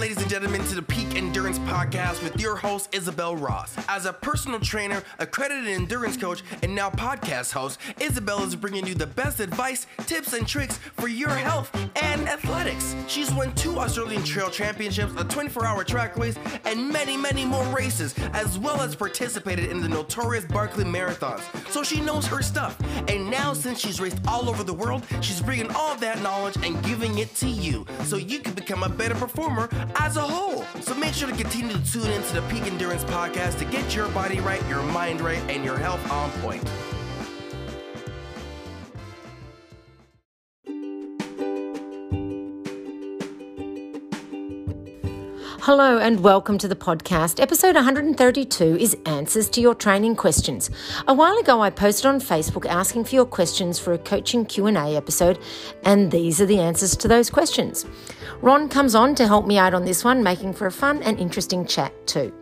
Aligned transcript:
ladies 0.00 0.16
and 0.16 0.30
gentlemen, 0.30 0.64
to 0.64 0.74
the 0.74 0.80
Peak 0.80 1.14
Endurance 1.14 1.58
Podcast 1.58 2.22
with 2.22 2.40
your 2.40 2.56
host, 2.56 2.88
Isabel 2.90 3.36
Ross. 3.36 3.76
As 3.86 4.06
a 4.06 4.14
personal 4.14 4.58
trainer, 4.58 5.02
accredited 5.18 5.68
endurance 5.68 6.16
coach, 6.16 6.42
and 6.62 6.74
now 6.74 6.88
podcast 6.88 7.52
host, 7.52 7.78
Isabel 8.00 8.42
is 8.42 8.56
bringing 8.56 8.86
you 8.86 8.94
the 8.94 9.06
best 9.06 9.40
advice, 9.40 9.86
tips, 10.06 10.32
and 10.32 10.48
tricks 10.48 10.78
for 10.96 11.06
your 11.06 11.28
health 11.28 11.70
and 12.00 12.26
athletics. 12.30 12.96
She's 13.08 13.30
won 13.30 13.54
two 13.54 13.78
Australian 13.78 14.24
Trail 14.24 14.48
Championships, 14.48 15.12
a 15.18 15.24
24 15.24 15.66
hour 15.66 15.84
track 15.84 16.16
race, 16.16 16.38
and 16.64 16.88
many, 16.88 17.18
many 17.18 17.44
more 17.44 17.64
races, 17.66 18.14
as 18.32 18.58
well 18.58 18.80
as 18.80 18.96
participated 18.96 19.66
in 19.66 19.82
the 19.82 19.88
notorious 19.88 20.46
Barkley 20.46 20.84
Marathons. 20.84 21.42
So 21.68 21.82
she 21.82 22.00
knows 22.00 22.26
her 22.26 22.40
stuff. 22.40 22.80
And 23.08 23.30
now, 23.30 23.52
since 23.52 23.78
she's 23.78 24.00
raced 24.00 24.20
all 24.26 24.48
over 24.48 24.64
the 24.64 24.72
world, 24.72 25.04
she's 25.20 25.42
bringing 25.42 25.70
all 25.74 25.94
that 25.96 26.22
knowledge 26.22 26.56
and 26.64 26.82
giving 26.82 27.18
it 27.18 27.34
to 27.34 27.46
you 27.46 27.84
so 28.04 28.16
you 28.16 28.38
can 28.38 28.54
become 28.54 28.82
a 28.82 28.88
better 28.88 29.14
performer 29.14 29.68
as 29.96 30.16
a 30.16 30.22
whole. 30.22 30.64
So 30.80 30.94
make 30.94 31.14
sure 31.14 31.28
to 31.28 31.36
continue 31.36 31.76
to 31.76 31.92
tune 31.92 32.10
into 32.10 32.34
the 32.34 32.42
Peak 32.42 32.62
Endurance 32.62 33.04
Podcast 33.04 33.58
to 33.58 33.64
get 33.64 33.94
your 33.94 34.08
body 34.08 34.40
right, 34.40 34.66
your 34.68 34.82
mind 34.82 35.20
right, 35.20 35.42
and 35.48 35.64
your 35.64 35.78
health 35.78 36.10
on 36.10 36.30
point. 36.42 36.62
Hello 45.62 45.98
and 45.98 46.20
welcome 46.20 46.56
to 46.56 46.66
the 46.66 46.74
podcast. 46.74 47.38
Episode 47.38 47.74
132 47.74 48.78
is 48.78 48.96
Answers 49.04 49.48
to 49.50 49.60
Your 49.60 49.74
Training 49.74 50.16
Questions. 50.16 50.70
A 51.06 51.12
while 51.14 51.36
ago 51.36 51.60
I 51.60 51.68
posted 51.68 52.06
on 52.06 52.18
Facebook 52.18 52.66
asking 52.66 53.04
for 53.04 53.14
your 53.14 53.26
questions 53.26 53.78
for 53.78 53.92
a 53.92 53.98
coaching 53.98 54.46
Q&A 54.46 54.96
episode 54.96 55.38
and 55.84 56.10
these 56.10 56.40
are 56.40 56.46
the 56.46 56.58
answers 56.58 56.96
to 56.96 57.08
those 57.08 57.28
questions. 57.28 57.84
Ron 58.42 58.70
comes 58.70 58.94
on 58.94 59.14
to 59.16 59.26
help 59.26 59.46
me 59.46 59.58
out 59.58 59.74
on 59.74 59.84
this 59.84 60.02
one, 60.02 60.22
making 60.22 60.54
for 60.54 60.66
a 60.66 60.72
fun 60.72 61.02
and 61.02 61.18
interesting 61.20 61.66
chat 61.66 61.92
too. 62.06 62.32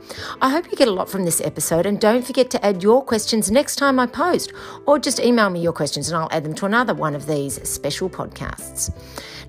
I 0.41 0.49
hope 0.49 0.71
you 0.71 0.77
get 0.77 0.87
a 0.87 0.93
lot 0.93 1.11
from 1.11 1.25
this 1.25 1.41
episode 1.41 1.87
and 1.87 2.01
don't 2.01 2.25
forget 2.25 2.51
to 2.51 2.65
add 2.65 2.85
your 2.85 3.05
questions 3.05 3.51
next 3.51 3.77
time 3.77 3.99
I 3.99 4.07
post 4.07 4.53
or 4.87 5.01
just 5.01 5.19
email 5.19 5.51
me 5.51 5.61
your 5.61 5.73
questions 5.73 6.09
and 6.09 6.17
I'll 6.17 6.29
add 6.31 6.45
them 6.45 6.55
to 6.55 6.67
another 6.67 6.95
one 6.95 7.17
of 7.17 7.27
these 7.27 7.69
special 7.69 8.09
podcasts. 8.09 8.93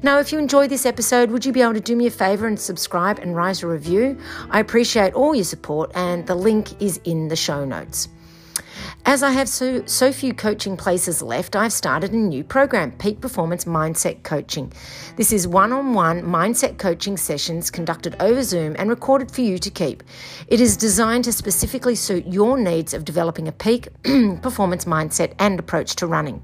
Now, 0.02 0.18
if 0.20 0.32
you 0.32 0.40
enjoyed 0.40 0.72
this 0.72 0.88
episode, 0.88 1.30
would 1.30 1.46
you 1.46 1.52
be 1.52 1.62
able 1.62 1.74
to 1.74 1.82
do 1.82 1.96
me 1.96 2.08
a 2.08 2.12
favor 2.12 2.48
and 2.48 2.60
subscribe 2.60 3.20
and 3.20 3.36
write 3.36 3.62
a 3.62 3.68
review? 3.68 4.18
I 4.50 4.60
appreciate 4.60 5.14
all 5.14 5.36
your 5.36 5.44
support, 5.44 5.92
and 5.94 6.26
the 6.26 6.36
link 6.36 6.82
is 6.82 7.02
in 7.04 7.28
the 7.28 7.36
show 7.36 7.66
notes. 7.66 8.08
As 9.06 9.24
I 9.24 9.32
have 9.32 9.50
so, 9.50 9.84
so 9.86 10.12
few 10.12 10.34
coaching 10.34 10.78
places 10.78 11.22
left, 11.22 11.56
I've 11.56 11.74
started 11.74 12.12
a 12.12 12.18
new 12.18 12.44
program, 12.44 12.92
Peak 12.92 13.22
Performance 13.22 13.66
Mindset 13.66 14.24
Coaching. 14.24 14.72
This 15.16 15.32
is 15.32 15.48
one 15.48 15.72
on 15.72 15.94
one 15.94 16.22
mindset 16.22 16.78
coaching 16.78 17.18
sessions 17.18 17.72
conducted 17.72 18.16
over 18.20 18.44
Zoom 18.44 18.76
and 18.78 18.90
recorded 18.90 19.32
for 19.32 19.42
you 19.42 19.58
to 19.58 19.72
keep. 19.72 20.04
It 20.48 20.62
is 20.62 20.78
designed 20.78 21.24
to 21.24 21.32
specifically 21.32 21.96
suit 21.96 22.28
your 22.28 22.58
needs 22.58 22.94
of 22.94 23.06
developing 23.06 23.48
a 23.48 23.52
peak 23.52 23.88
performance 24.42 24.86
mindset 24.86 25.34
and 25.40 25.60
approach 25.60 25.96
to 25.96 26.06
running. 26.06 26.44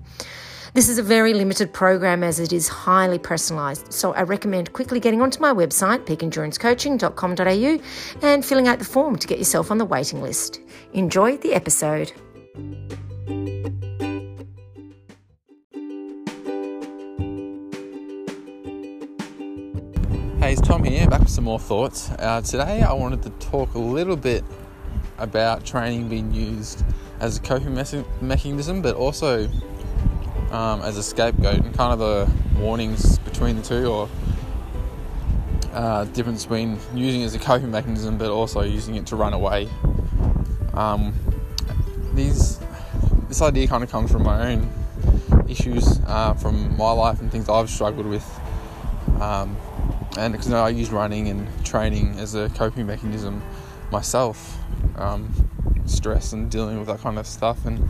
This 0.73 0.90
is 0.90 0.97
a 0.97 1.03
very 1.03 1.34
limited 1.34 1.72
program 1.72 2.23
as 2.23 2.40
it 2.40 2.52
is 2.52 2.67
highly 2.67 3.19
personalised, 3.19 3.94
so 3.94 4.14
I 4.14 4.23
recommend 4.23 4.73
quickly 4.73 5.00
getting 5.00 5.22
onto 5.22 5.40
my 5.40 5.53
website, 5.53 6.06
peakendurancecoaching.com.au, 6.06 8.28
and 8.28 8.44
filling 8.44 8.67
out 8.67 8.80
the 8.80 8.86
form 8.86 9.17
to 9.17 9.28
get 9.28 9.38
yourself 9.38 9.72
on 9.72 9.78
the 9.78 9.86
waiting 9.86 10.22
list. 10.22 10.59
Enjoy 10.94 11.38
the 11.38 11.53
episode. 11.53 12.12
Hey, 12.56 12.61
it's 20.53 20.62
Tom 20.62 20.86
here, 20.86 21.06
back 21.09 21.20
with 21.20 21.30
some 21.30 21.44
more 21.44 21.59
thoughts. 21.59 22.12
Uh, 22.12 22.39
today 22.39 22.81
I 22.81 22.94
wanted 22.94 23.23
to 23.23 23.30
talk 23.45 23.73
a 23.73 23.80
little 23.80 24.16
bit 24.16 24.45
about 25.17 25.66
training 25.66 26.08
being 26.08 26.34
used 26.34 26.86
as 27.20 27.36
a 27.36 27.42
coping 27.42 27.73
mechanism, 28.22 28.81
but 28.81 28.95
also 28.95 29.50
um, 30.51 30.81
as 30.81 30.96
a 30.96 31.03
scapegoat 31.03 31.56
and 31.56 31.75
kind 31.75 31.91
of 31.91 32.00
the 32.00 32.31
warnings 32.57 33.19
between 33.19 33.57
the 33.57 33.63
two 33.63 33.88
or 33.88 34.09
uh, 35.74 36.06
difference 36.06 36.46
between 36.46 36.80
using 36.94 37.19
it 37.19 37.25
as 37.25 37.35
a 37.35 37.40
coping 37.40 37.69
mechanism 37.69 38.18
but 38.18 38.31
also 38.31 38.62
using 38.62 38.96
it 38.96 39.06
to 39.07 39.18
run 39.18 39.34
away. 39.34 39.68
Um, 40.74 41.13
these, 42.16 42.59
this 43.28 43.42
idea 43.42 43.68
kind 43.68 43.84
of 43.84 43.92
comes 43.92 44.12
from 44.12 44.24
my 44.24 44.52
own 44.52 44.70
issues 45.48 46.00
uh, 46.08 46.34
from 46.34 46.76
my 46.78 46.92
life 46.92 47.22
and 47.22 47.31
things 47.31 47.50
I've 47.50 47.70
struggled 47.70 48.06
with. 48.06 48.26
Um, 49.20 49.58
and 50.18 50.34
because 50.34 50.48
you 50.48 50.54
know, 50.54 50.64
I 50.64 50.70
use 50.70 50.92
running 50.92 51.28
and 51.28 51.48
training 51.66 52.18
as 52.20 52.36
a 52.36 52.50
coping 52.50 52.88
mechanism 52.88 53.44
myself, 53.92 54.58
um, 54.96 55.31
stress 55.86 56.34
and 56.34 56.50
dealing 56.50 56.78
with 56.80 56.88
that 56.88 57.00
kind 57.00 57.20
of 57.20 57.28
stuff. 57.28 57.66
And 57.66 57.84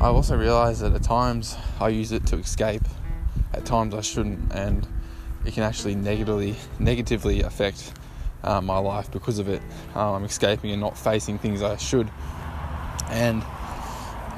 I 0.00 0.06
also 0.06 0.36
realised 0.36 0.80
that 0.80 0.94
at 0.94 1.02
times 1.02 1.56
I 1.78 1.88
use 1.88 2.12
it 2.12 2.26
to 2.28 2.36
escape, 2.36 2.82
at 3.52 3.64
times 3.64 3.94
I 3.94 4.00
shouldn't, 4.00 4.52
and 4.52 4.86
it 5.44 5.54
can 5.54 5.62
actually 5.62 5.94
negatively 5.94 6.56
negatively 6.78 7.42
affect 7.42 7.92
uh, 8.42 8.60
my 8.60 8.78
life 8.78 9.10
because 9.10 9.38
of 9.38 9.48
it. 9.48 9.62
Uh, 9.94 10.14
I'm 10.14 10.24
escaping 10.24 10.70
and 10.70 10.80
not 10.80 10.96
facing 10.96 11.38
things 11.38 11.62
I 11.62 11.76
should, 11.76 12.10
and 13.10 13.42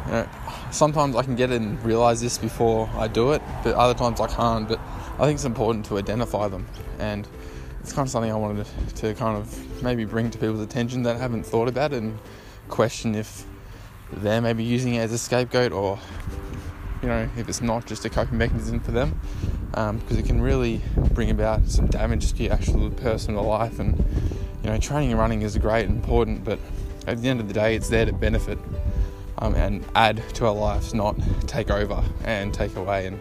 you 0.07 0.13
know, 0.13 0.29
sometimes 0.71 1.17
I 1.17 1.23
can 1.23 1.37
get 1.37 1.51
it 1.51 1.61
and 1.61 1.83
realise 1.85 2.21
this 2.21 2.39
before 2.39 2.91
I 2.97 3.09
do 3.09 3.33
it, 3.33 3.43
but 3.63 3.75
other 3.75 3.95
times 3.95 4.21
I 4.21 4.27
can't. 4.27 4.69
But 4.69 4.81
I 5.19 5.27
think 5.27 5.37
it's 5.37 5.45
important 5.45 5.87
to 5.87 5.99
identify 5.99 6.49
them, 6.49 6.67
and 6.99 7.29
it's 7.81 7.93
kind 7.93 8.07
of 8.07 8.11
something 8.11 8.31
I 8.31 8.37
wanted 8.37 8.67
to, 8.67 8.95
to 8.97 9.15
kind 9.15 9.37
of 9.37 9.83
maybe 9.83 10.05
bring 10.05 10.31
to 10.31 10.39
people's 10.39 10.61
attention 10.61 11.03
that 11.05 11.17
haven't 11.17 11.45
thought 11.45 11.69
about 11.69 11.93
it 11.93 12.03
and 12.03 12.19
question 12.69 13.15
if 13.15 13.45
they're 14.13 14.41
maybe 14.41 14.63
using 14.63 14.95
it 14.95 15.01
as 15.01 15.13
a 15.13 15.19
scapegoat 15.19 15.73
or 15.73 15.99
you 17.03 17.09
know 17.09 17.29
if 17.37 17.49
it's 17.49 17.61
not 17.61 17.87
just 17.87 18.05
a 18.05 18.11
coping 18.11 18.39
mechanism 18.39 18.79
for 18.79 18.93
them 18.93 19.19
um, 19.75 19.99
because 19.99 20.17
it 20.17 20.25
can 20.25 20.41
really 20.41 20.81
bring 21.13 21.31
about 21.31 21.67
some 21.69 21.87
damage 21.87 22.33
to 22.33 22.43
your 22.45 22.53
actual 22.53 22.91
personal 22.91 23.43
life 23.43 23.79
and 23.79 23.97
you 24.63 24.71
know 24.71 24.79
training 24.79 25.11
and 25.11 25.19
running 25.19 25.43
is 25.43 25.57
great 25.59 25.87
and 25.87 25.97
important 25.97 26.45
but 26.45 26.59
at 27.07 27.21
the 27.21 27.29
end 27.29 27.41
of 27.41 27.49
the 27.49 27.55
day 27.55 27.75
it's 27.75 27.89
there 27.89 28.05
to 28.05 28.13
benefit 28.13 28.59
um, 29.39 29.55
and 29.55 29.85
add 29.95 30.23
to 30.35 30.47
our 30.47 30.55
lives 30.55 30.95
not 30.95 31.17
take 31.47 31.71
over 31.71 32.03
and 32.25 32.55
take 32.55 32.77
away. 32.77 33.07
And 33.07 33.19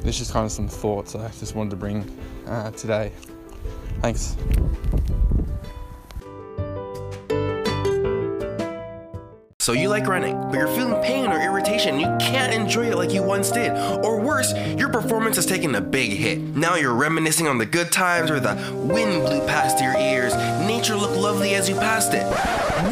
there's 0.00 0.18
just 0.18 0.32
kind 0.32 0.44
of 0.44 0.52
some 0.52 0.68
thoughts 0.68 1.14
I 1.14 1.28
just 1.28 1.54
wanted 1.54 1.70
to 1.70 1.76
bring 1.76 2.18
uh, 2.46 2.70
today. 2.72 3.12
Thanks 4.00 4.36
So 9.66 9.72
you 9.72 9.88
like 9.88 10.06
running, 10.06 10.40
but 10.42 10.58
you're 10.58 10.68
feeling 10.68 11.02
pain 11.02 11.26
or 11.26 11.40
irritation. 11.40 11.98
You 11.98 12.16
can't 12.20 12.54
enjoy 12.54 12.92
it 12.92 12.96
like 12.96 13.12
you 13.12 13.24
once 13.24 13.50
did. 13.50 13.72
Or 14.04 14.20
worse, 14.20 14.54
your 14.78 14.88
performance 14.88 15.34
has 15.34 15.44
taken 15.44 15.74
a 15.74 15.80
big 15.80 16.12
hit. 16.12 16.38
Now 16.38 16.76
you're 16.76 16.94
reminiscing 16.94 17.48
on 17.48 17.58
the 17.58 17.66
good 17.66 17.90
times 17.90 18.30
where 18.30 18.38
the 18.38 18.54
wind 18.76 19.26
blew 19.26 19.44
past 19.48 19.82
your 19.82 19.96
ears, 19.96 20.36
nature 20.68 20.94
looked 20.94 21.16
lovely 21.16 21.56
as 21.56 21.68
you 21.68 21.74
passed 21.74 22.14
it. 22.14 22.22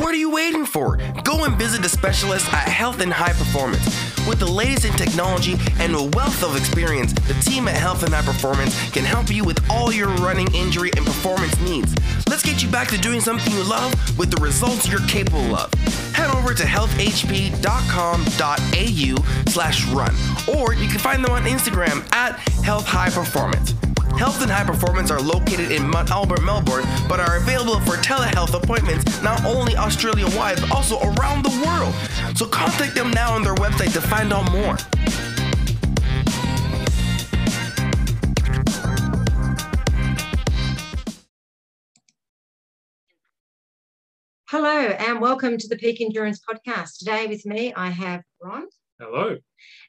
What 0.01 0.15
are 0.15 0.19
you 0.19 0.33
waiting 0.33 0.67
for? 0.67 0.97
Go 1.23 1.45
and 1.45 1.57
visit 1.57 1.85
a 1.85 1.89
specialist 1.89 2.53
at 2.53 2.67
Health 2.67 3.01
and 3.01 3.13
High 3.13 3.35
Performance. 3.35 3.85
With 4.27 4.41
the 4.41 4.51
latest 4.51 4.85
in 4.85 4.95
technology 4.95 5.55
and 5.79 5.95
a 5.95 6.03
wealth 6.03 6.43
of 6.43 6.57
experience, 6.57 7.13
the 7.13 7.35
team 7.35 7.69
at 7.69 7.77
Health 7.77 8.03
and 8.03 8.13
High 8.13 8.23
Performance 8.25 8.91
can 8.91 9.05
help 9.05 9.31
you 9.31 9.45
with 9.45 9.65
all 9.71 9.93
your 9.93 10.09
running 10.17 10.53
injury 10.53 10.91
and 10.97 11.07
performance 11.07 11.57
needs. 11.61 11.95
Let's 12.35 12.43
get 12.43 12.65
you 12.65 12.69
back 12.69 12.89
to 12.89 12.99
doing 12.99 13.21
something 13.21 13.53
you 13.53 13.63
love 13.63 13.95
with 14.19 14.33
the 14.33 14.43
results 14.43 14.89
you're 14.89 15.07
capable 15.07 15.55
of. 15.55 15.73
Head 16.15 16.35
over 16.35 16.53
to 16.53 16.65
healthhp.com.au 16.65 19.53
slash 19.53 19.87
run, 19.91 20.13
or 20.53 20.75
you 20.75 20.89
can 20.89 20.99
find 20.99 21.25
them 21.25 21.31
on 21.31 21.45
Instagram 21.45 22.05
at 22.13 22.37
Health 22.65 22.89
High 22.89 23.11
Performance. 23.11 23.75
Health 24.19 24.43
and 24.43 24.51
High 24.51 24.65
Performance 24.65 25.13
are 25.13 25.21
located 25.21 25.71
in 25.71 25.89
Mont 25.89 26.11
Albert, 26.11 26.43
Melbourne, 26.43 26.85
but 27.09 27.21
are 27.21 27.37
available 27.37 27.79
for 27.79 27.95
telehealth 27.99 28.61
appointments 28.61 29.23
not 29.23 29.45
only 29.45 29.77
Australia 29.77 30.27
wide, 30.37 30.61
but 30.61 30.73
also 30.73 30.99
around 31.03 31.45
the 31.45 31.51
world. 31.65 31.95
So 32.37 32.47
contact 32.47 32.97
them 32.97 33.13
now 33.13 33.33
on 33.33 33.45
their 33.45 33.55
website 33.55 33.93
to 33.93 34.01
find 34.01 34.33
out 34.33 34.51
more. 34.51 34.77
Hello 44.49 44.69
and 44.69 45.23
welcome 45.23 45.57
to 45.57 45.69
the 45.69 45.77
Peak 45.77 46.03
Endurance 46.03 46.39
Podcast. 46.39 46.99
Today 46.99 47.27
with 47.27 47.47
me, 47.47 47.73
I 47.73 47.89
have 47.89 48.23
Ron. 48.43 48.67
Hello. 49.01 49.39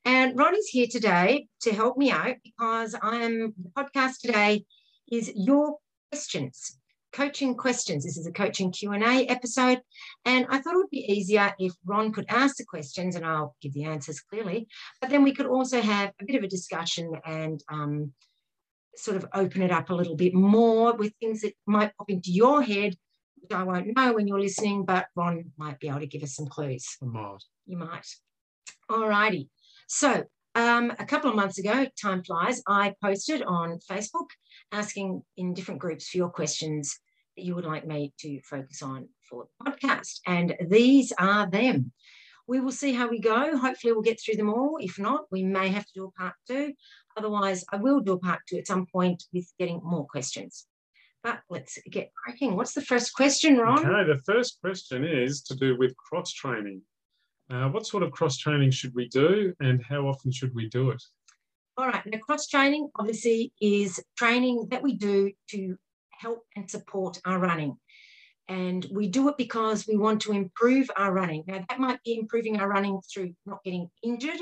And 0.05 0.39
Ron 0.39 0.55
is 0.55 0.69
here 0.69 0.87
today 0.89 1.47
to 1.63 1.73
help 1.73 1.97
me 1.97 2.09
out 2.09 2.37
because 2.41 2.95
I 3.01 3.17
am 3.17 3.53
the 3.61 3.69
podcast 3.77 4.21
today 4.21 4.63
is 5.11 5.29
your 5.35 5.75
questions, 6.09 6.79
coaching 7.11 7.55
questions. 7.55 8.05
This 8.05 8.15
is 8.15 8.27
a 8.27 8.31
coaching 8.31 8.71
Q&A 8.71 9.27
episode 9.27 9.81
and 10.23 10.45
I 10.49 10.59
thought 10.59 10.75
it 10.75 10.77
would 10.77 10.89
be 10.89 11.11
easier 11.11 11.53
if 11.59 11.73
Ron 11.85 12.13
could 12.13 12.25
ask 12.29 12.55
the 12.55 12.63
questions 12.63 13.17
and 13.17 13.25
I'll 13.25 13.57
give 13.61 13.73
the 13.73 13.83
answers 13.83 14.21
clearly, 14.21 14.69
but 15.01 15.09
then 15.09 15.23
we 15.23 15.33
could 15.33 15.47
also 15.47 15.81
have 15.81 16.13
a 16.21 16.25
bit 16.25 16.37
of 16.37 16.43
a 16.43 16.47
discussion 16.47 17.11
and 17.25 17.61
um, 17.67 18.13
sort 18.95 19.17
of 19.17 19.27
open 19.33 19.61
it 19.61 19.71
up 19.71 19.89
a 19.89 19.95
little 19.95 20.15
bit 20.15 20.33
more 20.33 20.95
with 20.95 21.13
things 21.19 21.41
that 21.41 21.53
might 21.65 21.95
pop 21.97 22.09
into 22.09 22.31
your 22.31 22.61
head. 22.61 22.95
I 23.51 23.63
won't 23.63 23.95
know 23.95 24.13
when 24.13 24.27
you're 24.27 24.39
listening, 24.39 24.85
but 24.85 25.07
Ron 25.15 25.51
might 25.57 25.79
be 25.79 25.89
able 25.89 25.99
to 25.99 26.07
give 26.07 26.23
us 26.23 26.35
some 26.35 26.47
clues. 26.47 26.97
I 27.01 27.05
might. 27.05 27.43
You 27.65 27.77
might. 27.77 28.07
All 28.89 29.07
righty. 29.07 29.49
So 29.87 30.23
um, 30.55 30.93
a 30.99 31.05
couple 31.05 31.29
of 31.29 31.35
months 31.35 31.57
ago, 31.57 31.85
time 32.01 32.23
flies, 32.23 32.61
I 32.67 32.95
posted 33.03 33.43
on 33.43 33.79
Facebook 33.89 34.27
asking 34.71 35.21
in 35.37 35.53
different 35.53 35.81
groups 35.81 36.07
for 36.07 36.17
your 36.17 36.29
questions 36.29 36.97
that 37.35 37.43
you 37.43 37.55
would 37.55 37.65
like 37.65 37.85
me 37.85 38.13
to 38.19 38.41
focus 38.41 38.81
on 38.81 39.09
for 39.29 39.45
the 39.45 39.71
podcast. 39.71 40.19
And 40.25 40.55
these 40.69 41.11
are 41.19 41.49
them. 41.49 41.91
We 42.47 42.59
will 42.61 42.71
see 42.71 42.93
how 42.93 43.09
we 43.09 43.19
go. 43.19 43.57
Hopefully, 43.57 43.91
we'll 43.91 44.03
get 44.03 44.21
through 44.21 44.35
them 44.35 44.49
all. 44.49 44.77
If 44.79 44.99
not, 44.99 45.25
we 45.31 45.43
may 45.43 45.69
have 45.69 45.85
to 45.85 45.91
do 45.93 46.05
a 46.05 46.11
part 46.11 46.35
two. 46.47 46.73
Otherwise, 47.17 47.65
I 47.71 47.77
will 47.77 48.01
do 48.01 48.13
a 48.13 48.19
part 48.19 48.39
two 48.47 48.57
at 48.57 48.67
some 48.67 48.85
point 48.85 49.23
with 49.33 49.51
getting 49.57 49.81
more 49.83 50.05
questions. 50.05 50.67
But 51.25 51.39
let's 51.49 51.79
get 51.89 52.11
cracking. 52.13 52.55
What's 52.55 52.73
the 52.73 52.83
first 52.83 53.15
question, 53.15 53.57
Ron? 53.57 53.79
Okay, 53.79 54.13
the 54.13 54.21
first 54.31 54.59
question 54.61 55.03
is 55.03 55.41
to 55.41 55.55
do 55.55 55.75
with 55.75 55.97
cross 55.97 56.31
training. 56.31 56.83
Uh, 57.49 57.67
what 57.69 57.87
sort 57.87 58.03
of 58.03 58.11
cross 58.11 58.37
training 58.37 58.69
should 58.69 58.93
we 58.93 59.07
do 59.07 59.51
and 59.59 59.83
how 59.89 60.07
often 60.07 60.31
should 60.31 60.53
we 60.53 60.69
do 60.69 60.91
it? 60.91 61.01
All 61.77 61.87
right. 61.87 62.05
Now, 62.05 62.19
cross 62.19 62.45
training 62.45 62.91
obviously 62.99 63.51
is 63.59 63.99
training 64.15 64.67
that 64.69 64.83
we 64.83 64.93
do 64.97 65.31
to 65.49 65.75
help 66.11 66.43
and 66.55 66.69
support 66.69 67.19
our 67.25 67.39
running. 67.39 67.75
And 68.47 68.85
we 68.91 69.07
do 69.07 69.27
it 69.29 69.35
because 69.35 69.87
we 69.87 69.97
want 69.97 70.21
to 70.21 70.31
improve 70.31 70.91
our 70.95 71.11
running. 71.11 71.43
Now, 71.47 71.65
that 71.67 71.79
might 71.79 72.03
be 72.03 72.19
improving 72.19 72.59
our 72.59 72.69
running 72.69 73.01
through 73.11 73.33
not 73.47 73.63
getting 73.63 73.89
injured, 74.03 74.41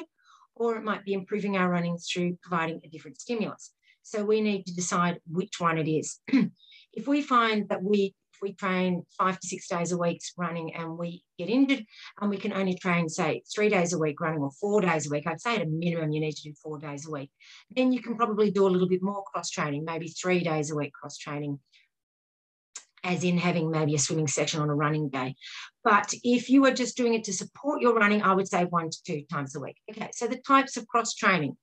or 0.53 0.75
it 0.75 0.83
might 0.83 1.06
be 1.06 1.13
improving 1.13 1.56
our 1.56 1.69
running 1.69 1.97
through 1.97 2.38
providing 2.41 2.81
a 2.83 2.89
different 2.89 3.21
stimulus. 3.21 3.71
So 4.01 4.25
we 4.25 4.41
need 4.41 4.65
to 4.65 4.75
decide 4.75 5.21
which 5.31 5.62
one 5.62 5.77
it 5.77 5.89
is. 5.89 6.19
if 6.94 7.07
we 7.07 7.22
find 7.22 7.69
that 7.69 7.84
we 7.84 8.16
if 8.34 8.42
we 8.42 8.54
train 8.54 9.04
five 9.18 9.40
to 9.40 9.48
six 9.48 9.68
days 9.68 9.92
a 9.92 9.98
week 9.98 10.19
running 10.38 10.74
and 10.74 10.98
we 10.98 11.24
get 11.38 11.50
injured 11.50 11.86
and 12.19 12.30
we 12.30 12.38
can 12.38 12.54
only 12.54 12.75
train 12.75 13.07
say 13.07 13.44
three 13.54 13.69
days 13.69 13.94
a 13.94 14.00
week 14.00 14.19
running 14.19 14.42
or 14.42 14.51
four 14.60 14.81
days 14.81 15.06
a 15.06 15.10
week 15.10 15.28
i'd 15.28 15.42
say 15.42 15.56
at 15.56 15.62
a 15.62 15.66
minimum 15.66 16.12
you 16.12 16.19
need 16.19 16.36
to 16.36 16.50
do 16.50 16.54
four 16.62 16.80
days 16.80 17.07
a 17.07 17.12
week 17.12 17.30
then 17.75 17.92
you 17.92 18.01
can 18.01 18.16
probably 18.16 18.50
do 18.50 18.66
a 18.66 18.69
little 18.69 18.90
bit 18.90 19.04
more 19.04 19.24
cross 19.24 19.50
training 19.50 19.86
maybe 19.86 20.07
three 20.07 20.44
days 20.44 20.72
a 20.72 20.75
week 20.75 20.92
cross 20.94 21.18
training 21.18 21.60
as 23.04 23.24
in 23.24 23.38
having 23.38 23.69
maybe 23.69 23.95
a 23.95 24.00
swimming 24.00 24.28
session 24.28 24.62
on 24.62 24.69
a 24.69 24.75
running 24.75 25.10
day. 25.10 25.36
But 25.84 26.13
if 26.24 26.50
you 26.50 26.66
are 26.66 26.72
just 26.72 26.95
doing 26.95 27.13
it 27.13 27.25
to 27.25 27.34
support 27.34 27.81
your 27.81 27.94
running, 27.94 28.22
I 28.22 28.34
would 28.34 28.48
say 28.48 28.63
one 28.63 28.90
to 28.90 28.98
two 29.06 29.24
times 29.30 29.56
a 29.56 29.60
week. 29.60 29.75
Okay, 29.92 30.10
so 30.13 30.28
the 30.28 30.38
types 30.38 30.78
of 30.78 30.88
cross 30.88 31.13
training 31.13 31.57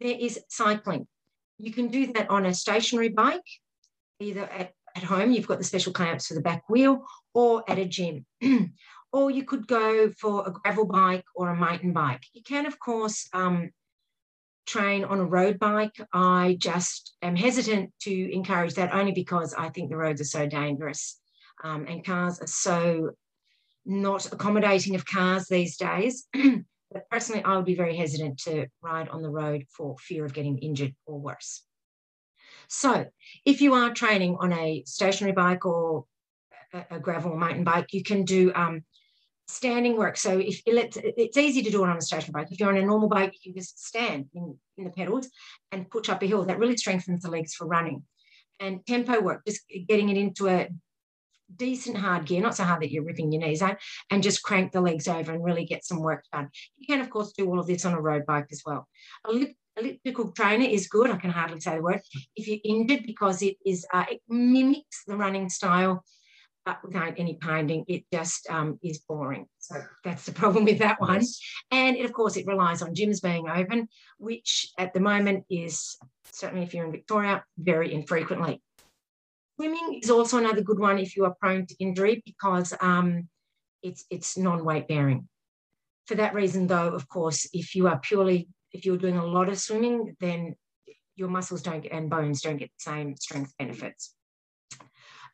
there 0.00 0.16
is 0.18 0.40
cycling. 0.48 1.06
You 1.58 1.72
can 1.72 1.88
do 1.88 2.12
that 2.14 2.28
on 2.30 2.46
a 2.46 2.54
stationary 2.54 3.10
bike, 3.10 3.40
either 4.20 4.44
at, 4.44 4.72
at 4.96 5.02
home, 5.02 5.32
you've 5.32 5.46
got 5.46 5.58
the 5.58 5.64
special 5.64 5.92
clamps 5.92 6.26
for 6.26 6.34
the 6.34 6.40
back 6.40 6.68
wheel, 6.68 7.04
or 7.32 7.64
at 7.68 7.78
a 7.78 7.84
gym. 7.84 8.26
or 9.12 9.30
you 9.30 9.44
could 9.44 9.66
go 9.66 10.10
for 10.10 10.46
a 10.46 10.50
gravel 10.50 10.86
bike 10.86 11.24
or 11.34 11.48
a 11.48 11.56
mountain 11.56 11.92
bike. 11.92 12.22
You 12.32 12.42
can, 12.42 12.66
of 12.66 12.78
course, 12.78 13.28
um, 13.32 13.70
train 14.66 15.04
on 15.04 15.20
a 15.20 15.24
road 15.24 15.58
bike. 15.58 15.94
I 16.12 16.56
just 16.58 17.16
am 17.22 17.36
hesitant 17.36 17.92
to 18.02 18.34
encourage 18.34 18.74
that 18.74 18.94
only 18.94 19.12
because 19.12 19.54
I 19.54 19.68
think 19.68 19.90
the 19.90 19.96
roads 19.96 20.20
are 20.20 20.24
so 20.24 20.46
dangerous 20.46 21.20
um, 21.62 21.86
and 21.86 22.04
cars 22.04 22.40
are 22.40 22.46
so 22.46 23.10
not 23.86 24.32
accommodating 24.32 24.94
of 24.94 25.04
cars 25.04 25.46
these 25.46 25.76
days. 25.76 26.26
but 26.32 27.08
personally, 27.10 27.44
I 27.44 27.56
would 27.56 27.66
be 27.66 27.74
very 27.74 27.96
hesitant 27.96 28.38
to 28.44 28.66
ride 28.82 29.08
on 29.08 29.22
the 29.22 29.30
road 29.30 29.64
for 29.68 29.96
fear 29.98 30.24
of 30.24 30.32
getting 30.32 30.58
injured 30.58 30.94
or 31.06 31.20
worse. 31.20 31.64
So, 32.68 33.06
if 33.44 33.60
you 33.60 33.74
are 33.74 33.92
training 33.92 34.36
on 34.40 34.52
a 34.52 34.82
stationary 34.86 35.32
bike 35.32 35.64
or 35.66 36.04
a, 36.90 36.98
gravel 36.98 37.36
mountain 37.36 37.64
bike, 37.64 37.92
you 37.92 38.02
can 38.02 38.24
do 38.24 38.52
um, 38.54 38.84
standing 39.46 39.96
work. 39.96 40.16
So 40.16 40.38
if 40.38 40.62
it's 40.66 41.36
easy 41.36 41.62
to 41.62 41.70
do 41.70 41.84
it 41.84 41.90
on 41.90 41.96
a 41.96 42.00
stationary 42.00 42.44
bike. 42.44 42.52
If 42.52 42.60
you're 42.60 42.70
on 42.70 42.76
a 42.76 42.84
normal 42.84 43.08
bike, 43.08 43.34
you 43.34 43.52
can 43.52 43.60
just 43.60 43.84
stand 43.84 44.26
in, 44.34 44.56
in 44.76 44.84
the 44.84 44.90
pedals 44.90 45.28
and 45.72 45.90
push 45.90 46.08
up 46.08 46.22
a 46.22 46.26
hill. 46.26 46.44
That 46.44 46.58
really 46.58 46.76
strengthens 46.76 47.22
the 47.22 47.30
legs 47.30 47.54
for 47.54 47.66
running. 47.66 48.02
And 48.60 48.84
tempo 48.86 49.20
work, 49.20 49.42
just 49.46 49.62
getting 49.88 50.08
it 50.08 50.16
into 50.16 50.48
a 50.48 50.68
decent 51.54 51.96
hard 51.96 52.24
gear, 52.26 52.40
not 52.40 52.56
so 52.56 52.64
hard 52.64 52.82
that 52.82 52.90
you're 52.90 53.04
ripping 53.04 53.32
your 53.32 53.42
knees 53.42 53.62
out, 53.62 53.78
and 54.10 54.22
just 54.22 54.42
crank 54.42 54.72
the 54.72 54.80
legs 54.80 55.08
over 55.08 55.32
and 55.32 55.44
really 55.44 55.64
get 55.64 55.84
some 55.84 56.00
work 56.00 56.24
done. 56.32 56.48
You 56.76 56.86
can, 56.86 57.00
of 57.00 57.10
course, 57.10 57.32
do 57.32 57.48
all 57.48 57.60
of 57.60 57.66
this 57.66 57.84
on 57.84 57.94
a 57.94 58.00
road 58.00 58.24
bike 58.26 58.46
as 58.50 58.62
well. 58.64 58.88
Elliptical 59.76 60.32
trainer 60.32 60.66
is 60.66 60.88
good. 60.88 61.10
I 61.10 61.16
can 61.16 61.30
hardly 61.30 61.60
say 61.60 61.76
the 61.76 61.82
word. 61.82 62.00
If 62.36 62.48
you're 62.48 62.58
injured, 62.64 63.04
because 63.06 63.42
it 63.42 63.56
is, 63.64 63.86
uh, 63.92 64.04
it 64.10 64.20
mimics 64.28 65.04
the 65.06 65.16
running 65.16 65.48
style 65.48 66.04
but 66.64 66.78
without 66.82 67.14
any 67.18 67.34
pounding, 67.34 67.84
it 67.88 68.04
just 68.12 68.48
um, 68.48 68.78
is 68.82 68.98
boring. 68.98 69.46
So 69.58 69.76
that's 70.02 70.24
the 70.24 70.32
problem 70.40 70.64
with 70.64 70.78
that 70.78 71.00
one. 71.00 71.20
Yes. 71.20 71.38
And 71.70 71.96
it, 71.96 72.04
of 72.04 72.12
course, 72.12 72.36
it 72.36 72.46
relies 72.46 72.82
on 72.82 72.94
gyms 72.94 73.22
being 73.22 73.48
open, 73.48 73.88
which 74.18 74.72
at 74.78 74.94
the 74.94 75.00
moment 75.00 75.44
is 75.50 75.96
certainly 76.32 76.64
if 76.64 76.74
you're 76.74 76.86
in 76.86 76.92
Victoria, 76.92 77.44
very 77.58 77.92
infrequently. 77.92 78.62
Swimming 79.56 80.00
is 80.02 80.10
also 80.10 80.38
another 80.38 80.62
good 80.62 80.78
one 80.78 80.98
if 80.98 81.16
you 81.16 81.24
are 81.24 81.34
prone 81.40 81.66
to 81.66 81.76
injury 81.78 82.22
because 82.24 82.74
um, 82.80 83.28
it's 83.82 84.04
it's 84.10 84.36
non-weight 84.36 84.88
bearing. 84.88 85.28
For 86.06 86.16
that 86.16 86.34
reason, 86.34 86.66
though, 86.66 86.88
of 86.88 87.08
course, 87.08 87.48
if 87.52 87.74
you 87.74 87.86
are 87.86 87.98
purely 88.00 88.48
if 88.74 88.84
you're 88.84 88.98
doing 88.98 89.16
a 89.16 89.24
lot 89.24 89.48
of 89.48 89.58
swimming, 89.58 90.16
then 90.20 90.56
your 91.16 91.28
muscles 91.28 91.62
don't 91.62 91.80
get, 91.80 91.92
and 91.92 92.10
bones 92.10 92.42
don't 92.42 92.56
get 92.56 92.70
the 92.70 92.90
same 92.90 93.16
strength 93.16 93.54
benefits. 93.58 94.14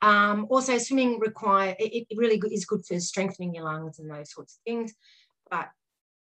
Um, 0.02 0.46
also, 0.50 0.78
swimming 0.78 1.18
require 1.18 1.74
it, 1.78 2.06
it 2.08 2.16
really 2.16 2.40
is 2.52 2.66
good 2.66 2.84
for 2.86 3.00
strengthening 3.00 3.54
your 3.54 3.64
lungs 3.64 3.98
and 3.98 4.10
those 4.10 4.32
sorts 4.32 4.54
of 4.54 4.70
things. 4.70 4.94
But 5.50 5.68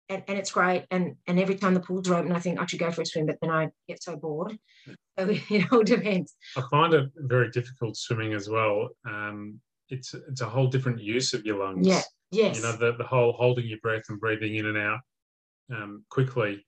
and, 0.08 0.22
and, 0.28 0.38
it's 0.38 0.50
great. 0.50 0.86
And 0.90 1.16
and 1.26 1.38
every 1.40 1.54
time 1.54 1.74
the 1.74 1.80
pools 1.80 2.08
are 2.10 2.16
open, 2.16 2.32
I 2.32 2.38
think 2.38 2.60
I 2.60 2.66
should 2.66 2.78
go 2.78 2.90
for 2.90 3.02
a 3.02 3.06
swim, 3.06 3.26
but 3.26 3.38
then 3.40 3.50
I 3.50 3.68
get 3.88 4.02
so 4.02 4.16
bored. 4.16 4.58
So 4.86 4.94
it 5.50 5.72
all 5.72 5.82
depends. 5.82 6.34
I 6.56 6.62
find 6.70 6.92
it 6.94 7.10
very 7.16 7.50
difficult 7.50 7.96
swimming 7.96 8.34
as 8.34 8.48
well. 8.48 8.90
Um, 9.06 9.60
it's 9.88 10.14
it's 10.14 10.42
a 10.42 10.48
whole 10.48 10.68
different 10.68 11.00
use 11.00 11.32
of 11.32 11.44
your 11.44 11.58
lungs. 11.58 11.86
Yeah. 11.86 12.02
Yes. 12.30 12.56
You 12.56 12.62
know 12.62 12.76
the 12.76 12.96
the 12.96 13.06
whole 13.06 13.32
holding 13.32 13.66
your 13.66 13.78
breath 13.82 14.04
and 14.08 14.20
breathing 14.20 14.56
in 14.56 14.66
and 14.66 14.78
out 14.78 15.00
um, 15.74 16.04
quickly. 16.10 16.64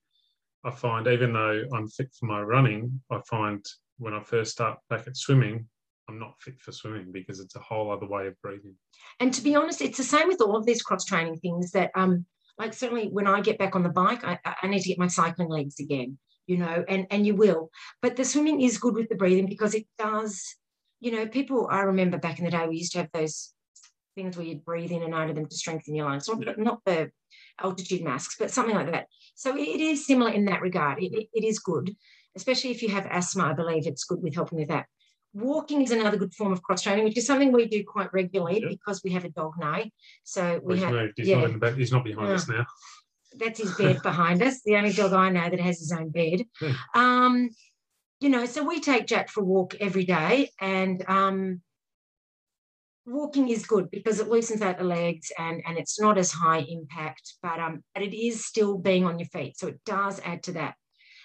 I 0.65 0.71
find 0.71 1.07
even 1.07 1.33
though 1.33 1.65
I'm 1.73 1.89
fit 1.89 2.15
for 2.19 2.27
my 2.27 2.41
running, 2.41 3.01
I 3.11 3.21
find 3.29 3.65
when 3.99 4.15
I 4.15 4.23
first 4.23 4.53
start 4.53 4.79
back 4.89 5.07
at 5.07 5.17
swimming, 5.17 5.67
I'm 6.09 6.19
not 6.19 6.41
fit 6.41 6.61
for 6.61 6.73
swimming 6.73 7.13
because 7.13 7.41
it's 7.41 7.57
a 7.57 7.61
whole 7.61 7.91
other 7.91 8.07
way 8.07 8.27
of 8.27 8.41
breathing. 8.43 8.75
And 9.21 9.33
to 9.35 9.43
be 9.43 9.55
honest, 9.55 9.81
it's 9.81 9.99
the 9.99 10.05
same 10.05 10.29
with 10.29 10.41
all 10.41 10.57
of 10.57 10.67
these 10.67 10.83
cross 10.83 11.05
training 11.05 11.37
things 11.37 11.73
that, 11.73 11.91
um, 11.95 12.27
like 12.59 12.75
certainly 12.75 13.09
when 13.09 13.27
I 13.27 13.41
get 13.41 13.59
back 13.59 13.75
on 13.75 13.83
the 13.83 13.89
bike, 13.89 14.25
I, 14.25 14.39
I 14.45 14.67
need 14.69 14.83
to 14.83 14.89
get 14.89 14.99
my 14.99 15.07
cycling 15.07 15.49
legs 15.49 15.81
again, 15.81 16.19
you 16.47 16.59
know, 16.59 16.85
and, 16.89 17.07
and 17.11 17.27
you 17.27 17.35
will. 17.35 17.71
But 18.01 18.17
the 18.17 18.25
swimming 18.25 18.61
is 18.61 18.79
good 18.79 18.95
with 18.95 19.09
the 19.09 19.15
breathing 19.15 19.47
because 19.47 19.75
it 19.75 19.87
does, 19.99 20.57
you 21.01 21.11
know, 21.13 21.27
people, 21.27 21.69
I 21.71 21.81
remember 21.81 22.19
back 22.19 22.39
in 22.39 22.45
the 22.45 22.51
day, 22.51 22.67
we 22.69 22.79
used 22.79 22.93
to 22.93 22.99
have 22.99 23.11
those 23.13 23.53
things 24.15 24.37
where 24.37 24.47
you'd 24.47 24.65
breathe 24.65 24.93
in 24.93 25.03
and 25.03 25.15
out 25.15 25.29
of 25.29 25.37
them 25.37 25.47
to 25.47 25.57
strengthen 25.57 25.95
your 25.95 26.07
lungs, 26.07 26.29
not, 26.29 26.45
yeah. 26.45 26.53
not 26.57 26.81
the 26.85 27.11
altitude 27.61 28.03
masks, 28.03 28.37
but 28.39 28.51
something 28.51 28.75
like 28.75 28.91
that. 28.91 29.07
So 29.35 29.57
it 29.57 29.81
is 29.81 30.07
similar 30.07 30.31
in 30.31 30.45
that 30.47 30.63
regard. 30.63 31.03
It, 31.03 31.29
it, 31.33 31.45
is 31.45 31.59
good, 31.59 31.95
especially 32.37 32.71
if 32.71 32.83
you 32.83 32.89
have 32.91 33.07
asthma. 33.07 33.45
I 33.45 33.53
believe 33.53 33.87
it's 33.87 34.05
good 34.05 34.23
with 34.23 34.35
helping 34.35 34.59
with 34.59 34.69
that. 34.69 34.87
Walking 35.35 35.81
is 35.83 35.91
another 35.91 36.19
good 36.19 36.35
form 36.35 36.53
of 36.53 36.63
cross 36.63 36.83
training, 36.83 37.05
which 37.05 37.17
is 37.17 37.27
something 37.27 37.53
we 37.53 37.67
do 37.67 37.83
quite 37.85 38.13
regularly 38.13 38.61
yep. 38.61 38.71
because 38.71 39.03
we 39.03 39.13
have 39.13 39.25
a 39.25 39.31
dog 39.31 39.55
now. 39.59 39.83
So 40.25 40.61
we 40.63 40.79
have. 40.81 40.95
He's, 41.17 41.29
yeah. 41.29 41.47
not 41.47 41.75
he's 41.75 41.93
not 41.93 42.05
behind 42.05 42.33
us 42.33 42.49
now. 42.49 42.67
That's 43.39 43.63
his 43.63 43.75
bed 43.77 44.03
behind 44.03 44.43
us. 44.43 44.61
The 44.63 44.77
only 44.77 44.93
dog 44.93 45.15
I 45.15 45.31
know 45.31 45.49
that 45.49 45.61
has 45.61 45.79
his 45.79 45.91
own 45.91 46.11
bed. 46.11 46.43
Um, 46.95 47.49
you 48.21 48.29
know, 48.29 48.45
so 48.47 48.63
we 48.63 48.79
take 48.81 49.07
Jack 49.07 49.31
for 49.31 49.41
a 49.41 49.45
walk 49.45 49.75
every 49.81 50.05
day, 50.05 50.51
and 50.61 51.03
um, 51.09 51.63
walking 53.07 53.49
is 53.49 53.67
good 53.67 53.91
because 53.91 54.21
it 54.21 54.29
loosens 54.29 54.63
out 54.63 54.79
the 54.79 54.85
legs 54.85 55.33
and 55.39 55.63
and 55.67 55.79
it's 55.79 56.01
not 56.01 56.19
as 56.19 56.31
high 56.31 56.65
impact, 56.69 57.35
but 57.43 57.59
um, 57.59 57.83
but 57.95 58.03
it 58.03 58.17
is 58.17 58.45
still 58.45 58.79
being 58.79 59.05
on 59.05 59.19
your 59.19 59.29
feet, 59.29 59.59
so 59.59 59.69
it 59.69 59.81
does 59.85 60.21
add 60.25 60.43
to 60.45 60.53
that. 60.53 60.75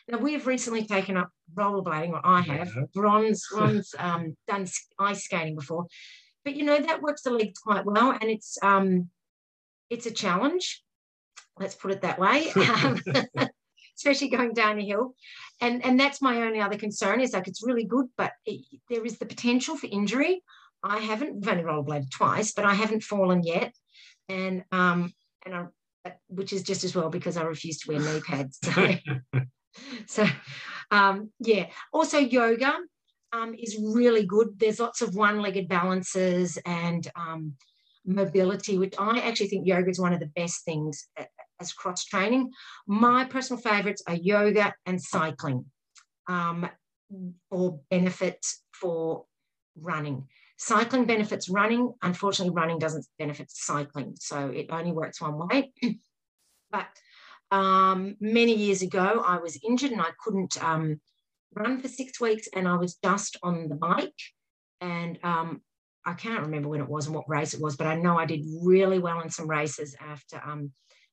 Now 0.07 0.17
we 0.19 0.33
have 0.33 0.47
recently 0.47 0.85
taken 0.85 1.17
up 1.17 1.29
rollerblading, 1.53 2.11
or 2.11 2.21
I 2.23 2.41
have. 2.41 2.71
Yeah. 2.75 2.83
Ron's, 2.95 3.45
Ron's 3.53 3.93
um, 3.99 4.37
done 4.47 4.67
ice 4.99 5.23
skating 5.23 5.55
before, 5.55 5.87
but 6.43 6.55
you 6.55 6.63
know 6.63 6.79
that 6.79 7.01
works 7.01 7.23
the 7.23 7.31
legs 7.31 7.59
quite 7.59 7.85
well, 7.85 8.11
and 8.11 8.29
it's 8.29 8.57
um, 8.61 9.09
it's 9.89 10.05
a 10.05 10.11
challenge. 10.11 10.83
Let's 11.59 11.75
put 11.75 11.91
it 11.91 12.01
that 12.01 12.19
way. 12.19 12.51
Um, 12.55 13.01
especially 13.97 14.29
going 14.29 14.53
down 14.53 14.79
a 14.79 14.85
hill. 14.85 15.15
And, 15.59 15.83
and 15.83 15.99
that's 15.99 16.21
my 16.21 16.43
only 16.43 16.61
other 16.61 16.77
concern 16.77 17.19
is 17.19 17.33
like 17.33 17.47
it's 17.47 17.65
really 17.65 17.83
good, 17.83 18.05
but 18.15 18.31
it, 18.45 18.63
there 18.89 19.03
is 19.03 19.17
the 19.17 19.25
potential 19.25 19.75
for 19.75 19.87
injury. 19.91 20.43
I 20.87 20.99
haven't, 20.99 21.47
I've 21.47 21.57
only 21.57 21.63
rollerbladed 21.63 22.11
twice, 22.11 22.53
but 22.53 22.65
I 22.65 22.73
haven't 22.73 23.03
fallen 23.03 23.43
yet. 23.43 23.73
And, 24.29 24.63
um, 24.71 25.13
and 25.45 25.55
I, 25.55 25.65
which 26.27 26.53
is 26.53 26.63
just 26.63 26.83
as 26.83 26.95
well 26.95 27.09
because 27.09 27.37
I 27.37 27.43
refuse 27.43 27.79
to 27.79 27.91
wear 27.91 27.99
knee 27.99 28.21
pads. 28.21 28.59
So 28.63 28.93
so 30.07 30.27
um, 30.91 31.31
yeah. 31.39 31.67
Also, 31.93 32.17
yoga 32.17 32.73
um, 33.33 33.53
is 33.53 33.77
really 33.79 34.25
good. 34.25 34.59
There's 34.59 34.79
lots 34.79 35.01
of 35.01 35.15
one-legged 35.15 35.67
balances 35.67 36.57
and 36.65 37.07
um, 37.15 37.53
mobility, 38.05 38.77
which 38.77 38.95
I 38.97 39.19
actually 39.19 39.47
think 39.47 39.67
yoga 39.67 39.89
is 39.89 39.99
one 39.99 40.13
of 40.13 40.19
the 40.19 40.31
best 40.35 40.63
things 40.63 41.07
as 41.59 41.73
cross 41.73 42.05
training. 42.05 42.51
My 42.87 43.25
personal 43.25 43.61
favorites 43.61 44.03
are 44.07 44.15
yoga 44.15 44.73
and 44.85 45.01
cycling, 45.01 45.65
um, 46.27 46.69
or 47.51 47.79
benefits 47.89 48.63
for 48.71 49.25
running. 49.79 50.27
Cycling 50.57 51.05
benefits 51.05 51.49
running. 51.49 51.93
Unfortunately, 52.01 52.53
running 52.53 52.79
doesn't 52.79 53.05
benefit 53.19 53.51
cycling, 53.51 54.15
so 54.19 54.49
it 54.49 54.67
only 54.71 54.91
works 54.91 55.21
one 55.21 55.37
way. 55.47 55.71
but 56.71 56.87
um, 57.51 58.15
many 58.19 58.55
years 58.55 58.81
ago, 58.81 59.23
I 59.25 59.37
was 59.37 59.59
injured 59.63 59.91
and 59.91 60.01
I 60.01 60.09
couldn't 60.23 60.61
um, 60.63 60.99
run 61.53 61.79
for 61.79 61.87
six 61.87 62.19
weeks, 62.19 62.47
and 62.55 62.67
I 62.67 62.75
was 62.75 62.95
just 63.03 63.37
on 63.43 63.69
the 63.69 63.75
bike. 63.75 64.19
And 64.81 65.19
um, 65.23 65.61
I 66.05 66.13
can't 66.13 66.41
remember 66.41 66.69
when 66.69 66.81
it 66.81 66.89
was 66.89 67.05
and 67.05 67.15
what 67.15 67.29
race 67.29 67.53
it 67.53 67.61
was, 67.61 67.75
but 67.75 67.87
I 67.87 67.95
know 67.95 68.17
I 68.17 68.25
did 68.25 68.45
really 68.63 68.99
well 68.99 69.21
in 69.21 69.29
some 69.29 69.49
races 69.49 69.95
after 69.99 70.41
um, 70.43 70.71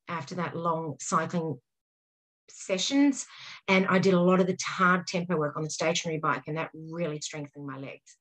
after 0.09 0.37
that 0.37 0.57
long 0.57 0.97
cycling 1.01 1.59
sessions. 2.49 3.27
And 3.69 3.87
I 3.89 3.99
did 3.99 4.15
a 4.15 4.21
lot 4.21 4.41
of 4.41 4.47
the 4.47 4.57
hard 4.65 5.07
tempo 5.07 5.37
work 5.37 5.57
on 5.57 5.65
the 5.65 5.71
stationary 5.71 6.19
bike, 6.19 6.45
and 6.47 6.57
that 6.57 6.71
really 6.75 7.21
strengthened 7.21 7.67
my 7.67 7.77
legs. 7.77 8.17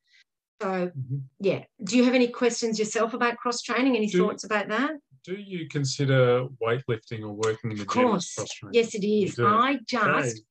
So, 0.64 0.70
mm-hmm. 0.70 1.18
yeah. 1.42 1.64
Do 1.84 1.98
you 1.98 2.06
have 2.06 2.14
any 2.14 2.30
questions 2.30 2.80
yourself 2.80 3.14
about 3.14 3.36
cross 3.36 3.62
training? 3.62 3.98
Any 3.98 4.08
do, 4.08 4.20
thoughts 4.20 4.46
about 4.46 4.70
that? 4.70 4.92
Do 5.26 5.36
you 5.36 5.68
consider 5.68 6.48
weightlifting 6.64 7.22
or 7.22 7.34
working 7.34 7.72
in 7.72 7.78
the 7.78 7.84
of 7.84 7.88
course. 7.88 8.34
cross 8.34 8.50
training? 8.50 8.74
Yes, 8.74 8.96
it 8.96 9.06
is. 9.06 9.38
I 9.40 9.80
just 9.86 10.38
okay. 10.38 10.46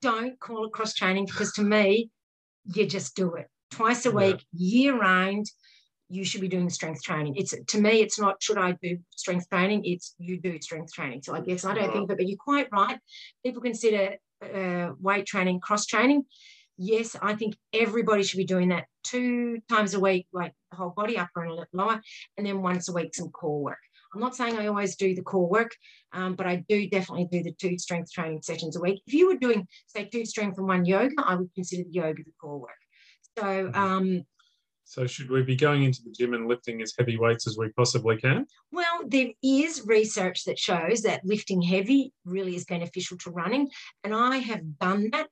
don't 0.00 0.40
call 0.40 0.64
it 0.64 0.72
cross 0.72 0.94
training 0.94 1.26
because 1.26 1.52
to 1.52 1.62
me, 1.62 2.10
you 2.74 2.86
just 2.86 3.14
do 3.14 3.34
it 3.34 3.48
twice 3.70 4.06
a 4.06 4.10
week, 4.10 4.42
yeah. 4.52 4.92
year 4.92 4.98
round 4.98 5.46
you 6.10 6.24
should 6.24 6.40
be 6.40 6.48
doing 6.48 6.70
strength 6.70 7.02
training. 7.02 7.36
It's 7.36 7.54
to 7.66 7.80
me, 7.80 8.00
it's 8.00 8.18
not 8.18 8.42
should 8.42 8.56
I 8.56 8.72
do 8.82 8.98
strength 9.14 9.46
training. 9.50 9.84
It's 9.84 10.14
you 10.18 10.40
do 10.40 10.58
strength 10.62 10.90
training. 10.94 11.20
So 11.22 11.34
I 11.34 11.40
guess 11.40 11.66
I 11.66 11.74
don't 11.74 11.92
think, 11.92 12.08
but, 12.08 12.16
but 12.16 12.26
you're 12.26 12.38
quite 12.38 12.68
right. 12.72 12.98
People 13.44 13.60
consider 13.60 14.16
uh, 14.42 14.92
weight 14.98 15.26
training 15.26 15.60
cross 15.60 15.84
training. 15.84 16.24
Yes, 16.78 17.14
I 17.20 17.34
think 17.34 17.56
everybody 17.74 18.22
should 18.22 18.38
be 18.38 18.44
doing 18.44 18.68
that 18.70 18.86
two 19.08 19.58
times 19.68 19.94
a 19.94 20.00
week, 20.00 20.26
like 20.32 20.52
the 20.70 20.76
whole 20.76 20.90
body, 20.90 21.16
upper 21.16 21.42
and 21.42 21.50
a 21.50 21.54
little 21.54 21.66
lower, 21.72 22.00
and 22.36 22.46
then 22.46 22.62
once 22.62 22.88
a 22.88 22.92
week 22.92 23.14
some 23.14 23.30
core 23.30 23.62
work. 23.62 23.78
I'm 24.14 24.20
not 24.20 24.36
saying 24.36 24.58
I 24.58 24.66
always 24.66 24.96
do 24.96 25.14
the 25.14 25.22
core 25.22 25.48
work, 25.48 25.74
um, 26.12 26.34
but 26.34 26.46
I 26.46 26.64
do 26.68 26.88
definitely 26.88 27.28
do 27.30 27.42
the 27.42 27.52
two 27.52 27.78
strength 27.78 28.10
training 28.12 28.40
sessions 28.42 28.76
a 28.76 28.80
week. 28.80 29.02
If 29.06 29.12
you 29.12 29.28
were 29.28 29.36
doing, 29.36 29.66
say, 29.86 30.04
two 30.04 30.24
strength 30.24 30.58
and 30.58 30.66
one 30.66 30.84
yoga, 30.84 31.14
I 31.24 31.34
would 31.34 31.54
consider 31.54 31.84
the 31.84 31.92
yoga 31.92 32.22
the 32.24 32.32
core 32.40 32.58
work. 32.58 32.70
So 33.38 33.44
mm-hmm. 33.44 33.78
um, 33.78 34.24
so 34.88 35.06
should 35.06 35.28
we 35.28 35.42
be 35.42 35.54
going 35.54 35.82
into 35.82 36.02
the 36.02 36.10
gym 36.10 36.32
and 36.32 36.48
lifting 36.48 36.80
as 36.80 36.94
heavy 36.98 37.18
weights 37.18 37.46
as 37.46 37.58
we 37.58 37.68
possibly 37.72 38.16
can? 38.16 38.46
Well, 38.72 39.02
there 39.06 39.28
is 39.42 39.82
research 39.84 40.44
that 40.44 40.58
shows 40.58 41.02
that 41.02 41.26
lifting 41.26 41.60
heavy 41.60 42.14
really 42.24 42.56
is 42.56 42.64
beneficial 42.64 43.18
to 43.18 43.30
running, 43.30 43.68
and 44.02 44.14
I 44.14 44.38
have 44.38 44.78
done 44.78 45.10
that. 45.12 45.28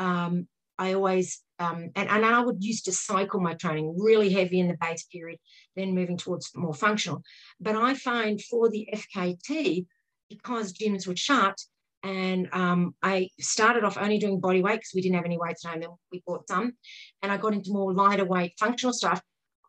Um, 0.00 0.48
I 0.78 0.94
always 0.94 1.42
um, 1.58 1.90
and, 1.96 2.08
and 2.08 2.24
I 2.24 2.40
would 2.40 2.62
used 2.62 2.84
to 2.84 2.92
cycle 2.92 3.40
my 3.40 3.54
training 3.54 3.96
really 3.98 4.30
heavy 4.30 4.60
in 4.60 4.68
the 4.68 4.76
base 4.80 5.04
period, 5.04 5.38
then 5.74 5.94
moving 5.94 6.16
towards 6.16 6.50
more 6.54 6.74
functional. 6.74 7.22
But 7.60 7.74
I 7.74 7.94
find 7.94 8.40
for 8.42 8.70
the 8.70 8.88
FKT, 8.94 9.86
because 10.30 10.72
gyms 10.72 11.06
were 11.06 11.16
shut, 11.16 11.58
and 12.04 12.48
um, 12.52 12.94
I 13.02 13.28
started 13.40 13.82
off 13.82 13.98
only 13.98 14.18
doing 14.18 14.38
body 14.38 14.62
weight 14.62 14.76
because 14.76 14.92
we 14.94 15.02
didn't 15.02 15.16
have 15.16 15.24
any 15.24 15.38
weights 15.38 15.64
at 15.64 15.72
home. 15.72 15.80
Then 15.80 15.90
we 16.12 16.22
bought 16.24 16.46
some, 16.48 16.74
and 17.22 17.32
I 17.32 17.36
got 17.38 17.54
into 17.54 17.72
more 17.72 17.92
lighter 17.92 18.24
weight 18.24 18.52
functional 18.58 18.92
stuff. 18.92 19.20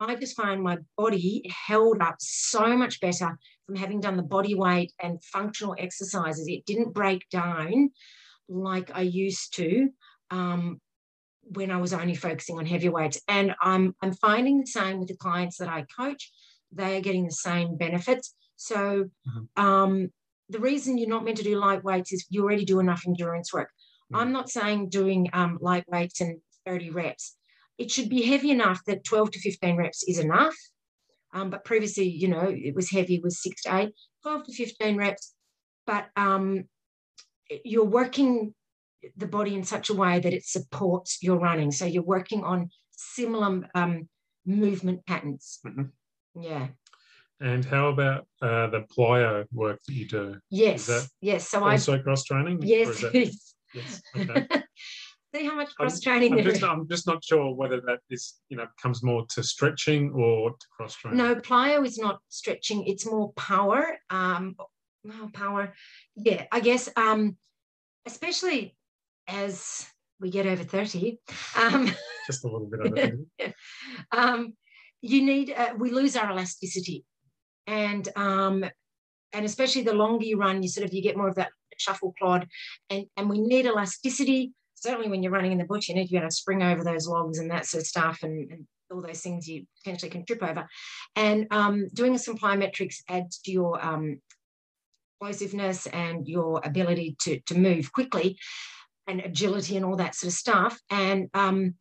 I 0.02 0.16
just 0.16 0.38
found 0.38 0.64
my 0.64 0.78
body 0.96 1.52
held 1.68 2.02
up 2.02 2.18
so 2.20 2.78
much 2.78 3.02
better 3.02 3.38
from 3.66 3.76
having 3.76 4.00
done 4.00 4.16
the 4.16 4.24
body 4.24 4.56
weight 4.56 4.94
and 5.02 5.22
functional 5.24 5.76
exercises. 5.78 6.48
It 6.48 6.66
didn't 6.66 6.94
break 6.94 7.28
down 7.30 7.90
like 8.48 8.92
I 8.94 9.02
used 9.02 9.56
to 9.56 9.90
um, 10.32 10.80
when 11.50 11.72
I 11.72 11.78
was 11.78 11.94
only 11.94 12.16
focusing 12.16 12.58
on 12.58 12.66
heavy 12.66 12.90
weights. 12.90 13.22
And 13.28 13.56
I'm 13.62 13.96
I'm 14.02 14.14
finding 14.14 14.60
the 14.60 14.68
same 14.68 15.00
with 15.00 15.08
the 15.08 15.18
clients 15.18 15.58
that 15.58 15.68
I 15.68 15.86
coach. 15.98 16.32
They 16.72 16.98
are 16.98 17.02
getting 17.02 17.26
the 17.26 17.32
same 17.32 17.78
benefits. 17.78 18.36
So 18.56 19.06
mm-hmm. 19.28 19.64
um, 19.64 20.10
the 20.50 20.60
reason 20.60 20.98
you're 20.98 21.10
not 21.10 21.24
meant 21.24 21.38
to 21.38 21.44
do 21.44 21.58
light 21.58 21.84
weights 21.84 22.12
is 22.12 22.26
you 22.30 22.44
already 22.44 22.66
do 22.66 22.80
enough 22.80 23.04
endurance 23.08 23.54
work. 23.54 23.70
Mm. 24.14 24.20
I'm 24.20 24.32
not 24.32 24.50
saying 24.50 24.90
doing 24.90 25.30
um, 25.34 25.58
light 25.62 25.86
weights 25.88 26.22
and 26.22 26.40
30 26.66 26.90
reps. 26.92 27.36
It 27.78 27.90
should 27.90 28.10
be 28.10 28.24
heavy 28.24 28.52
enough 28.52 28.82
that 28.88 29.04
12 29.04 29.32
to 29.32 29.40
15 29.40 29.78
reps 29.78 30.04
is 30.04 30.20
enough. 30.20 30.56
Um, 31.34 31.50
but 31.50 31.64
previously, 31.64 32.10
you 32.10 32.28
know, 32.28 32.54
it 32.54 32.76
was 32.76 32.90
heavy, 32.90 33.20
was 33.20 33.42
six 33.42 33.64
to 33.64 33.78
eight, 33.78 33.94
12 34.24 34.46
to 34.46 34.54
15 34.54 34.98
reps. 34.98 35.34
But 35.86 36.08
um, 36.16 36.66
you're 37.64 37.86
working 37.86 38.54
the 39.18 39.28
body 39.28 39.56
in 39.56 39.64
such 39.64 39.90
a 39.90 39.94
way 39.94 40.20
that 40.20 40.34
it 40.34 40.46
supports 40.46 41.20
your 41.22 41.38
running. 41.38 41.72
So 41.72 41.86
you're 41.86 42.04
working 42.04 42.44
on 42.44 42.70
similar 42.92 43.70
um, 43.76 44.10
movement 44.46 45.06
patterns. 45.06 45.60
Mm-hmm. 45.66 46.42
Yeah. 46.42 46.68
And 47.42 47.64
how 47.64 47.88
about 47.88 48.28
uh, 48.42 48.68
the 48.68 48.86
plyo 48.96 49.46
work 49.54 49.80
that 49.88 49.94
you 49.94 50.08
do? 50.08 50.36
Yes, 50.50 51.10
yes. 51.22 51.48
So 51.48 51.64
I 51.64 51.74
also 51.74 51.98
cross 52.00 52.26
training. 52.26 52.60
Yes, 52.62 53.00
that, 53.02 53.16
yes. 53.74 54.02
Okay. 54.16 54.48
See 55.36 55.46
how 55.46 55.56
much 55.56 55.74
cross 55.76 56.00
training 56.02 56.34
I'm, 56.34 56.40
I'm, 56.40 56.44
just, 56.44 56.64
I'm 56.64 56.88
just 56.88 57.08
not 57.08 57.24
sure 57.24 57.54
whether 57.54 57.80
that 57.82 58.00
is 58.10 58.40
you 58.50 58.58
know 58.58 58.66
comes 58.82 59.04
more 59.04 59.26
to 59.30 59.44
stretching 59.44 60.12
or 60.12 60.50
to 60.50 60.68
cross 60.76 60.96
training. 60.96 61.20
No, 61.20 61.36
plyo 61.36 61.86
is 61.86 61.98
not 61.98 62.20
stretching. 62.28 62.86
It's 62.88 63.06
more 63.06 63.32
power. 63.34 63.98
Um, 64.10 64.56
well, 65.06 65.30
power. 65.32 65.74
Yeah, 66.16 66.46
I 66.52 66.60
guess. 66.60 66.90
Um, 66.98 67.38
especially 68.06 68.76
as 69.30 69.88
we 70.20 70.30
get 70.30 70.46
over 70.46 70.64
thirty. 70.64 71.20
Um, 71.58 71.92
just 72.28 72.44
a 72.44 72.48
little 72.48 72.68
bit 72.68 72.80
of 72.82 72.98
it. 73.38 73.54
um, 74.12 74.54
you 75.02 75.24
need. 75.24 75.54
Uh, 75.56 75.74
we 75.78 75.92
lose 75.92 76.18
our 76.18 76.32
elasticity 76.32 77.06
and 77.70 78.10
um, 78.16 78.66
and 79.32 79.46
especially 79.46 79.84
the 79.84 79.94
longer 79.94 80.26
you 80.26 80.38
run, 80.38 80.64
you 80.64 80.70
sort 80.70 80.86
of 80.86 80.94
you 80.94 81.02
get 81.02 81.16
more 81.16 81.28
of 81.28 81.36
that 81.36 81.52
shuffle 81.78 82.16
plod, 82.18 82.48
and 82.90 83.06
and 83.16 83.30
we 83.30 83.40
need 83.40 83.66
elasticity. 83.66 84.54
Certainly, 84.76 85.10
when 85.10 85.22
you're 85.22 85.32
running 85.32 85.52
in 85.52 85.58
the 85.58 85.66
bush, 85.66 85.88
you 85.88 85.96
need 85.96 86.06
to 86.06 86.12
be 86.12 86.18
able 86.18 86.30
to 86.30 86.36
spring 86.36 86.64
over 86.64 86.84
those 86.84 87.08
logs 87.08 87.38
and 87.38 87.52
that 87.52 87.66
sort 87.66 87.82
of 87.82 87.88
stuff, 87.88 88.20
and, 88.24 88.52
and 88.52 88.68
all 88.92 89.02
those 89.02 89.22
things 89.22 89.48
you 89.48 89.66
potentially 89.84 90.10
can 90.10 90.26
trip 90.26 90.42
over. 90.42 90.68
And 91.16 91.48
um, 91.52 91.90
doing 91.94 92.18
some 92.18 92.38
plyometrics 92.38 92.98
adds 93.08 93.40
to 93.40 93.52
your 93.52 93.84
um, 93.86 94.20
explosiveness 95.22 95.86
and 95.88 96.28
your 96.28 96.62
ability 96.64 97.18
to 97.22 97.40
to 97.42 97.56
move 97.56 97.92
quickly, 97.92 98.40
and 99.10 99.22
agility 99.22 99.76
and 99.76 99.86
all 99.86 99.96
that 99.96 100.16
sort 100.16 100.32
of 100.32 100.38
stuff. 100.38 100.80
And 100.90 101.30
um, 101.34 101.76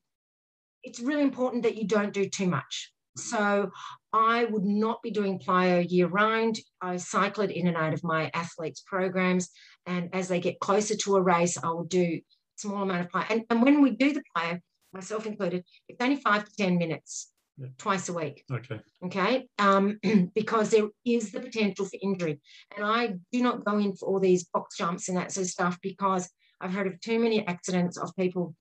it's 0.83 1.01
really 1.01 1.23
important 1.23 1.63
that 1.65 1.77
you 1.77 1.87
don't 1.87 2.15
do 2.15 2.29
too 2.29 2.47
much. 2.47 2.93
So 3.17 3.71
I 4.13 4.45
would 4.45 4.65
not 4.65 5.03
be 5.03 5.11
doing 5.11 5.39
plyo 5.39 5.85
year 5.89 6.07
round. 6.07 6.59
I 6.81 6.97
cycle 6.97 7.45
it 7.45 7.51
in 7.51 7.67
and 7.67 7.77
out 7.77 7.93
of 7.93 8.05
my 8.05 8.31
athletes' 8.33 8.83
programs. 8.87 9.51
And 9.87 10.15
as 10.15 10.29
they 10.29 10.41
get 10.41 10.61
closer 10.61 10.97
to 10.97 11.17
a 11.17 11.23
race, 11.23 11.59
I 11.63 11.69
will 11.69 11.85
do 11.85 12.01
a 12.01 12.23
small 12.57 12.83
amount 12.83 13.07
of 13.07 13.11
plyo. 13.11 13.27
And, 13.29 13.45
and 13.51 13.63
when 13.63 13.83
we 13.83 13.91
do 13.91 14.13
the 14.13 14.23
plyo, 14.37 14.61
myself 14.93 15.27
included, 15.27 15.65
it's 15.89 16.01
only 16.01 16.17
five 16.17 16.45
to 16.45 16.57
10 16.57 16.79
minutes. 16.79 17.31
Yeah. 17.59 17.67
Twice 17.77 18.09
a 18.09 18.13
week. 18.13 18.45
Okay. 18.51 18.81
Okay. 19.05 19.49
Um, 19.59 19.99
because 20.35 20.71
there 20.71 20.89
is 21.05 21.33
the 21.33 21.41
potential 21.41 21.87
for 21.87 21.99
injury. 22.01 22.41
And 22.77 22.87
I 22.87 23.15
do 23.33 23.43
not 23.43 23.65
go 23.65 23.79
in 23.79 23.97
for 23.97 24.09
all 24.09 24.21
these 24.21 24.45
box 24.45 24.77
jumps 24.77 25.09
and 25.09 25.19
that 25.19 25.33
sort 25.33 25.47
of 25.47 25.51
stuff 25.51 25.77
because 25.83 26.31
I've 26.61 26.73
heard 26.73 26.87
of 26.87 27.01
too 27.01 27.19
many 27.19 27.47
accidents 27.47 27.97
of 27.97 28.15
people 28.17 28.55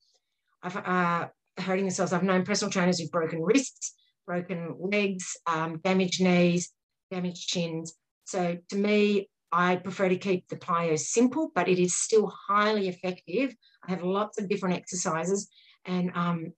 uh, 0.62 1.26
hurting 1.58 1.84
themselves. 1.84 2.12
I've 2.12 2.22
known 2.22 2.44
personal 2.44 2.70
trainers 2.70 2.98
who've 2.98 3.10
broken 3.10 3.42
wrists 3.42 3.94
broken 4.28 4.76
legs, 4.78 5.36
um, 5.46 5.80
damaged 5.82 6.22
knees, 6.22 6.70
damaged 7.10 7.48
chins. 7.48 7.94
So 8.26 8.58
to 8.68 8.76
me, 8.76 9.30
I 9.50 9.76
prefer 9.76 10.10
to 10.10 10.18
keep 10.18 10.46
the 10.48 10.56
plyo 10.56 10.98
simple, 10.98 11.50
but 11.54 11.66
it 11.66 11.78
is 11.78 11.96
still 11.96 12.30
highly 12.48 12.88
effective. 12.88 13.54
I 13.82 13.90
have 13.90 14.02
lots 14.02 14.38
of 14.38 14.48
different 14.48 14.76
exercises 14.76 15.48
and 15.86 16.12
um, 16.14 16.52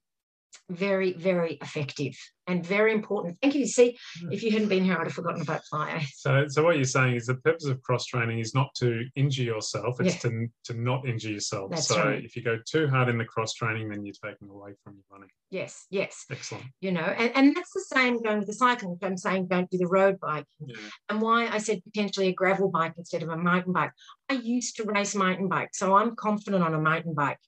very, 0.70 1.12
very 1.12 1.54
effective 1.54 2.16
and 2.46 2.66
very 2.66 2.92
important. 2.92 3.38
Thank 3.40 3.54
you. 3.54 3.66
See, 3.66 3.96
mm. 4.22 4.32
if 4.32 4.42
you 4.42 4.50
hadn't 4.50 4.68
been 4.68 4.84
here, 4.84 4.96
I'd 4.96 5.06
have 5.06 5.12
forgotten 5.12 5.42
about 5.42 5.62
fire. 5.70 6.00
So, 6.14 6.46
so 6.48 6.64
what 6.64 6.76
you're 6.76 6.84
saying 6.84 7.16
is 7.16 7.26
the 7.26 7.36
purpose 7.36 7.66
of 7.66 7.80
cross 7.82 8.06
training 8.06 8.40
is 8.40 8.54
not 8.54 8.74
to 8.76 9.04
injure 9.14 9.42
yourself; 9.42 10.00
it's 10.00 10.24
yeah. 10.24 10.30
to 10.30 10.48
to 10.64 10.80
not 10.80 11.06
injure 11.06 11.30
yourself. 11.30 11.70
That's 11.70 11.86
so, 11.86 12.04
right. 12.04 12.24
if 12.24 12.36
you 12.36 12.42
go 12.42 12.58
too 12.64 12.88
hard 12.88 13.08
in 13.08 13.18
the 13.18 13.24
cross 13.24 13.54
training, 13.54 13.88
then 13.88 14.04
you're 14.04 14.14
taking 14.14 14.48
away 14.48 14.72
from 14.82 14.94
your 14.94 15.04
running. 15.10 15.30
Yes, 15.50 15.86
yes. 15.90 16.24
Excellent. 16.30 16.66
You 16.80 16.92
know, 16.92 17.00
and, 17.00 17.32
and 17.34 17.56
that's 17.56 17.72
the 17.72 17.84
same 17.94 18.22
going 18.22 18.38
with 18.38 18.46
the 18.46 18.54
cycling. 18.54 18.98
I'm 19.02 19.16
saying 19.16 19.46
don't 19.46 19.70
do 19.70 19.78
the 19.78 19.86
road 19.86 20.18
bike, 20.20 20.46
yeah. 20.64 20.76
and 21.08 21.20
why 21.20 21.48
I 21.48 21.58
said 21.58 21.82
potentially 21.84 22.28
a 22.28 22.32
gravel 22.32 22.70
bike 22.70 22.94
instead 22.96 23.22
of 23.22 23.28
a 23.28 23.36
mountain 23.36 23.72
bike. 23.72 23.92
I 24.28 24.34
used 24.34 24.76
to 24.76 24.84
race 24.84 25.14
mountain 25.14 25.48
bike, 25.48 25.70
so 25.72 25.96
I'm 25.96 26.16
confident 26.16 26.62
on 26.62 26.74
a 26.74 26.80
mountain 26.80 27.14
bike. 27.14 27.38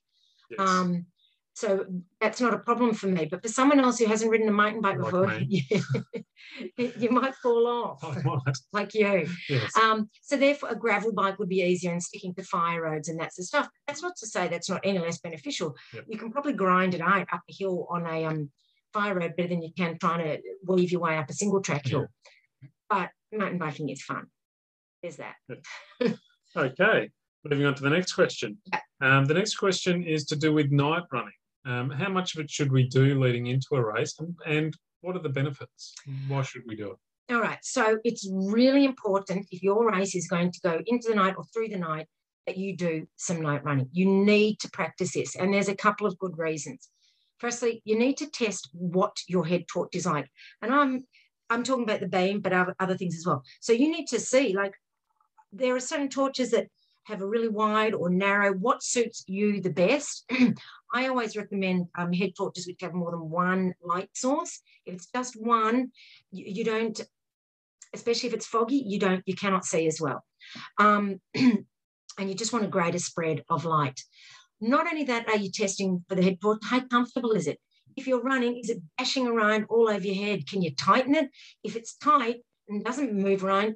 Yes. 0.49 0.59
Um, 0.59 1.05
so 1.55 1.85
that's 2.19 2.41
not 2.41 2.53
a 2.53 2.57
problem 2.57 2.93
for 2.95 3.07
me. 3.07 3.25
But 3.25 3.43
for 3.43 3.47
someone 3.47 3.79
else 3.79 3.99
who 3.99 4.07
hasn't 4.07 4.31
ridden 4.31 4.49
a 4.49 4.51
mountain 4.51 4.81
bike 4.81 4.97
Like 4.97 5.11
before, 5.11 5.33
you, 5.47 6.93
you 6.97 7.09
might 7.11 7.35
fall 7.35 7.67
off 7.67 8.03
like 8.73 8.95
you. 8.95 9.27
Yes. 9.47 9.77
Um, 9.77 10.09
so 10.21 10.35
therefore, 10.35 10.69
a 10.69 10.75
gravel 10.75 11.13
bike 11.13 11.37
would 11.37 11.49
be 11.49 11.61
easier 11.61 11.91
and 11.91 12.01
sticking 12.01 12.33
to 12.35 12.43
fire 12.43 12.81
roads 12.81 13.07
and 13.07 13.19
that's 13.19 13.35
the 13.35 13.43
stuff. 13.43 13.69
That's 13.87 14.01
not 14.01 14.15
to 14.17 14.27
say 14.27 14.47
that's 14.47 14.69
not 14.69 14.81
any 14.83 14.97
less 14.97 15.19
beneficial. 15.19 15.75
Yep. 15.93 16.05
You 16.07 16.17
can 16.17 16.31
probably 16.31 16.53
grind 16.53 16.95
it 16.95 17.01
out 17.01 17.27
up 17.31 17.41
a 17.47 17.53
hill 17.53 17.87
on 17.89 18.07
a 18.07 18.25
um, 18.25 18.49
fire 18.91 19.13
road 19.13 19.35
better 19.37 19.49
than 19.49 19.61
you 19.61 19.71
can 19.77 19.97
trying 19.99 20.25
to 20.25 20.41
weave 20.65 20.91
your 20.91 21.01
way 21.01 21.17
up 21.17 21.29
a 21.29 21.33
single 21.33 21.61
track 21.61 21.85
hill. 21.85 22.07
But 22.89 23.09
mountain 23.31 23.59
biking 23.59 23.89
is 23.89 24.01
fun. 24.01 24.25
There's 25.03 25.17
that. 25.17 25.35
Okay, 26.55 27.09
moving 27.43 27.65
on 27.65 27.75
to 27.75 27.83
the 27.83 27.89
next 27.89 28.13
question. 28.13 28.57
Um, 29.01 29.25
the 29.25 29.33
next 29.33 29.55
question 29.55 30.03
is 30.03 30.25
to 30.25 30.35
do 30.35 30.53
with 30.53 30.71
night 30.71 31.03
running. 31.11 31.33
Um, 31.65 31.89
how 31.89 32.09
much 32.09 32.35
of 32.35 32.41
it 32.41 32.49
should 32.49 32.71
we 32.71 32.87
do 32.87 33.19
leading 33.19 33.47
into 33.47 33.75
a 33.75 33.83
race, 33.83 34.15
and, 34.19 34.35
and 34.45 34.77
what 35.01 35.15
are 35.15 35.21
the 35.21 35.29
benefits? 35.29 35.93
Why 36.27 36.41
should 36.41 36.63
we 36.67 36.75
do 36.75 36.91
it? 36.91 36.97
All 37.33 37.41
right. 37.41 37.59
So 37.61 37.99
it's 38.03 38.27
really 38.31 38.85
important 38.85 39.47
if 39.51 39.63
your 39.63 39.89
race 39.89 40.13
is 40.13 40.27
going 40.27 40.51
to 40.51 40.59
go 40.61 40.81
into 40.85 41.09
the 41.09 41.15
night 41.15 41.35
or 41.37 41.43
through 41.53 41.69
the 41.69 41.77
night 41.77 42.07
that 42.47 42.57
you 42.57 42.75
do 42.75 43.07
some 43.15 43.41
night 43.41 43.63
running. 43.63 43.87
You 43.93 44.05
need 44.05 44.59
to 44.59 44.69
practice 44.71 45.13
this. 45.13 45.35
And 45.35 45.53
there's 45.53 45.69
a 45.69 45.75
couple 45.75 46.05
of 46.05 46.17
good 46.19 46.37
reasons. 46.37 46.89
Firstly, 47.39 47.81
you 47.85 47.97
need 47.97 48.17
to 48.17 48.29
test 48.29 48.69
what 48.73 49.15
your 49.27 49.45
head 49.45 49.65
torch 49.71 49.95
is 49.95 50.05
like. 50.05 50.29
And 50.61 50.73
I'm 50.73 51.05
I'm 51.49 51.63
talking 51.63 51.83
about 51.83 51.99
the 51.99 52.07
beam, 52.07 52.39
but 52.39 52.53
other, 52.53 52.75
other 52.79 52.97
things 52.97 53.15
as 53.15 53.25
well. 53.25 53.43
So 53.61 53.73
you 53.73 53.91
need 53.91 54.07
to 54.07 54.19
see 54.19 54.55
like 54.55 54.73
there 55.51 55.75
are 55.75 55.79
certain 55.79 56.09
torches 56.09 56.51
that 56.51 56.67
have 57.05 57.21
a 57.21 57.27
really 57.27 57.49
wide 57.49 57.93
or 57.93 58.09
narrow, 58.09 58.53
what 58.53 58.83
suits 58.83 59.23
you 59.27 59.61
the 59.61 59.69
best. 59.69 60.29
I 60.93 61.07
always 61.07 61.35
recommend 61.35 61.87
um, 61.97 62.13
head 62.13 62.33
torches 62.37 62.67
which 62.67 62.81
have 62.81 62.93
more 62.93 63.11
than 63.11 63.29
one 63.29 63.73
light 63.83 64.09
source. 64.13 64.61
If 64.85 64.95
it's 64.95 65.07
just 65.13 65.35
one, 65.35 65.91
you, 66.31 66.45
you 66.47 66.63
don't, 66.63 66.99
especially 67.93 68.29
if 68.29 68.35
it's 68.35 68.45
foggy, 68.45 68.77
you 68.77 68.99
don't, 68.99 69.23
you 69.25 69.35
cannot 69.35 69.65
see 69.65 69.87
as 69.87 69.99
well. 69.99 70.23
Um, 70.77 71.19
and 71.35 71.65
you 72.29 72.35
just 72.35 72.53
want 72.53 72.65
a 72.65 72.69
greater 72.69 72.99
spread 72.99 73.43
of 73.49 73.65
light. 73.65 73.99
Not 74.61 74.87
only 74.87 75.03
that, 75.05 75.27
are 75.27 75.37
you 75.37 75.51
testing 75.51 76.03
for 76.07 76.15
the 76.15 76.23
head 76.23 76.39
torch? 76.41 76.59
How 76.63 76.79
comfortable 76.81 77.31
is 77.31 77.47
it? 77.47 77.59
If 77.95 78.07
you're 78.07 78.21
running, 78.21 78.57
is 78.57 78.69
it 78.69 78.81
bashing 78.97 79.27
around 79.27 79.65
all 79.69 79.89
over 79.89 80.05
your 80.05 80.15
head? 80.15 80.47
Can 80.47 80.61
you 80.61 80.73
tighten 80.73 81.15
it? 81.15 81.29
If 81.63 81.75
it's 81.75 81.95
tight 81.95 82.37
and 82.69 82.83
doesn't 82.83 83.13
move 83.13 83.43
around, 83.43 83.75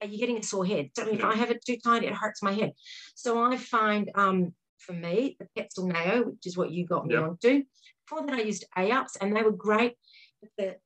are 0.00 0.06
you, 0.06 0.14
are 0.14 0.18
getting 0.18 0.38
a 0.38 0.42
sore 0.42 0.64
head? 0.66 0.90
Yeah. 0.96 1.04
if 1.06 1.24
I 1.24 1.34
have 1.34 1.50
it 1.50 1.64
too 1.64 1.76
tight, 1.82 2.04
it 2.04 2.12
hurts 2.12 2.42
my 2.42 2.52
head. 2.52 2.72
So 3.14 3.42
I 3.42 3.56
find, 3.56 4.10
um, 4.14 4.54
for 4.78 4.92
me, 4.92 5.36
the 5.40 5.46
Petzl 5.56 5.86
NAO, 5.92 6.22
which 6.24 6.46
is 6.46 6.56
what 6.56 6.70
you 6.70 6.86
got 6.86 7.06
me 7.06 7.14
Yep. 7.14 7.22
onto. 7.22 7.62
Before 8.08 8.26
that, 8.26 8.38
I 8.38 8.42
used 8.42 8.64
Ay 8.76 8.90
Ups, 8.92 9.16
and 9.20 9.34
they 9.36 9.42
were 9.42 9.52
great. 9.52 9.94
But 10.40 10.50
the, 10.56 10.76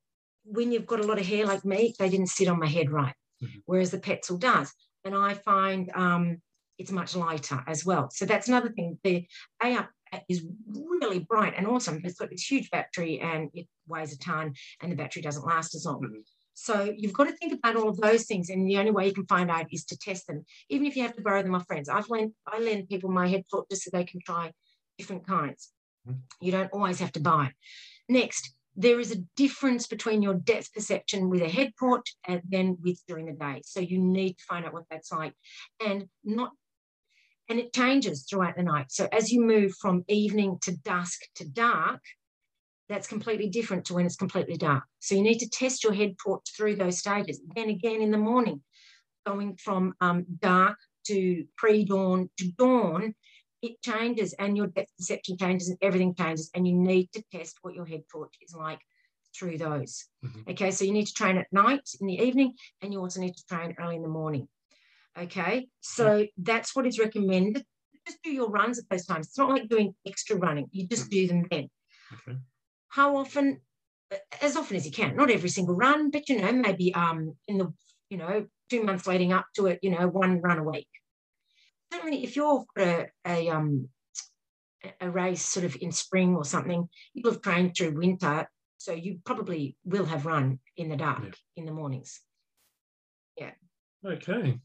when 0.45 0.71
you've 0.71 0.87
got 0.87 0.99
a 0.99 1.03
lot 1.07 1.19
of 1.19 1.25
hair 1.25 1.45
like 1.45 1.63
me, 1.63 1.93
they 1.99 2.09
didn't 2.09 2.27
sit 2.29 2.47
on 2.47 2.59
my 2.59 2.67
head 2.67 2.89
right, 2.91 3.13
Mhm. 3.41 3.61
whereas 3.65 3.91
the 3.91 3.99
Petzl 3.99 4.39
does. 4.39 4.73
And 5.05 5.15
I 5.15 5.35
find 5.35 5.89
um, 5.95 6.41
it's 6.77 6.91
much 6.91 7.15
lighter 7.15 7.63
as 7.67 7.85
well. 7.85 8.09
So 8.09 8.25
that's 8.25 8.47
another 8.47 8.69
thing. 8.69 8.99
The 9.03 9.25
Ay 9.61 9.75
Up 9.77 9.89
is 10.29 10.45
really 10.67 11.19
bright 11.19 11.53
and 11.57 11.65
awesome. 11.67 12.01
It's 12.03 12.19
got 12.19 12.29
this 12.29 12.49
huge 12.49 12.69
battery 12.71 13.19
and 13.19 13.49
it 13.53 13.67
weighs 13.87 14.13
a 14.13 14.17
ton, 14.19 14.53
and 14.81 14.91
the 14.91 14.95
battery 14.95 15.21
doesn't 15.21 15.45
last 15.45 15.75
as 15.75 15.85
long. 15.85 16.01
Mhm. 16.01 16.23
So 16.53 16.93
you've 16.95 17.13
got 17.13 17.25
to 17.25 17.35
think 17.35 17.53
about 17.53 17.75
all 17.75 17.89
of 17.89 17.97
those 17.97 18.25
things, 18.25 18.49
and 18.49 18.67
the 18.69 18.77
only 18.77 18.91
way 18.91 19.07
you 19.07 19.13
can 19.13 19.25
find 19.25 19.49
out 19.49 19.67
is 19.71 19.85
to 19.85 19.97
test 19.97 20.27
them. 20.27 20.45
Even 20.69 20.85
if 20.85 20.95
you 20.95 21.03
have 21.03 21.15
to 21.15 21.21
borrow 21.21 21.41
them 21.41 21.55
off 21.55 21.65
friends, 21.67 21.89
I've 21.89 22.09
lent 22.09 22.33
I 22.47 22.59
lend 22.59 22.89
people 22.89 23.09
my 23.09 23.27
head 23.27 23.45
torch 23.49 23.67
just 23.69 23.83
so 23.83 23.89
they 23.91 24.05
can 24.05 24.21
try 24.25 24.51
different 24.97 25.25
kinds. 25.25 25.71
Mhm. 26.07 26.21
You 26.41 26.51
don't 26.51 26.71
always 26.71 26.99
have 26.99 27.11
to 27.13 27.19
buy. 27.19 27.53
Next, 28.07 28.53
there 28.75 28.99
is 28.99 29.11
a 29.11 29.23
difference 29.35 29.87
between 29.87 30.21
your 30.21 30.33
depth 30.33 30.73
perception 30.73 31.29
with 31.29 31.41
a 31.41 31.49
head 31.49 31.73
torch 31.79 32.15
and 32.25 32.41
then 32.47 32.77
with 32.81 32.99
during 33.07 33.27
the 33.27 33.33
day. 33.33 33.61
So 33.65 33.79
you 33.79 33.99
need 33.99 34.37
to 34.37 34.43
find 34.45 34.65
out 34.65 34.73
what 34.73 34.85
that's 34.89 35.11
like, 35.11 35.33
and 35.79 36.09
not. 36.23 36.51
And 37.49 37.59
it 37.59 37.73
changes 37.73 38.25
throughout 38.25 38.55
the 38.55 38.63
night. 38.63 38.91
So 38.91 39.07
as 39.11 39.31
you 39.31 39.41
move 39.41 39.73
from 39.79 40.05
evening 40.07 40.59
to 40.61 40.71
dusk 40.77 41.19
to 41.35 41.47
dark, 41.47 42.01
that's 42.89 43.07
completely 43.07 43.49
different 43.49 43.85
to 43.85 43.93
when 43.93 44.05
it's 44.05 44.15
completely 44.15 44.57
dark. 44.57 44.83
So 44.99 45.15
you 45.15 45.21
need 45.21 45.39
to 45.39 45.49
test 45.49 45.83
your 45.83 45.93
head 45.93 46.15
torch 46.23 46.43
through 46.55 46.75
those 46.75 46.99
stages. 46.99 47.41
Then 47.55 47.69
again 47.69 48.01
in 48.01 48.11
the 48.11 48.17
morning, 48.17 48.61
going 49.25 49.55
from 49.57 49.93
um, 50.01 50.25
dark 50.39 50.77
to 51.07 51.45
pre-dawn 51.57 52.29
to 52.37 52.51
dawn, 52.57 53.15
it 53.61 53.81
changes 53.81 54.33
and 54.33 54.57
your 54.57 54.67
depth 54.67 54.91
perception 54.97 55.37
changes 55.37 55.69
and 55.69 55.77
everything 55.81 56.13
changes. 56.15 56.49
And 56.53 56.67
you 56.67 56.75
need 56.75 57.09
to 57.13 57.23
test 57.31 57.57
what 57.61 57.73
your 57.73 57.85
head 57.85 58.03
torch 58.11 58.33
is 58.41 58.53
like 58.53 58.81
through 59.37 59.57
those. 59.57 60.05
Mhm. 60.23 60.51
Okay, 60.51 60.71
so 60.71 60.85
you 60.85 60.91
need 60.91 61.07
to 61.07 61.13
train 61.13 61.37
at 61.37 61.51
night 61.51 61.89
in 61.99 62.07
the 62.07 62.19
evening, 62.19 62.53
and 62.81 62.93
you 62.93 62.99
also 62.99 63.19
need 63.19 63.35
to 63.35 63.45
train 63.45 63.73
early 63.79 63.95
in 63.95 64.01
the 64.01 64.07
morning. 64.07 64.47
Okay, 65.17 65.69
so 65.79 66.27
that's 66.37 66.75
what 66.75 66.85
is 66.85 66.99
recommended. 66.99 67.65
Just 68.05 68.21
do 68.21 68.31
your 68.31 68.49
runs 68.49 68.77
at 68.77 68.89
those 68.89 69.05
times. 69.05 69.27
It's 69.27 69.37
not 69.37 69.49
like 69.49 69.69
doing 69.69 69.95
extra 70.05 70.35
running, 70.35 70.67
you 70.71 70.87
just 70.87 71.09
do 71.09 71.25
them 71.27 71.45
then 71.49 71.69
Okay. 72.13 72.37
How 72.93 73.17
often 73.17 73.59
as 74.41 74.55
often 74.55 74.77
as 74.77 74.85
you 74.85 74.91
can 74.91 75.15
not 75.15 75.31
every 75.31 75.49
single 75.49 75.75
run 75.75 76.11
but 76.11 76.29
you 76.29 76.39
know 76.39 76.51
maybe 76.51 76.93
um 76.93 77.35
in 77.47 77.57
the 77.57 77.73
you 78.09 78.17
know 78.17 78.45
two 78.69 78.83
months 78.83 79.07
leading 79.07 79.33
up 79.33 79.45
to 79.55 79.65
it 79.65 79.79
you 79.81 79.89
know 79.89 80.07
one 80.07 80.39
run 80.41 80.59
a 80.59 80.63
week 80.63 80.87
certainly 81.91 82.23
if 82.23 82.35
you're 82.35 82.63
a, 82.77 83.05
a 83.25 83.49
um 83.49 83.89
a 85.01 85.09
race 85.09 85.41
sort 85.41 85.65
of 85.65 85.75
in 85.81 85.91
spring 85.91 86.35
or 86.35 86.45
something 86.45 86.87
you'll 87.13 87.31
have 87.31 87.41
trained 87.41 87.75
through 87.75 87.91
winter 87.91 88.47
so 88.77 88.91
you 88.93 89.19
probably 89.25 89.75
will 89.85 90.05
have 90.05 90.25
run 90.25 90.59
in 90.77 90.89
the 90.89 90.95
dark 90.97 91.23
Yeah. 91.23 91.31
in 91.57 91.65
the 91.65 91.71
mornings 91.73 92.21
Yeah. 93.37 93.51
Okay. 94.05 94.59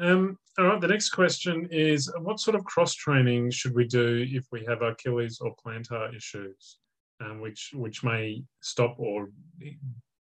Um, 0.00 0.38
all 0.56 0.66
right. 0.66 0.80
The 0.80 0.86
next 0.94 1.10
question 1.10 1.68
is 1.72 2.10
what 2.20 2.38
sort 2.38 2.54
of 2.54 2.64
cross 2.64 2.94
training 2.94 3.50
should 3.50 3.74
we 3.74 3.86
do 3.86 4.24
if 4.30 4.46
we 4.52 4.64
have 4.68 4.82
Achilles 4.82 5.40
or 5.40 5.56
plantar 5.56 6.14
issues, 6.16 6.78
um, 7.24 7.40
which 7.40 7.70
which 7.74 8.04
may 8.04 8.42
stop 8.60 8.96
or 8.98 9.30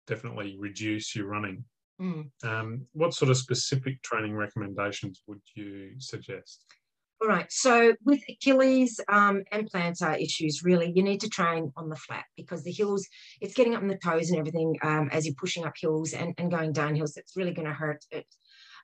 definitely 0.06 0.56
reduce 0.58 1.14
your 1.14 1.26
running? 1.26 1.64
Mm. 2.00 2.30
Um, 2.44 2.86
what 2.92 3.14
sort 3.14 3.30
of 3.30 3.36
specific 3.36 4.02
training 4.02 4.34
recommendations 4.34 5.22
would 5.26 5.40
you 5.54 5.92
suggest? 5.98 6.64
All 7.22 7.28
right. 7.28 7.46
So 7.52 7.94
with 8.04 8.20
Achilles 8.28 8.98
um, 9.08 9.44
and 9.52 9.70
plantar 9.70 10.20
issues, 10.20 10.64
really, 10.64 10.92
you 10.92 11.04
need 11.04 11.20
to 11.20 11.28
train 11.28 11.72
on 11.76 11.88
the 11.88 11.94
flat 11.94 12.24
because 12.36 12.64
the 12.64 12.72
hills, 12.72 13.06
it's 13.40 13.54
getting 13.54 13.76
up 13.76 13.82
in 13.82 13.86
the 13.86 13.96
toes 13.96 14.30
and 14.30 14.40
everything 14.40 14.76
um, 14.82 15.08
as 15.12 15.24
you're 15.24 15.36
pushing 15.36 15.64
up 15.64 15.74
hills 15.80 16.14
and, 16.14 16.34
and 16.38 16.50
going 16.50 16.72
down 16.72 16.96
hills. 16.96 17.16
It's 17.16 17.36
really 17.36 17.52
going 17.52 17.68
to 17.68 17.74
hurt 17.74 18.04
it. 18.10 18.26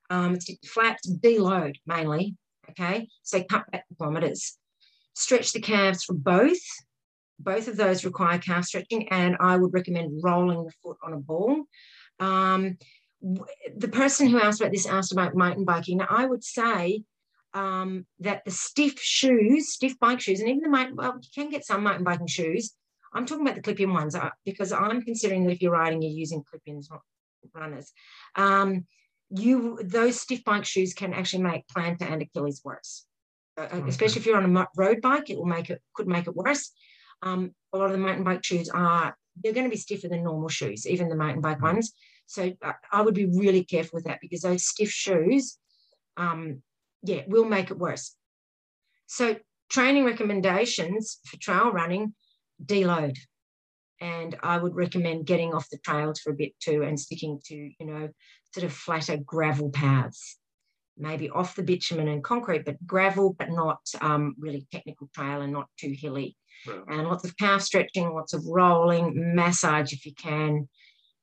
Um, 0.09 0.39
flat, 0.65 1.01
deload 1.05 1.77
mainly. 1.85 2.37
Okay. 2.71 3.09
So 3.25 3.43
cut 3.43 3.69
back 3.73 3.87
the 3.89 3.97
kilometers. 3.97 4.57
Stretch 5.17 5.53
the 5.53 5.61
calves 5.61 6.05
for 6.05 6.15
both. 6.15 6.61
Both 7.39 7.69
of 7.69 7.77
those 7.77 8.05
require 8.05 8.39
calf 8.39 8.65
stretching, 8.65 9.09
and 9.09 9.37
I 9.41 9.57
would 9.57 9.73
recommend 9.73 10.21
rolling 10.23 10.65
the 10.65 10.73
foot 10.83 10.97
on 11.03 11.13
a 11.13 11.19
ball. 11.19 11.65
Um, 12.19 12.79
the 13.77 13.89
person 13.89 14.29
who 14.29 14.41
asked 14.41 14.61
about 14.61 14.73
this 14.73 14.87
asked 14.87 15.13
about 15.13 15.35
mountain 15.35 15.65
biking. 15.65 15.99
Now, 15.99 16.07
I 16.09 16.25
would 16.25 16.45
say 16.45 17.03
um, 17.55 18.07
that 18.21 18.45
the 18.45 18.51
stiff 18.51 19.01
shoes, 19.01 19.73
stiff 19.73 19.99
bike 19.99 20.21
shoes, 20.21 20.41
and 20.41 20.49
even 20.49 20.63
the 20.63 20.69
mountain, 20.69 20.97
well, 20.97 21.19
you 21.21 21.29
can 21.35 21.51
get 21.51 21.65
some 21.65 21.83
mountain 21.83 22.05
biking 22.05 22.27
shoes. 22.27 22.75
I'm 23.13 23.25
talking 23.27 23.47
about 23.47 23.57
the 23.57 23.63
clip-in 23.63 23.93
ones 23.93 24.15
uh, 24.15 24.31
because 24.45 24.71
I'm 24.73 25.03
considering 25.03 25.45
that 25.45 25.53
if 25.53 25.63
you're 25.63 25.73
riding, 25.73 26.03
you're 26.03 26.13
using 26.13 26.45
clip-ins, 26.45 26.91
not 26.91 27.01
runners. 27.55 27.93
Um, 28.35 28.87
you 29.31 29.79
those 29.83 30.21
stiff 30.21 30.45
bike 30.45 30.65
shoes 30.65 30.95
can 30.95 31.13
actually 31.13 31.43
make 31.43 31.67
plantar 31.67 32.11
and 32.11 32.23
Achilles 32.23 32.63
worse, 32.65 33.07
Uh, 33.57 33.63
uh, 33.63 33.77
Okay. 33.77 33.89
especially 33.89 34.21
if 34.21 34.27
you're 34.27 34.37
on 34.37 34.57
a 34.57 34.67
road 34.77 35.01
bike. 35.01 35.31
It 35.31 35.37
will 35.39 35.47
make 35.47 35.71
it 35.71 35.83
could 35.95 36.09
make 36.09 36.27
it 36.27 36.37
worse. 36.37 36.73
Um, 37.23 37.53
a 37.73 37.79
lot 37.79 37.87
of 37.87 37.93
the 37.93 37.99
mountain 37.99 38.25
bike 38.25 38.45
shoes 38.45 38.69
are 38.69 39.17
they're 39.43 39.53
going 39.53 39.67
to 39.67 39.71
be 39.71 39.77
stiffer 39.77 40.09
than 40.09 40.25
normal 40.25 40.49
shoes, 40.49 40.87
even 40.87 41.09
the 41.09 41.17
mountain 41.17 41.41
bike 41.41 41.59
Mm. 41.59 41.63
ones. 41.75 41.93
So 42.27 42.53
uh, 42.63 42.73
I 42.93 43.03
would 43.03 43.15
be 43.15 43.27
really 43.27 43.65
careful 43.65 43.97
with 43.97 44.05
that 44.05 44.21
because 44.21 44.43
those 44.43 44.67
stiff 44.67 44.91
shoes, 44.91 45.59
um, 46.17 46.63
yeah, 47.03 47.23
will 47.27 47.45
make 47.45 47.71
it 47.71 47.79
worse. 47.79 48.17
So 49.07 49.37
training 49.71 50.05
recommendations 50.05 51.19
for 51.27 51.39
trail 51.39 51.71
running, 51.73 52.15
deload. 52.63 53.17
And 54.01 54.37
I 54.43 54.59
would 54.59 54.77
recommend 54.77 55.27
getting 55.27 55.55
off 55.55 55.71
the 55.71 55.79
trails 55.79 56.21
for 56.21 56.31
a 56.31 56.37
bit 56.37 56.53
too 56.61 56.83
and 56.83 57.01
sticking 57.01 57.41
to, 57.47 57.55
you 57.55 57.87
know, 57.87 58.09
sort 58.55 58.65
of 58.65 58.73
flatter 58.73 59.17
gravel 59.17 59.71
paths. 59.71 60.39
Maybe 60.97 61.31
off 61.31 61.55
the 61.55 61.63
bitumen 61.63 62.09
and 62.09 62.25
concrete, 62.25 62.65
but 62.65 62.85
gravel, 62.87 63.35
but 63.39 63.51
not 63.51 63.79
um, 64.01 64.35
really 64.39 64.67
technical 64.73 65.09
trail 65.15 65.43
and 65.43 65.53
not 65.53 65.69
too 65.79 65.95
hilly. 65.97 66.37
Right. 66.67 66.81
And 66.89 67.09
lots 67.09 67.25
of 67.25 67.37
calf 67.37 67.63
stretching, 67.63 68.13
lots 68.13 68.33
of 68.33 68.45
rolling, 68.47 69.35
massage 69.35 69.93
if 69.93 70.05
you 70.05 70.15
can, 70.15 70.69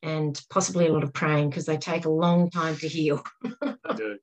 and 0.02 0.40
possibly 0.50 0.88
a 0.88 0.94
lot 0.94 1.04
of 1.04 1.14
praying 1.14 1.50
because 1.50 1.66
they 1.66 1.78
take 1.78 2.06
a 2.06 2.10
long 2.10 2.50
time 2.50 2.76
to 2.78 2.88
heal. 2.88 3.24
I 3.64 3.94
do. 3.96 4.18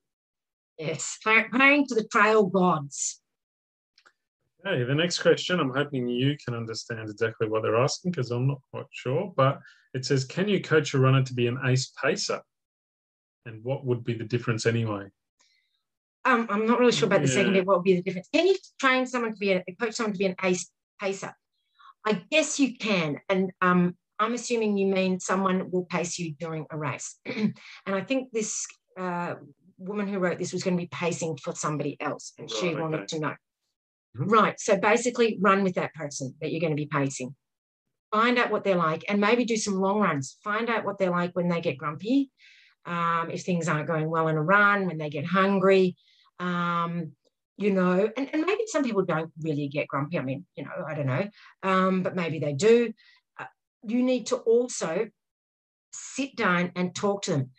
Yes, 0.79 1.19
praying 1.23 1.87
to 1.89 1.95
the 1.95 2.09
trail 2.11 2.47
gods. 2.47 3.21
Okay, 4.65 4.85
the 4.85 4.95
next 4.95 5.21
question, 5.21 5.59
I'm 5.59 5.75
hoping 5.75 6.09
you 6.09 6.37
can 6.45 6.55
understand 6.55 7.11
exactly 7.11 7.49
what 7.49 7.63
they're 7.63 7.77
asking 7.77 8.13
because 8.13 8.31
I'm 8.31 8.47
not 8.47 8.61
quite 8.71 8.87
sure. 8.93 9.33
But 9.37 9.61
it 9.93 10.05
says, 10.05 10.25
Can 10.25 10.49
you 10.49 10.61
coach 10.61 10.95
a 10.95 10.99
runner 10.99 11.23
to 11.25 11.35
be 11.35 11.49
an 11.49 11.59
ace 11.65 11.93
pacer? 12.01 12.41
And 13.45 13.63
what 13.65 13.85
would 13.85 14.05
be 14.05 14.15
the 14.15 14.25
difference 14.25 14.67
anyway? 14.67 15.09
Um, 16.25 16.47
I'm 16.49 16.67
not 16.67 16.79
really 16.79 16.93
sure 16.93 17.09
about 17.09 17.23
the 17.23 17.29
Yeah. 17.29 17.35
second 17.35 17.55
bit. 17.55 17.67
What 17.67 17.79
would 17.79 17.85
be 17.85 17.97
the 17.97 18.03
difference? 18.03 18.29
Can 18.33 18.47
you 18.47 18.57
train 18.79 19.07
someone 19.07 19.33
to 19.33 19.39
be 19.39 19.53
a 19.53 19.65
coach 19.81 19.95
someone 19.95 20.13
to 20.13 20.19
be 20.19 20.27
an 20.27 20.37
ace 20.45 20.71
pacer? 21.03 21.35
I 22.07 22.23
guess 22.31 22.59
you 22.59 22.77
can, 22.77 23.19
and 23.29 23.53
um, 23.61 23.97
I'm 24.19 24.35
assuming 24.35 24.77
you 24.77 24.87
mean 24.87 25.21
someone 25.21 25.71
will 25.71 25.85
pace 25.85 26.19
you 26.19 26.35
during 26.39 26.67
a 26.71 26.77
race. 26.77 27.19
and 27.27 27.55
I 27.87 28.01
think 28.03 28.33
this 28.33 28.67
uh, 28.99 29.35
woman 29.79 30.07
who 30.09 30.19
wrote 30.19 30.39
this 30.39 30.53
was 30.53 30.63
going 30.63 30.77
to 30.77 30.83
be 30.83 30.89
pacing 30.89 31.37
for 31.37 31.55
somebody 31.55 31.97
else, 32.01 32.33
and 32.39 32.51
she 32.51 32.69
Right, 32.69 32.81
wanted 32.83 33.01
okay. 33.01 33.07
to 33.07 33.19
know. 33.21 33.35
Mhm. 34.19 34.31
Right. 34.31 34.61
So 34.61 34.77
basically, 34.77 35.39
run 35.41 35.63
with 35.65 35.75
that 35.75 35.95
person 35.95 36.35
that 36.41 36.51
you're 36.51 36.61
going 36.61 36.77
to 36.77 36.83
be 36.85 36.87
pacing. 36.87 37.35
Find 38.13 38.39
out 38.39 38.51
what 38.51 38.63
they're 38.65 38.77
like, 38.77 39.05
and 39.09 39.21
maybe 39.21 39.45
do 39.45 39.57
some 39.57 39.75
long 39.75 40.01
runs. 40.01 40.37
Find 40.45 40.69
out 40.69 40.85
what 40.85 40.99
they're 40.99 41.11
like 41.11 41.35
when 41.35 41.49
they 41.49 41.61
get 41.61 41.79
grumpy, 41.79 42.31
um, 42.85 43.31
if 43.31 43.43
things 43.43 43.69
aren't 43.69 43.87
going 43.87 44.11
well 44.11 44.29
in 44.29 44.37
a 44.37 44.43
run, 44.43 44.87
when 44.87 44.99
they 44.99 45.09
get 45.09 45.25
hungry. 45.25 45.97
Um, 46.39 47.13
you 47.63 47.71
know, 47.73 48.11
and, 48.17 48.29
and 48.33 48.43
maybe 48.45 48.65
some 48.67 48.83
people 48.85 49.05
don't 49.05 49.31
really 49.41 49.69
get 49.69 49.89
grumpy. 49.89 50.19
I 50.19 50.23
mean, 50.23 50.45
you 50.57 50.65
know, 50.65 50.85
I 50.87 50.95
don't 50.95 51.07
know, 51.07 51.29
um, 51.63 52.03
but 52.03 52.17
maybe 52.17 52.39
they 52.39 52.53
do. 52.53 52.93
Uh, 53.39 53.45
you 53.87 54.03
need 54.03 54.27
to 54.27 54.37
also 54.37 55.09
sit 55.93 56.37
down 56.37 56.73
and 56.77 56.95
talk 56.95 57.23
to 57.23 57.31
them. 57.33 57.51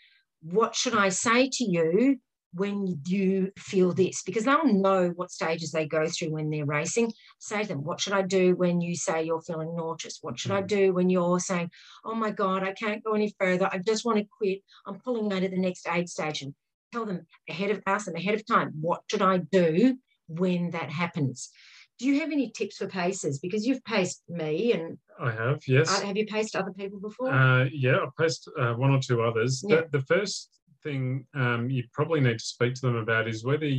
What 0.42 0.76
should 0.76 0.96
I 0.96 1.10
say 1.10 1.50
to 1.54 1.64
you 1.64 2.20
when 2.54 3.00
you 3.06 3.52
feel 3.58 3.94
this? 3.94 4.22
Because 4.24 4.44
they'll 4.44 4.66
know 4.66 5.10
what 5.16 5.32
stages 5.32 5.72
they 5.72 5.88
go 5.88 6.08
through 6.08 6.32
when 6.32 6.50
they're 6.50 6.66
racing. 6.66 7.12
Say 7.40 7.62
to 7.64 7.68
them, 7.70 7.84
What 7.84 8.02
should 8.02 8.14
I 8.14 8.24
do 8.24 8.56
when 8.56 8.82
you 8.82 8.96
say 8.96 9.24
you're 9.24 9.42
feeling 9.42 9.76
nauseous? 9.76 10.20
What 10.22 10.38
should 10.40 10.52
I 10.52 10.62
Mm. 10.62 10.68
do 10.68 10.94
when 10.94 11.10
you're 11.10 11.40
saying, 11.40 11.72
Oh 12.04 12.16
my 12.16 12.32
God, 12.32 12.64
I 12.64 12.74
can't 12.74 13.04
go 13.04 13.14
any 13.14 13.34
further. 13.40 13.70
I 13.72 13.78
just 13.78 14.06
want 14.06 14.18
to 14.18 14.26
quit. 14.38 14.60
I'm 14.86 15.00
pulling 15.00 15.32
out 15.32 15.44
of 15.44 15.52
the 15.52 15.58
next 15.60 15.88
aid 15.88 16.10
station. 16.10 16.54
Tell 16.94 17.06
them 17.08 17.26
ahead 17.50 17.72
of 17.72 17.82
us 17.88 18.06
and 18.08 18.16
ahead 18.16 18.36
of 18.36 18.46
time, 18.46 18.72
what 18.80 19.02
should 19.10 19.24
I 19.24 19.38
do 19.38 19.98
when 20.28 20.70
that 20.72 20.92
happens? 20.92 21.50
Do 21.98 22.08
you 22.08 22.20
have 22.20 22.32
any 22.32 22.52
tips 22.52 22.78
for 22.78 22.88
pacers? 22.88 23.40
Because 23.40 23.66
you've 23.66 23.84
paced 23.84 24.22
me 24.30 24.74
and 24.74 24.98
I 25.20 25.32
have, 25.32 25.62
yes. 25.68 26.02
have 26.02 26.16
you 26.18 26.26
paced 26.28 26.56
other 26.56 26.72
people 26.72 27.00
before? 27.00 27.32
Uh, 27.34 27.66
yeah, 27.72 27.98
I've 28.04 28.16
posted 28.16 28.54
uh, 28.60 28.74
one 28.74 28.92
or 28.92 29.00
two 29.00 29.24
others. 29.24 29.64
Yeah. 29.68 29.82
The, 29.92 30.00
the 30.00 30.06
first 30.06 30.50
thing 30.84 31.26
um, 31.34 31.70
you 31.70 31.84
probably 31.94 32.20
need 32.20 32.38
to 32.40 32.46
speak 32.46 32.76
to 32.76 32.82
them 32.82 32.96
about 32.98 33.28
is 33.28 33.44
whether 33.44 33.72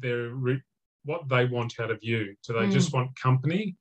they're 0.00 0.30
re- 0.30 0.62
what 1.04 1.28
they 1.28 1.46
want 1.46 1.78
out 1.78 1.90
of 1.90 1.98
you. 2.02 2.34
Do 2.46 2.54
they 2.54 2.66
Mm. 2.66 2.72
just 2.72 2.92
want 2.92 3.18
company? 3.20 3.76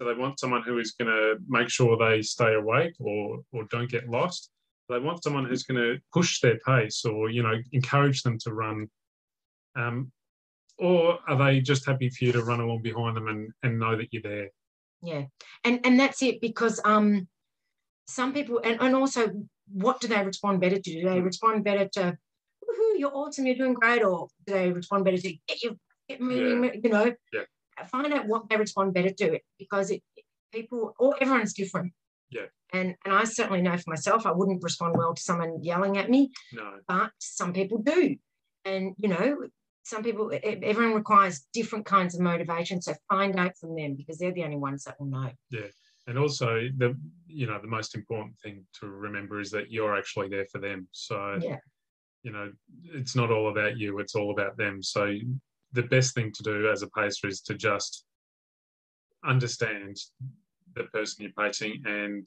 Do 0.00 0.06
they 0.06 0.14
want 0.14 0.38
someone 0.40 0.62
who 0.62 0.78
is 0.78 0.92
going 0.92 1.10
to 1.10 1.36
make 1.48 1.70
sure 1.70 1.96
they 1.96 2.22
stay 2.22 2.54
awake 2.54 2.94
or 2.98 3.40
or 3.52 3.64
don't 3.64 3.90
get 3.90 4.08
lost? 4.08 4.50
They 4.88 4.98
want 4.98 5.22
someone 5.22 5.44
who's 5.44 5.64
going 5.64 5.80
to 5.80 5.98
push 6.12 6.40
their 6.40 6.58
pace 6.66 7.04
or 7.04 7.30
you 7.30 7.42
know 7.42 7.54
encourage 7.72 8.22
them 8.22 8.38
to 8.38 8.52
run. 8.52 8.88
Um, 9.76 10.12
or 10.78 11.18
are 11.28 11.36
they 11.36 11.60
just 11.60 11.86
happy 11.86 12.08
for 12.08 12.24
you 12.24 12.32
to 12.32 12.42
run 12.44 12.60
along 12.60 12.82
behind 12.82 13.16
them 13.16 13.26
and, 13.26 13.52
and 13.62 13.78
know 13.80 13.96
that 13.96 14.12
you're 14.12 14.22
there? 14.22 14.50
yeah 15.02 15.24
and 15.64 15.80
and 15.84 15.98
that's 15.98 16.22
it 16.22 16.40
because 16.40 16.80
um 16.84 17.28
some 18.06 18.32
people 18.32 18.60
and, 18.64 18.80
and 18.80 18.94
also 18.94 19.30
what 19.72 20.00
do 20.00 20.08
they 20.08 20.24
respond 20.24 20.60
better 20.60 20.78
to 20.78 20.92
do 20.92 21.08
they 21.08 21.20
respond 21.20 21.64
better 21.64 21.86
to 21.88 22.16
Woohoo, 22.64 22.98
you're 22.98 23.14
awesome 23.14 23.46
you're 23.46 23.56
doing 23.56 23.74
great 23.74 24.02
or 24.02 24.28
do 24.46 24.52
they 24.52 24.72
respond 24.72 25.04
better 25.04 25.18
to 25.18 25.32
get 25.46 25.62
you 25.62 25.78
get 26.08 26.20
moving 26.20 26.80
you 26.82 26.90
know 26.90 27.14
Yeah. 27.32 27.42
find 27.86 28.12
out 28.12 28.26
what 28.26 28.48
they 28.48 28.56
respond 28.56 28.94
better 28.94 29.10
to 29.10 29.38
because 29.58 29.90
it 29.90 30.02
people 30.52 30.94
or 30.98 31.14
everyone's 31.20 31.52
different 31.52 31.92
Yeah. 32.30 32.46
and 32.72 32.94
and 33.04 33.14
i 33.14 33.24
certainly 33.24 33.62
know 33.62 33.76
for 33.76 33.88
myself 33.90 34.26
i 34.26 34.32
wouldn't 34.32 34.62
respond 34.62 34.96
well 34.96 35.14
to 35.14 35.22
someone 35.22 35.62
yelling 35.62 35.96
at 35.96 36.10
me 36.10 36.30
No. 36.52 36.78
but 36.86 37.10
some 37.18 37.52
people 37.52 37.78
do. 37.78 38.16
And, 38.64 38.94
you 38.98 39.08
know, 39.08 39.46
some 39.84 40.02
people, 40.02 40.30
everyone 40.42 40.92
requires 40.94 41.46
different 41.54 41.86
kinds 41.86 42.14
of 42.14 42.20
motivation. 42.20 42.82
So 42.82 42.92
find 43.08 43.38
out 43.38 43.56
from 43.56 43.74
them 43.76 43.94
because 43.94 44.18
they're 44.18 44.32
the 44.34 44.44
only 44.44 44.58
ones 44.58 44.84
that 44.84 44.96
will 45.00 45.06
know. 45.06 45.30
Yeah. 45.50 45.68
And 46.06 46.18
also 46.18 46.68
the 46.76 46.94
you 47.26 47.46
know 47.46 47.58
the 47.60 47.68
most 47.68 47.94
important 47.94 48.34
thing 48.42 48.66
to 48.80 48.86
remember 48.88 49.40
is 49.40 49.50
that 49.52 49.70
you're 49.70 49.96
actually 49.96 50.28
there 50.28 50.46
for 50.52 50.58
them 50.58 50.88
so 50.92 51.38
Yeah. 51.40 51.58
you 52.22 52.32
know 52.32 52.52
it's 52.92 53.14
not 53.16 53.30
all 53.30 53.48
about 53.50 53.78
you 53.78 53.98
it's 54.00 54.14
all 54.14 54.30
about 54.32 54.56
them 54.58 54.82
so 54.82 55.14
the 55.72 55.82
best 55.84 56.14
thing 56.14 56.32
to 56.32 56.42
do 56.42 56.68
as 56.70 56.82
a 56.82 56.88
pacer 56.88 57.26
is 57.28 57.40
to 57.42 57.54
just 57.54 58.04
understand 59.24 59.96
the 60.78 60.84
person 60.84 61.22
you're 61.22 61.32
pacing 61.44 61.82
and 61.86 62.26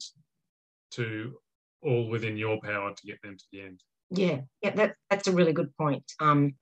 to 0.92 1.36
all 1.82 2.08
within 2.08 2.36
your 2.36 2.60
power 2.62 2.92
to 2.94 3.06
get 3.06 3.20
them 3.22 3.36
to 3.36 3.44
the 3.52 3.60
end 3.62 3.82
Yeah. 4.10 4.40
Yeah. 4.62 4.74
That, 4.74 4.94
that's 5.10 5.26
a 5.28 5.32
really 5.32 5.52
good 5.52 5.74
point. 5.76 6.04
Um, 6.20 6.54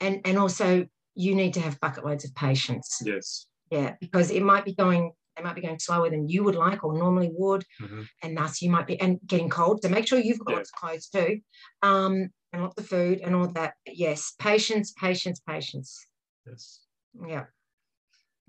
and, 0.00 0.20
and 0.24 0.36
also, 0.36 0.86
you 1.14 1.34
need 1.34 1.54
to 1.54 1.60
have 1.60 1.78
bucket 1.80 2.04
loads 2.04 2.24
of 2.24 2.34
patience. 2.34 3.00
yes 3.04 3.46
Yeah. 3.70 3.94
Because 4.00 4.30
it 4.30 4.42
might 4.42 4.64
be 4.64 4.74
going, 4.74 5.12
they 5.36 5.42
might 5.42 5.54
be 5.54 5.62
going 5.62 5.78
slower 5.78 6.10
than 6.10 6.28
you 6.28 6.42
would 6.44 6.54
like 6.56 6.84
or 6.84 6.98
normally 6.98 7.30
would. 7.32 7.64
Mhm. 7.80 8.06
And 8.22 8.36
thus 8.36 8.60
you 8.60 8.70
might 8.70 8.86
be, 8.86 9.00
and 9.00 9.18
getting 9.26 9.48
cold. 9.48 9.82
So 9.82 9.88
make 9.88 10.06
sure 10.06 10.18
you've 10.18 10.38
got 10.40 10.50
Yeah. 10.50 10.56
lots 10.56 10.70
of 10.70 10.80
clothes 10.80 11.08
too. 11.08 11.40
Um, 11.82 12.28
and 12.52 12.62
lots 12.62 12.76
of 12.78 12.86
food 12.86 13.20
and 13.24 13.34
all 13.34 13.48
that. 13.48 13.74
Yes. 13.86 14.34
Patience, 14.38 14.92
patience, 14.92 15.40
patience. 15.40 16.06
yes 16.46 16.80
Yeah. 17.26 17.44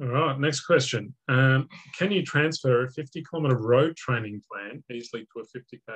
All 0.03 0.09
right 0.09 0.39
next 0.39 0.61
question 0.61 1.15
um, 1.29 1.67
can 1.97 2.11
you 2.11 2.23
transfer 2.23 2.85
a 2.85 2.91
50 2.91 3.23
kilometer 3.23 3.57
road 3.57 3.95
training 3.95 4.41
plan 4.51 4.83
easily 4.91 5.25
to 5.33 5.41
a 5.41 5.45
50 5.45 5.81
k 5.87 5.93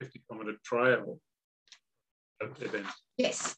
50 0.00 0.22
kilometer 0.28 0.56
trail 0.64 1.18
event 2.60 2.86
Yes, 3.20 3.54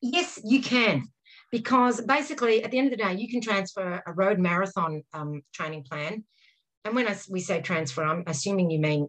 yes, 0.00 0.40
you 0.44 0.62
can. 0.62 1.08
Because 1.50 2.00
basically, 2.00 2.62
at 2.62 2.70
the 2.70 2.78
end 2.78 2.92
of 2.92 2.96
the 2.96 3.04
day, 3.04 3.14
you 3.14 3.28
can 3.28 3.40
transfer 3.40 4.00
a 4.06 4.12
road 4.12 4.38
marathon 4.38 5.02
um, 5.12 5.42
training 5.52 5.82
plan. 5.82 6.24
And 6.84 6.94
when 6.94 7.08
I, 7.08 7.16
we 7.28 7.40
say 7.40 7.60
transfer, 7.60 8.04
I'm 8.04 8.22
assuming 8.28 8.70
you 8.70 8.78
mean, 8.78 9.08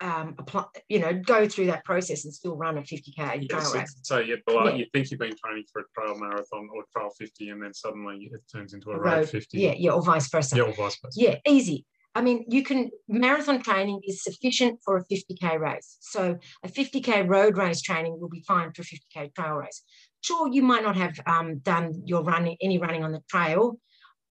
um, 0.00 0.34
apply, 0.38 0.64
you 0.88 0.98
know, 0.98 1.12
go 1.14 1.48
through 1.48 1.66
that 1.66 1.84
process 1.84 2.24
and 2.24 2.34
still 2.34 2.56
run 2.56 2.76
a 2.78 2.82
50K 2.82 3.16
trail 3.16 3.62
Yes, 3.62 3.74
race. 3.74 3.98
so 4.02 4.18
you, 4.18 4.38
Yeah. 4.48 4.74
you 4.74 4.86
think 4.92 5.10
you've 5.10 5.20
been 5.20 5.34
training 5.36 5.64
for 5.72 5.82
a 5.82 5.84
trail 5.94 6.18
marathon 6.18 6.68
or 6.74 6.84
trail 6.92 7.10
50 7.16 7.50
and 7.50 7.62
then 7.62 7.72
suddenly 7.72 8.30
it 8.32 8.42
turns 8.52 8.74
into 8.74 8.90
a 8.90 8.96
A 8.96 8.98
road, 8.98 9.10
road, 9.20 9.28
50 9.28 9.58
Yeah, 9.58 9.74
yeah, 9.76 9.90
or 9.92 10.02
vice 10.02 10.28
versa. 10.28 10.56
yeah 10.56 10.62
or 10.64 10.74
vice 10.74 10.98
versa 11.02 11.18
Yeah, 11.20 11.36
easy. 11.48 11.86
I 12.14 12.22
mean, 12.22 12.44
you 12.48 12.62
can, 12.62 12.90
marathon 13.08 13.60
training 13.62 14.00
is 14.06 14.22
sufficient 14.22 14.80
for 14.82 14.96
a 14.96 15.04
50K 15.04 15.58
race. 15.60 15.98
So 16.00 16.38
a 16.62 16.68
50K 16.68 17.28
road 17.28 17.56
race 17.58 17.82
training 17.82 18.18
will 18.20 18.30
be 18.30 18.42
fine 18.46 18.72
for 18.72 18.82
a 18.82 18.84
50K 18.84 19.34
trail 19.34 19.54
race. 19.54 19.82
Sure, 20.22 20.48
you 20.50 20.62
might 20.62 20.82
not 20.82 20.96
have 20.96 21.18
um, 21.26 21.58
done 21.58 22.02
your 22.06 22.22
running, 22.22 22.56
any 22.62 22.78
running 22.78 23.04
on 23.04 23.12
the 23.12 23.22
trail, 23.30 23.78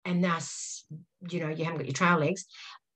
and 0.04 0.24
thus, 0.24 0.86
you 1.30 1.40
know, 1.40 1.50
you 1.50 1.64
haven't 1.64 1.80
got 1.80 1.86
your 1.88 1.94
trail 1.94 2.18
legs. 2.18 2.46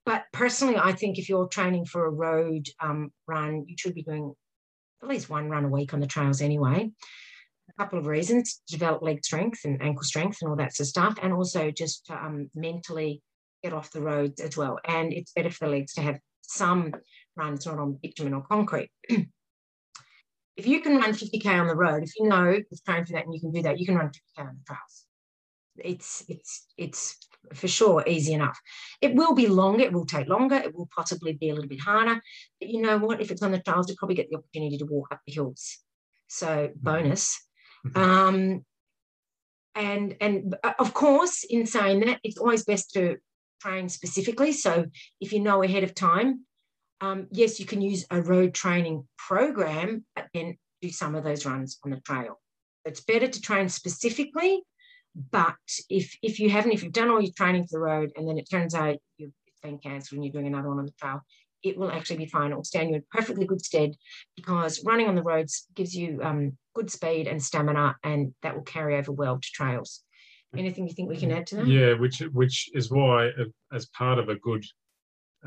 But 0.09 0.25
personally, 0.33 0.75
I 0.75 0.93
think 0.93 1.19
if 1.19 1.29
you're 1.29 1.47
training 1.47 1.85
for 1.85 2.07
a 2.07 2.09
road 2.09 2.67
um, 2.79 3.11
run, 3.27 3.65
you 3.67 3.75
should 3.77 3.93
be 3.93 4.01
doing 4.01 4.33
at 5.03 5.07
least 5.07 5.29
one 5.29 5.51
run 5.51 5.65
a 5.65 5.69
week 5.69 5.93
on 5.93 5.99
the 5.99 6.07
trails 6.07 6.41
anyway. 6.41 6.89
A 7.69 7.73
couple 7.83 7.99
of 7.99 8.07
reasons 8.07 8.59
to 8.67 8.73
develop 8.73 9.03
leg 9.03 9.23
strength 9.23 9.65
and 9.65 9.79
ankle 9.83 10.01
strength 10.01 10.39
and 10.41 10.49
all 10.49 10.55
that 10.55 10.75
sort 10.75 10.85
of 10.85 10.89
stuff, 10.89 11.19
and 11.21 11.31
also 11.31 11.69
just 11.69 12.07
to 12.07 12.15
um, 12.15 12.49
mentally 12.55 13.21
get 13.63 13.71
off 13.71 13.91
the 13.91 14.01
roads 14.01 14.41
as 14.41 14.57
well. 14.57 14.79
And 14.83 15.13
it's 15.13 15.31
better 15.31 15.51
for 15.51 15.65
the 15.65 15.73
legs 15.73 15.93
to 15.93 16.01
have 16.01 16.17
some 16.41 16.91
runs 17.35 17.67
not 17.67 17.77
on 17.77 17.99
bitumen 18.01 18.33
or 18.33 18.41
concrete. 18.41 18.89
if 19.09 19.27
you 20.65 20.81
can 20.81 20.97
run 20.97 21.13
50k 21.13 21.45
on 21.45 21.67
the 21.67 21.75
road, 21.75 22.01
if 22.01 22.13
you 22.17 22.27
know 22.27 22.49
it's 22.49 22.81
trained 22.81 23.05
for 23.05 23.13
that 23.13 23.25
and 23.25 23.35
you 23.35 23.39
can 23.39 23.51
do 23.51 23.61
that, 23.61 23.79
you 23.79 23.85
can 23.85 23.95
run 23.95 24.07
50k 24.07 24.39
on 24.39 24.57
the 24.57 24.65
trails. 24.65 25.05
It's 25.77 26.23
it's 26.27 26.65
it's 26.77 27.15
for 27.53 27.67
sure 27.67 28.03
easy 28.07 28.33
enough. 28.33 28.59
It 29.01 29.15
will 29.15 29.33
be 29.33 29.47
longer, 29.47 29.83
it 29.83 29.93
will 29.93 30.05
take 30.05 30.27
longer, 30.27 30.55
it 30.55 30.75
will 30.75 30.89
possibly 30.95 31.33
be 31.33 31.49
a 31.49 31.53
little 31.53 31.69
bit 31.69 31.81
harder. 31.81 32.21
But 32.59 32.69
you 32.69 32.81
know 32.81 32.97
what? 32.97 33.21
If 33.21 33.31
it's 33.31 33.41
on 33.41 33.51
the 33.51 33.59
trails, 33.59 33.89
you 33.89 33.95
probably 33.97 34.15
get 34.15 34.29
the 34.29 34.37
opportunity 34.37 34.77
to 34.77 34.85
walk 34.85 35.07
up 35.11 35.21
the 35.25 35.33
hills. 35.33 35.79
So 36.27 36.71
bonus. 36.75 37.39
Mhm. 37.87 37.97
Um, 37.97 38.65
and 39.75 40.15
and 40.19 40.55
uh, 40.63 40.73
of 40.79 40.93
course, 40.93 41.43
in 41.43 41.65
saying 41.65 42.01
that, 42.01 42.19
it's 42.23 42.37
always 42.37 42.65
best 42.65 42.91
to 42.93 43.17
train 43.61 43.89
specifically. 43.89 44.51
So 44.51 44.85
if 45.21 45.33
you 45.33 45.39
know 45.39 45.63
ahead 45.63 45.83
of 45.83 45.95
time, 45.95 46.45
um, 47.01 47.27
yes, 47.31 47.59
you 47.59 47.65
can 47.65 47.81
use 47.81 48.05
a 48.11 48.21
road 48.21 48.53
training 48.53 49.07
program, 49.17 50.05
but 50.15 50.27
then 50.33 50.57
do 50.81 50.89
some 50.89 51.15
of 51.15 51.23
those 51.23 51.45
runs 51.45 51.79
on 51.83 51.91
the 51.91 52.01
trail. 52.01 52.39
It's 52.85 53.01
better 53.01 53.27
to 53.27 53.41
train 53.41 53.69
specifically. 53.69 54.63
But 55.15 55.55
if 55.89 56.17
if 56.21 56.39
you 56.39 56.49
haven't, 56.49 56.71
if 56.71 56.83
you've 56.83 56.93
done 56.93 57.09
all 57.09 57.21
your 57.21 57.33
training 57.35 57.63
for 57.63 57.77
the 57.77 57.83
road 57.83 58.11
and 58.15 58.27
then 58.27 58.37
it 58.37 58.49
turns 58.49 58.75
out 58.75 58.97
you've 59.17 59.33
been 59.63 59.79
cancelled 59.79 60.17
and 60.17 60.25
you're 60.25 60.33
doing 60.33 60.47
another 60.47 60.69
one 60.69 60.79
on 60.79 60.85
the 60.85 60.93
trail, 60.93 61.21
it 61.63 61.77
will 61.77 61.91
actually 61.91 62.17
be 62.17 62.25
fine. 62.25 62.51
It 62.51 62.55
will 62.55 62.63
stand 62.63 62.89
you 62.89 62.95
in 62.95 63.03
perfectly 63.11 63.45
good 63.45 63.63
stead 63.63 63.95
because 64.35 64.83
running 64.85 65.07
on 65.07 65.15
the 65.15 65.23
roads 65.23 65.67
gives 65.75 65.95
you 65.95 66.19
um, 66.23 66.57
good 66.73 66.91
speed 66.91 67.27
and 67.27 67.43
stamina, 67.43 67.97
and 68.03 68.33
that 68.43 68.55
will 68.55 68.63
carry 68.63 68.97
over 68.97 69.11
well 69.11 69.37
to 69.37 69.47
trails. 69.53 70.03
Anything 70.57 70.87
you 70.87 70.93
think 70.93 71.09
we 71.09 71.17
can 71.17 71.31
add 71.31 71.45
to 71.47 71.57
that? 71.57 71.67
Yeah, 71.67 71.93
which 71.93 72.19
which 72.31 72.69
is 72.73 72.89
why, 72.89 73.27
uh, 73.27 73.45
as 73.71 73.85
part 73.87 74.17
of 74.17 74.29
a 74.29 74.35
good 74.35 74.65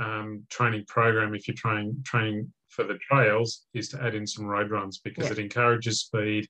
um, 0.01 0.46
training 0.48 0.85
program, 0.87 1.35
if 1.35 1.48
you're 1.48 1.57
training 1.57 2.03
training 2.05 2.53
for 2.68 2.85
the 2.85 2.98
trails, 2.98 3.66
is 3.75 3.88
to 3.90 4.03
add 4.03 4.14
in 4.14 4.27
some 4.27 4.44
road 4.44 4.70
runs 4.70 4.98
because 4.98 5.27
Yeah. 5.27 5.33
it 5.33 5.38
encourages 5.38 6.01
speed, 6.01 6.46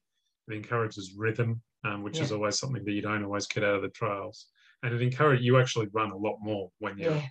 it 0.49 0.55
encourages 0.55 1.15
rhythm, 1.17 1.63
um, 1.85 2.03
which 2.03 2.21
is 2.21 2.33
always 2.33 2.59
something 2.59 2.85
that 2.85 2.93
you 2.93 3.03
don't 3.03 3.25
always 3.25 3.47
get 3.47 3.65
out 3.65 3.75
of 3.77 3.83
the 3.83 3.89
trails, 3.89 4.47
and 4.83 4.95
it 4.95 5.03
encourages 5.03 5.45
you 5.45 5.59
actually 5.59 5.89
run 5.93 6.11
a 6.11 6.17
lot 6.17 6.37
more 6.41 6.71
when 6.79 6.99
you're 6.99 7.13
Yeah. 7.15 7.27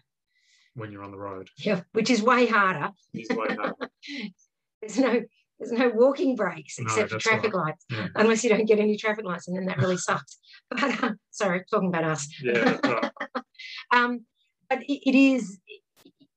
when 0.76 0.92
you're 0.92 1.04
on 1.04 1.12
the 1.12 1.18
road. 1.18 1.50
Yeah, 1.58 1.82
which 1.94 2.10
is 2.10 2.22
way 2.22 2.46
harder. 2.48 2.92
It's 3.14 3.30
way 3.30 3.56
harder. 3.56 3.76
There's 4.82 4.98
no 4.98 5.22
there's 5.60 5.72
no 5.74 5.90
walking 5.94 6.36
breaks 6.36 6.80
No, 6.80 6.86
except 6.86 7.10
for 7.10 7.16
that's 7.16 7.24
traffic 7.24 7.54
lights, 7.54 7.86
Yeah. 7.92 8.08
unless 8.16 8.44
you 8.44 8.50
don't 8.50 8.66
get 8.66 8.80
any 8.80 8.98
traffic 8.98 9.26
lights, 9.26 9.48
and 9.48 9.56
then 9.56 9.66
that 9.68 9.78
really 9.78 9.98
sucks. 9.98 10.40
But 10.70 11.04
uh, 11.04 11.12
sorry, 11.30 11.64
talking 11.70 11.90
about 11.90 12.04
us. 12.04 12.28
yeah, 12.42 12.78
right. 12.84 13.12
Um, 13.94 14.26
but 14.70 14.82
it, 14.84 15.08
it 15.10 15.16
is 15.16 15.60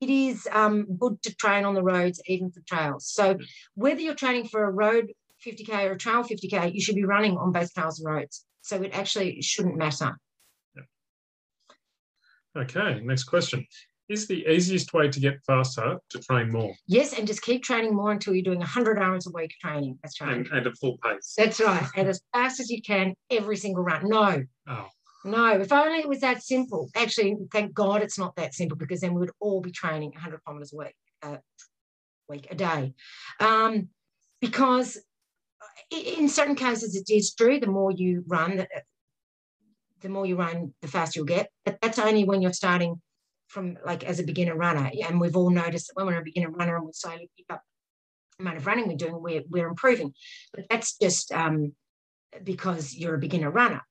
it 0.00 0.10
is 0.10 0.46
um, 0.52 0.86
good 0.98 1.22
to 1.22 1.34
train 1.36 1.64
on 1.64 1.74
the 1.74 1.82
roads, 1.82 2.20
even 2.26 2.50
for 2.50 2.60
trails. 2.68 3.06
So 3.08 3.38
whether 3.74 4.00
you're 4.00 4.14
training 4.14 4.48
for 4.48 4.64
a 4.64 4.70
road 4.70 5.12
50k 5.44 5.88
or 5.88 5.92
a 5.92 5.98
trail 5.98 6.22
50k, 6.22 6.74
you 6.74 6.80
should 6.80 6.94
be 6.94 7.04
running 7.04 7.36
on 7.36 7.52
both 7.52 7.72
trails 7.74 8.00
and 8.00 8.12
roads. 8.12 8.44
So 8.62 8.82
it 8.82 8.92
actually 8.94 9.42
shouldn't 9.42 9.76
matter. 9.76 10.18
Yeah. 10.74 10.82
Okay, 12.62 13.00
next 13.02 13.24
question. 13.24 13.66
Is 14.08 14.26
the 14.26 14.44
easiest 14.46 14.92
way 14.92 15.08
to 15.08 15.18
get 15.18 15.42
faster 15.46 15.96
to 16.10 16.18
train 16.18 16.52
more 16.52 16.74
Yes, 16.86 17.18
and 17.18 17.26
just 17.26 17.40
keep 17.40 17.62
training 17.62 17.94
more 17.94 18.12
until 18.12 18.34
you're 18.34 18.42
doing 18.44 18.58
100 18.58 18.98
hours 18.98 19.26
a 19.26 19.30
week 19.30 19.54
training. 19.62 19.98
That's 20.02 20.20
right. 20.20 20.34
and, 20.34 20.46
and 20.48 20.66
at 20.66 20.76
full 20.76 20.98
pace? 20.98 21.32
That's 21.38 21.58
right. 21.58 21.86
And 21.96 22.08
as 22.08 22.20
fast 22.34 22.60
as 22.60 22.68
you 22.68 22.82
can 22.82 23.14
every 23.30 23.56
single 23.56 23.82
run. 23.82 24.06
No, 24.06 24.42
Oh, 24.68 24.88
no. 25.24 25.58
If 25.58 25.72
only 25.72 26.00
it 26.00 26.08
was 26.08 26.20
that 26.20 26.42
simple. 26.42 26.90
Actually, 26.94 27.34
thank 27.50 27.72
God 27.72 28.02
it's 28.02 28.18
not 28.18 28.36
that 28.36 28.52
simple 28.52 28.76
because 28.76 29.00
then 29.00 29.14
we 29.14 29.20
would 29.20 29.32
all 29.40 29.62
be 29.62 29.70
training 29.72 30.10
100 30.10 30.40
kilometers 30.44 30.74
a 30.74 30.76
week, 30.76 30.94
a 31.22 31.38
week, 32.28 32.46
a 32.50 32.54
day. 32.54 32.92
Um, 33.40 33.88
because 34.42 34.98
in 35.90 36.28
certain 36.28 36.54
cases 36.54 36.96
it 36.96 37.12
is 37.12 37.34
true. 37.34 37.60
The 37.60 37.66
more 37.66 37.90
you 37.90 38.24
run, 38.26 38.56
the, 38.56 38.68
the 40.00 40.08
more 40.08 40.26
you 40.26 40.36
run, 40.36 40.74
the 40.82 40.88
faster 40.88 41.18
you'll 41.18 41.26
get. 41.26 41.50
But 41.64 41.78
that's 41.80 41.98
only 41.98 42.24
when 42.24 42.42
you're 42.42 42.52
starting 42.52 43.00
from 43.48 43.78
like 43.84 44.04
as 44.04 44.18
a 44.18 44.24
beginner 44.24 44.56
runner. 44.56 44.90
And 45.06 45.20
we've 45.20 45.36
all 45.36 45.50
noticed 45.50 45.88
that 45.88 45.94
when 45.96 46.06
we're 46.06 46.20
a 46.20 46.24
beginner 46.24 46.50
runner 46.50 46.76
and 46.76 46.86
we 46.86 46.92
slowly 46.92 47.30
pick 47.36 47.46
up 47.50 47.62
the 48.38 48.42
amount 48.42 48.58
of 48.58 48.66
running 48.66 48.88
we're 48.88 48.96
doing, 48.96 49.20
we're, 49.20 49.42
we're 49.48 49.68
improving. 49.68 50.12
But 50.52 50.66
that's 50.68 50.98
just 50.98 51.32
um, 51.32 51.72
because 52.42 52.94
you're 52.94 53.14
a 53.14 53.18
beginner 53.18 53.50
runner. 53.50 53.82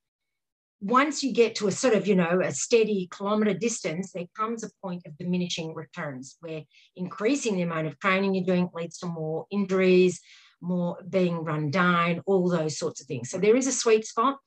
Once 0.82 1.24
you 1.24 1.32
get 1.32 1.56
to 1.56 1.68
a 1.68 1.72
sort 1.72 1.94
of, 1.94 2.08
you 2.08 2.16
know, 2.16 2.42
a 2.44 2.52
steady 2.52 3.08
kilometer 3.10 3.54
distance, 3.54 4.12
there 4.12 4.26
comes 4.36 4.64
a 4.64 4.70
point 4.84 5.02
of 5.06 5.18
diminishing 5.18 5.74
returns 5.74 6.36
where 6.42 6.64
increasing 6.98 7.56
the 7.56 7.62
amount 7.62 7.88
of 7.88 7.98
training 8.00 8.36
you're 8.36 8.44
doing 8.44 8.70
leads 8.74 8.98
to 8.98 9.06
more 9.06 9.46
injuries, 9.50 10.20
more 10.64 10.98
being 11.10 11.44
run 11.44 11.70
down, 11.70 12.22
all 12.26 12.50
those 12.50 12.78
sorts 12.78 13.02
of 13.02 13.08
things. 13.08 13.30
So 13.30 13.38
there 13.38 13.56
is 13.56 13.68
a 13.68 13.72
sweet 13.72 14.06
spot, 14.06 14.38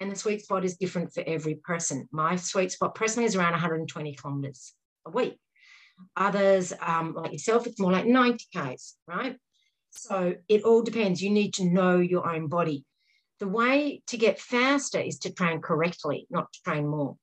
and 0.00 0.10
the 0.10 0.16
sweet 0.16 0.42
spot 0.42 0.64
is 0.64 0.76
different 0.76 1.12
for 1.12 1.22
every 1.26 1.56
person. 1.56 2.08
My 2.10 2.36
sweet 2.36 2.72
spot 2.72 2.94
personally 2.94 3.26
is 3.26 3.36
around 3.36 3.52
120 3.52 4.14
kilometers 4.14 4.74
a 5.06 5.10
week. 5.10 5.38
Others, 6.16 6.72
um, 6.80 7.14
like 7.14 7.32
yourself, 7.32 7.66
it's 7.66 7.80
more 7.80 7.92
like 7.92 8.06
90 8.06 8.44
Ks, 8.54 8.96
right? 9.06 9.36
So 9.90 10.34
it 10.48 10.62
all 10.62 10.82
depends. 10.82 11.22
You 11.22 11.30
need 11.30 11.54
to 11.54 11.64
know 11.64 11.98
your 11.98 12.28
own 12.28 12.48
body. 12.48 12.84
The 13.38 13.48
way 13.48 14.02
to 14.08 14.16
get 14.16 14.40
faster 14.40 14.98
is 14.98 15.18
to 15.20 15.32
train 15.32 15.60
correctly, 15.60 16.26
not 16.30 16.52
to 16.52 16.62
train 16.62 16.86
more. 16.86 17.16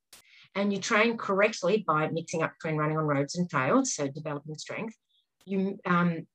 And 0.55 0.71
you 0.71 0.79
train 0.79 1.17
correctly 1.17 1.83
by 1.85 2.09
mixing 2.09 2.43
up 2.43 2.53
between 2.53 2.77
running 2.77 2.97
on 2.97 3.05
roads 3.05 3.35
and 3.35 3.49
trails, 3.49 3.95
so 3.95 4.07
developing 4.07 4.57
strength. 4.57 4.95
You 5.45 5.79
um, 5.85 6.27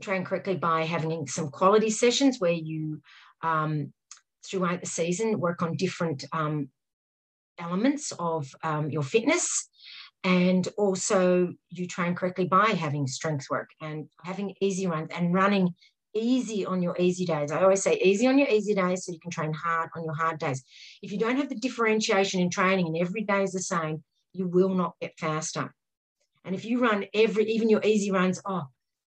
train 0.00 0.24
correctly 0.24 0.56
by 0.56 0.84
having 0.84 1.26
some 1.26 1.50
quality 1.50 1.90
sessions 1.90 2.38
where 2.38 2.52
you, 2.52 3.00
um, 3.42 3.92
throughout 4.44 4.80
the 4.80 4.86
season, 4.86 5.40
work 5.40 5.62
on 5.62 5.76
different 5.76 6.24
um, 6.32 6.68
elements 7.58 8.12
of 8.18 8.48
um, 8.62 8.90
your 8.90 9.02
fitness. 9.02 9.68
And 10.22 10.68
also, 10.76 11.54
you 11.70 11.86
train 11.86 12.14
correctly 12.14 12.46
by 12.46 12.66
having 12.66 13.06
strength 13.06 13.46
work 13.50 13.70
and 13.80 14.08
having 14.22 14.54
easy 14.60 14.86
runs 14.86 15.08
and 15.14 15.32
running 15.32 15.74
easy 16.14 16.66
on 16.66 16.82
your 16.82 16.96
easy 16.98 17.24
days. 17.24 17.52
I 17.52 17.62
always 17.62 17.82
say 17.82 17.98
easy 18.02 18.26
on 18.26 18.36
your 18.36 18.48
easy 18.48 18.74
days 18.74 19.04
so 19.04 19.12
you 19.12 19.20
can 19.20 19.30
train 19.30 19.52
hard 19.52 19.90
on 19.96 20.04
your 20.04 20.14
hard 20.14 20.38
days. 20.38 20.62
If 21.02 21.12
you 21.12 21.18
don't 21.18 21.36
have 21.36 21.48
the 21.48 21.54
differentiation 21.54 22.40
in 22.40 22.50
training 22.50 22.86
and 22.88 22.96
every 22.96 23.22
day 23.22 23.44
is 23.44 23.52
the 23.52 23.60
same, 23.60 24.02
you 24.32 24.46
will 24.46 24.74
not 24.74 24.94
get 25.00 25.18
faster. 25.18 25.72
And 26.44 26.54
if 26.54 26.64
you 26.64 26.80
run 26.80 27.06
every, 27.14 27.44
even 27.44 27.70
your 27.70 27.84
easy 27.84 28.10
runs, 28.10 28.40
oh, 28.44 28.64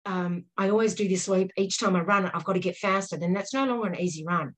um, 0.06 0.46
I 0.58 0.70
always 0.70 0.96
do 0.96 1.08
this 1.08 1.28
loop. 1.28 1.52
Each 1.58 1.80
time 1.80 1.96
I 1.96 2.02
run 2.02 2.26
it, 2.26 2.32
I've 2.34 2.44
got 2.44 2.54
to 2.54 2.60
get 2.60 2.78
faster. 2.78 3.18
Then 3.18 3.34
that's 3.34 3.54
no 3.54 3.66
longer 3.66 3.88
an 3.88 4.00
easy 4.00 4.26
run. 4.26 4.54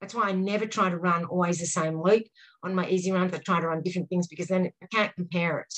That's 0.00 0.14
why 0.14 0.28
I 0.28 0.32
never 0.32 0.66
try 0.66 0.90
to 0.90 0.98
run 0.98 1.24
always 1.24 1.58
the 1.58 1.66
same 1.66 2.02
loop 2.02 2.24
on 2.62 2.74
my 2.74 2.86
easy 2.88 3.10
runs. 3.10 3.32
I 3.32 3.38
try 3.38 3.60
to 3.60 3.68
run 3.68 3.82
different 3.82 4.08
things 4.08 4.26
because 4.26 4.48
then 4.48 4.70
I 4.82 4.86
can't 4.92 5.14
compare 5.14 5.60
it. 5.60 5.74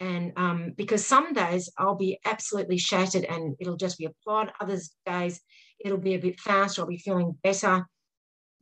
And 0.00 0.32
um, 0.36 0.72
because 0.76 1.06
some 1.06 1.32
days 1.32 1.70
I'll 1.78 1.94
be 1.94 2.18
absolutely 2.24 2.78
shattered 2.78 3.24
and 3.24 3.54
it'll 3.60 3.76
just 3.76 3.98
be 3.98 4.06
a 4.06 4.12
plod. 4.24 4.50
Others 4.60 4.94
days 5.06 5.40
it'll 5.84 5.98
be 5.98 6.14
a 6.14 6.18
bit 6.18 6.40
faster. 6.40 6.82
I'll 6.82 6.88
be 6.88 6.98
feeling 6.98 7.36
better. 7.42 7.86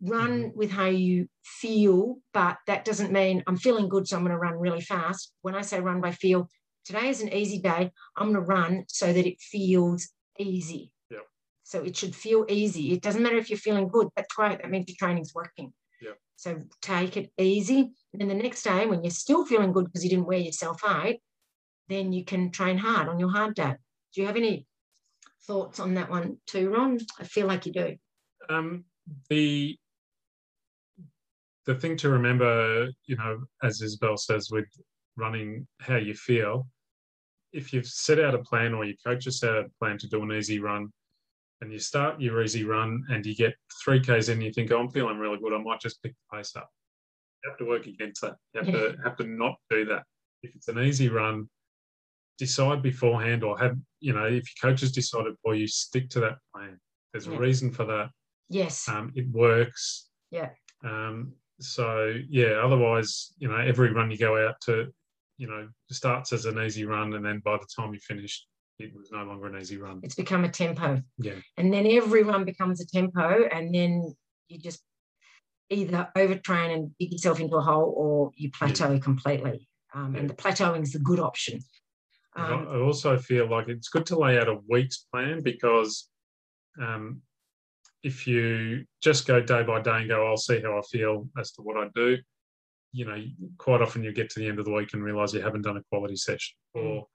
Run 0.02 0.52
with 0.56 0.72
how 0.72 0.86
you 0.86 1.28
feel, 1.44 2.16
but 2.34 2.56
that 2.66 2.84
doesn't 2.84 3.12
mean 3.12 3.44
I'm 3.46 3.56
feeling 3.56 3.88
good, 3.88 4.08
so 4.08 4.16
I'm 4.16 4.24
going 4.24 4.32
to 4.32 4.38
run 4.38 4.58
really 4.58 4.80
fast. 4.80 5.32
When 5.42 5.54
I 5.54 5.62
say 5.62 5.78
run 5.78 6.00
by 6.00 6.10
feel, 6.10 6.48
today 6.84 7.08
is 7.08 7.20
an 7.20 7.32
easy 7.32 7.58
day. 7.58 7.90
I'm 8.16 8.32
going 8.32 8.34
to 8.34 8.40
run 8.40 8.84
so 8.88 9.12
that 9.12 9.26
it 9.26 9.40
feels 9.40 10.08
easy. 10.38 10.90
Yep. 11.10 11.22
So 11.62 11.82
it 11.82 11.96
should 11.96 12.14
feel 12.14 12.44
easy. 12.48 12.92
It 12.92 13.02
doesn't 13.02 13.22
matter 13.22 13.36
if 13.36 13.50
you're 13.50 13.58
feeling 13.58 13.88
good. 13.88 14.08
That's 14.16 14.34
great. 14.34 14.60
That 14.60 14.70
means 14.70 14.88
your 14.88 14.96
training's 14.98 15.34
working. 15.34 15.72
Yep. 16.00 16.18
So 16.36 16.62
take 16.80 17.16
it 17.16 17.32
easy. 17.38 17.92
And 18.12 18.20
then 18.20 18.28
the 18.28 18.34
next 18.34 18.62
day, 18.62 18.86
when 18.86 19.02
you're 19.02 19.10
still 19.10 19.44
feeling 19.44 19.72
good 19.72 19.86
because 19.86 20.04
you 20.04 20.10
didn't 20.10 20.26
wear 20.26 20.38
yourself 20.38 20.80
out, 20.84 21.14
then 21.88 22.12
you 22.12 22.24
can 22.24 22.50
train 22.50 22.78
hard 22.78 23.08
on 23.08 23.18
your 23.18 23.30
hard 23.30 23.54
day. 23.54 23.74
Do 24.14 24.20
you 24.20 24.26
have 24.26 24.36
any 24.36 24.66
thoughts 25.46 25.80
on 25.80 25.94
that 25.94 26.10
one 26.10 26.38
too, 26.46 26.70
Ron? 26.70 26.98
I 27.18 27.24
feel 27.24 27.46
like 27.46 27.66
you 27.66 27.72
do. 27.72 27.96
Um, 28.48 28.84
the 29.28 29.76
the 31.66 31.74
thing 31.74 31.96
to 31.98 32.08
remember, 32.08 32.88
you 33.06 33.16
know, 33.16 33.40
as 33.62 33.80
Isabel 33.80 34.16
says, 34.16 34.48
with 34.50 34.66
running 35.16 35.66
how 35.80 35.96
you 35.96 36.14
feel, 36.14 36.66
if 37.52 37.72
you've 37.72 37.86
set 37.86 38.18
out 38.20 38.34
a 38.34 38.38
plan 38.38 38.74
or 38.74 38.84
your 38.84 38.96
coach 39.04 39.24
has 39.26 39.38
set 39.38 39.50
out 39.50 39.66
a 39.66 39.70
plan 39.78 39.98
to 39.98 40.08
do 40.08 40.22
an 40.22 40.32
easy 40.32 40.58
run, 40.58 40.90
and 41.60 41.72
you 41.72 41.78
start 41.78 42.20
your 42.20 42.42
easy 42.42 42.64
run 42.64 43.04
and 43.10 43.24
you 43.24 43.34
get 43.36 43.54
three 43.84 44.00
Ks 44.00 44.28
in, 44.28 44.40
you 44.40 44.52
think, 44.52 44.72
oh, 44.72 44.80
I'm 44.80 44.90
feeling 44.90 45.18
really 45.18 45.38
good, 45.38 45.52
I 45.52 45.58
might 45.58 45.80
just 45.80 46.02
pick 46.02 46.12
the 46.12 46.36
pace 46.36 46.56
up. 46.56 46.68
You 47.44 47.50
have 47.50 47.58
to 47.58 47.64
work 47.66 47.86
against 47.86 48.22
that. 48.22 48.36
You 48.54 48.62
have 48.62 48.72
to 48.72 48.96
have 49.04 49.16
to 49.18 49.24
not 49.24 49.54
do 49.70 49.84
that. 49.86 50.02
If 50.42 50.54
it's 50.56 50.68
an 50.68 50.80
easy 50.80 51.08
run, 51.08 51.48
decide 52.38 52.82
beforehand 52.82 53.44
or 53.44 53.56
have, 53.58 53.76
you 54.00 54.12
know, 54.12 54.24
if 54.24 54.32
your 54.32 54.70
coach 54.70 54.80
has 54.80 54.90
decided 54.90 55.34
for 55.42 55.54
you, 55.54 55.66
stick 55.68 56.08
to 56.10 56.20
that 56.20 56.38
plan. 56.54 56.80
There's 57.12 57.26
Yeah. 57.26 57.34
a 57.34 57.38
reason 57.38 57.70
for 57.70 57.84
that 57.84 58.10
Yes. 58.48 58.88
um, 58.88 59.12
it 59.14 59.28
works. 59.28 60.10
Yeah. 60.30 60.50
Um, 60.82 61.34
so 61.60 62.18
yeah, 62.28 62.60
otherwise, 62.64 63.34
you 63.38 63.48
know, 63.48 63.56
every 63.56 63.92
run 63.92 64.10
you 64.10 64.18
go 64.18 64.44
out 64.48 64.56
to, 64.62 64.92
you 65.42 65.48
know, 65.48 65.68
starts 65.90 66.32
as 66.32 66.44
an 66.44 66.56
easy 66.64 66.84
run, 66.84 67.14
and 67.14 67.24
then 67.26 67.40
by 67.44 67.56
the 67.56 67.66
time 67.76 67.92
you 67.92 67.98
finish, 67.98 68.46
it 68.78 68.92
was 68.96 69.10
no 69.10 69.24
longer 69.24 69.46
an 69.48 69.60
easy 69.60 69.76
run. 69.76 69.98
it's 70.04 70.14
become 70.14 70.44
a 70.44 70.48
tempo. 70.48 71.02
Yeah. 71.18 71.34
And 71.56 71.72
then 71.74 71.84
every 71.86 72.22
run 72.22 72.44
becomes 72.44 72.80
a 72.80 72.86
tempo, 72.86 73.26
and 73.56 73.74
then 73.74 74.14
you 74.48 74.58
just 74.60 74.80
either 75.68 76.08
overtrain 76.16 76.68
and 76.74 76.82
dig 77.00 77.10
yourself 77.12 77.40
into 77.40 77.56
a 77.56 77.60
hole 77.60 77.92
or 77.96 78.30
you 78.36 78.50
plateau 78.52 78.98
completely. 79.00 79.68
Um, 79.94 80.14
And 80.14 80.30
the 80.30 80.34
plateauing 80.42 80.82
is 80.82 80.92
the 80.92 81.00
good 81.10 81.18
option. 81.30 81.58
I- 82.36 82.52
Um, 82.52 82.68
I 82.68 82.76
also 82.88 83.18
feel 83.18 83.46
like 83.50 83.66
it's 83.68 83.88
good 83.88 84.06
to 84.06 84.16
lay 84.24 84.38
out 84.38 84.48
a 84.48 84.60
week's 84.68 84.98
plan 85.10 85.42
because 85.42 86.08
um, 86.80 87.20
if 88.04 88.26
you 88.28 88.84
just 89.02 89.26
go 89.26 89.40
day 89.40 89.62
by 89.64 89.78
day 89.82 89.98
and 90.02 90.08
go, 90.08 90.18
I'll 90.28 90.36
see 90.48 90.60
how 90.60 90.78
I 90.78 90.82
feel 90.94 91.28
as 91.36 91.50
to 91.54 91.62
what 91.62 91.76
I 91.84 91.88
do, 92.02 92.18
you 92.92 93.04
know, 93.06 93.16
quite 93.58 93.80
often 93.80 94.04
you 94.04 94.12
get 94.12 94.30
to 94.30 94.40
the 94.40 94.46
end 94.46 94.58
of 94.58 94.64
the 94.64 94.72
week 94.72 94.90
and 94.92 95.02
realize 95.02 95.32
you 95.32 95.40
haven't 95.40 95.62
done 95.62 95.76
a 95.78 95.82
quality 95.90 96.16
session. 96.16 96.54
Mm. 96.76 96.84
Or, 96.84 97.06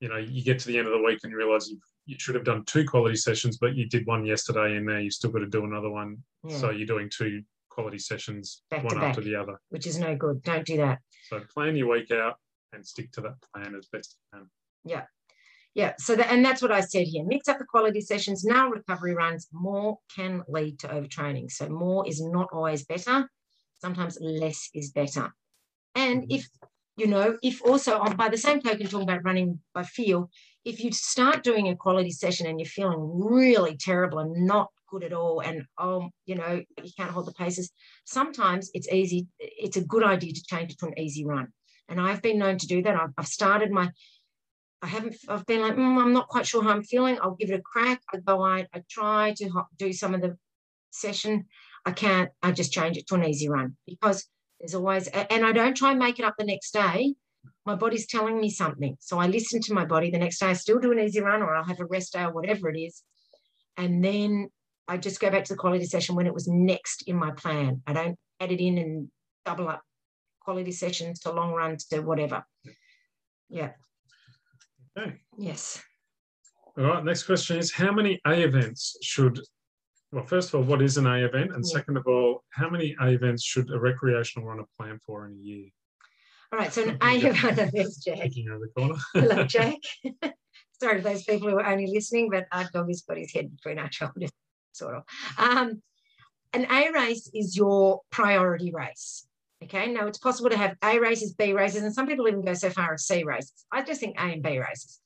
you 0.00 0.08
know, 0.08 0.16
you 0.16 0.42
get 0.42 0.58
to 0.60 0.68
the 0.68 0.78
end 0.78 0.86
of 0.86 0.92
the 0.92 1.02
week 1.02 1.18
and 1.22 1.30
you 1.30 1.36
realize 1.38 1.68
you 1.68 1.78
you 2.06 2.16
should 2.18 2.34
have 2.34 2.44
done 2.44 2.64
two 2.64 2.86
quality 2.86 3.16
sessions, 3.16 3.58
but 3.58 3.74
you 3.76 3.86
did 3.86 4.06
one 4.06 4.24
yesterday 4.24 4.76
and 4.76 4.86
now 4.86 4.96
you've 4.96 5.12
still 5.12 5.30
got 5.30 5.40
to 5.40 5.46
do 5.46 5.64
another 5.64 5.90
one. 5.90 6.16
yeah, 6.42 6.56
So 6.56 6.70
you're 6.70 6.86
doing 6.86 7.10
two 7.14 7.42
quality 7.68 7.98
sessions, 7.98 8.62
Back 8.70 8.84
one 8.84 8.96
after 9.04 9.20
the 9.20 9.34
other. 9.34 9.60
which 9.68 9.86
is 9.86 9.98
no 9.98 10.16
good. 10.16 10.42
Don't 10.42 10.64
do 10.64 10.78
that. 10.78 11.00
So 11.28 11.40
plan 11.52 11.76
your 11.76 11.90
week 11.90 12.10
out 12.10 12.36
and 12.72 12.86
stick 12.86 13.12
to 13.12 13.20
that 13.20 13.34
plan 13.54 13.74
as 13.74 13.88
best 13.92 14.16
you 14.32 14.38
can. 14.38 14.50
Yeah. 14.86 15.02
Yeah. 15.74 15.92
So 15.98 16.16
that, 16.16 16.32
and 16.32 16.42
that's 16.42 16.62
what 16.62 16.72
I 16.72 16.80
said 16.80 17.06
here. 17.06 17.24
Mix 17.26 17.46
up 17.46 17.58
the 17.58 17.66
quality 17.66 18.00
sessions. 18.00 18.42
Now 18.42 18.70
recovery 18.70 19.14
runs 19.14 19.46
more 19.52 19.98
can 20.16 20.42
lead 20.48 20.78
to 20.80 20.88
overtraining. 20.88 21.50
So 21.50 21.68
more 21.68 22.08
is 22.08 22.22
not 22.22 22.48
always 22.54 22.86
better. 22.86 23.28
Sometimes 23.80 24.18
less 24.20 24.70
is 24.74 24.90
better. 24.90 25.34
And 25.94 26.30
if 26.30 26.48
you 26.98 27.06
know, 27.06 27.38
if 27.42 27.62
also 27.64 27.98
on 27.98 28.16
by 28.16 28.28
the 28.28 28.36
same 28.36 28.60
token, 28.60 28.86
talking 28.86 29.08
about 29.08 29.24
running 29.24 29.60
by 29.72 29.84
feel, 29.84 30.30
if 30.64 30.82
you 30.82 30.90
start 30.90 31.44
doing 31.44 31.68
a 31.68 31.76
quality 31.76 32.10
session 32.10 32.46
and 32.46 32.58
you're 32.58 32.66
feeling 32.66 32.98
really 33.00 33.76
terrible 33.76 34.18
and 34.18 34.46
not 34.46 34.68
good 34.90 35.04
at 35.04 35.12
all, 35.12 35.40
and 35.40 35.62
oh, 35.78 36.10
you 36.26 36.34
know, 36.34 36.60
you 36.82 36.90
can't 36.96 37.12
hold 37.12 37.26
the 37.26 37.32
paces, 37.32 37.70
sometimes 38.04 38.70
it's 38.74 38.88
easy, 38.88 39.28
it's 39.38 39.76
a 39.76 39.84
good 39.84 40.02
idea 40.02 40.32
to 40.32 40.42
change 40.42 40.72
it 40.72 40.78
to 40.80 40.86
an 40.86 40.98
easy 40.98 41.24
run. 41.24 41.46
And 41.88 42.00
I've 42.00 42.20
been 42.20 42.38
known 42.38 42.58
to 42.58 42.66
do 42.66 42.82
that. 42.82 42.96
I've, 42.96 43.12
I've 43.16 43.28
started 43.28 43.70
my, 43.70 43.90
I 44.82 44.88
haven't, 44.88 45.16
I've 45.28 45.46
been 45.46 45.62
like, 45.62 45.76
mm, 45.76 46.02
I'm 46.02 46.12
not 46.12 46.28
quite 46.28 46.46
sure 46.46 46.64
how 46.64 46.70
I'm 46.70 46.82
feeling. 46.82 47.18
I'll 47.22 47.36
give 47.36 47.50
it 47.50 47.60
a 47.60 47.62
crack. 47.62 48.02
I 48.12 48.18
go 48.18 48.44
out, 48.44 48.66
I 48.74 48.82
try 48.90 49.34
to 49.38 49.50
do 49.76 49.92
some 49.92 50.14
of 50.14 50.20
the 50.20 50.36
session. 50.90 51.46
I 51.88 51.92
can't, 51.92 52.30
I 52.42 52.52
just 52.52 52.70
change 52.70 52.98
it 52.98 53.06
to 53.06 53.14
an 53.14 53.24
easy 53.24 53.48
run 53.48 53.74
because 53.86 54.26
there's 54.60 54.74
always, 54.74 55.08
and 55.08 55.42
I 55.42 55.52
don't 55.52 55.74
try 55.74 55.92
and 55.92 55.98
make 55.98 56.18
it 56.18 56.24
up 56.26 56.34
the 56.36 56.44
next 56.44 56.72
day. 56.72 57.14
My 57.64 57.76
body's 57.76 58.06
telling 58.06 58.38
me 58.38 58.50
something. 58.50 58.98
So 59.00 59.18
I 59.18 59.26
listen 59.26 59.62
to 59.62 59.72
my 59.72 59.86
body. 59.86 60.10
The 60.10 60.18
next 60.18 60.38
day, 60.38 60.48
I 60.48 60.52
still 60.52 60.80
do 60.80 60.92
an 60.92 60.98
easy 60.98 61.22
run 61.22 61.40
or 61.40 61.56
I'll 61.56 61.64
have 61.64 61.80
a 61.80 61.86
rest 61.86 62.12
day 62.12 62.24
or 62.24 62.32
whatever 62.32 62.68
it 62.68 62.78
is. 62.78 63.02
And 63.78 64.04
then 64.04 64.50
I 64.86 64.98
just 64.98 65.18
go 65.18 65.30
back 65.30 65.44
to 65.44 65.54
the 65.54 65.58
quality 65.58 65.86
session 65.86 66.14
when 66.14 66.26
it 66.26 66.34
was 66.34 66.46
next 66.46 67.04
in 67.06 67.16
my 67.16 67.30
plan. 67.30 67.80
I 67.86 67.94
don't 67.94 68.18
add 68.38 68.52
it 68.52 68.62
in 68.62 68.76
and 68.76 69.08
double 69.46 69.68
up 69.68 69.80
quality 70.40 70.72
sessions 70.72 71.20
to 71.20 71.32
long 71.32 71.54
runs 71.54 71.86
to 71.86 72.00
whatever. 72.00 72.44
Yeah. 73.48 73.70
Okay. 74.98 75.14
Yes. 75.38 75.82
All 76.76 76.84
right. 76.84 77.02
Next 77.02 77.22
question 77.22 77.56
is 77.56 77.72
How 77.72 77.92
many 77.92 78.20
A 78.26 78.42
events 78.42 78.98
should 79.00 79.40
well, 80.12 80.24
first 80.24 80.48
of 80.48 80.54
all, 80.56 80.62
what 80.62 80.80
is 80.82 80.96
an 80.96 81.06
A 81.06 81.24
event? 81.24 81.52
And 81.52 81.64
Yeah. 81.64 81.72
second 81.72 81.96
of 81.96 82.06
all, 82.06 82.44
how 82.50 82.70
many 82.70 82.96
A 83.00 83.08
events 83.08 83.44
should 83.44 83.70
a 83.70 83.78
recreational 83.78 84.48
runner 84.48 84.64
plan 84.78 84.98
for 85.04 85.26
in 85.26 85.32
a 85.32 85.36
year? 85.36 85.68
All 86.52 86.58
right. 86.58 86.72
So 86.72 86.82
an 86.84 86.98
A 87.02 87.16
event, 87.16 87.70
yes, 87.74 87.96
Jack. 87.96 88.22
Peeking 88.22 88.48
over 88.48 88.66
the 88.66 88.72
corner. 88.80 88.94
Hello, 89.12 89.44
Jack. 89.44 89.76
Sorry 90.80 90.98
to 90.98 91.02
those 91.02 91.24
people 91.24 91.50
who 91.50 91.58
are 91.58 91.66
only 91.66 91.88
listening, 91.88 92.30
but 92.30 92.46
our 92.52 92.68
dog 92.72 92.88
has 92.88 93.02
got 93.02 93.18
his 93.18 93.32
head 93.32 93.54
between 93.54 93.78
our 93.78 93.90
shoulders, 93.92 94.30
sort 94.72 94.94
of. 94.94 95.02
Um, 95.36 95.82
an 96.54 96.66
A 96.70 96.90
race 96.92 97.28
is 97.34 97.56
your 97.56 98.00
priority 98.10 98.72
race. 98.72 99.26
Okay. 99.62 99.92
Now 99.92 100.06
it's 100.06 100.18
possible 100.18 100.48
to 100.50 100.56
have 100.56 100.76
A 100.82 101.00
races, 101.00 101.34
B 101.34 101.52
races, 101.52 101.82
and 101.82 101.92
some 101.92 102.06
people 102.06 102.28
even 102.28 102.44
go 102.44 102.54
so 102.54 102.70
far 102.70 102.94
as 102.94 103.06
C 103.06 103.24
races. 103.24 103.66
I 103.72 103.82
just 103.82 104.00
think 104.00 104.16
A 104.16 104.22
and 104.22 104.42
B 104.42 104.58
races. 104.58 105.00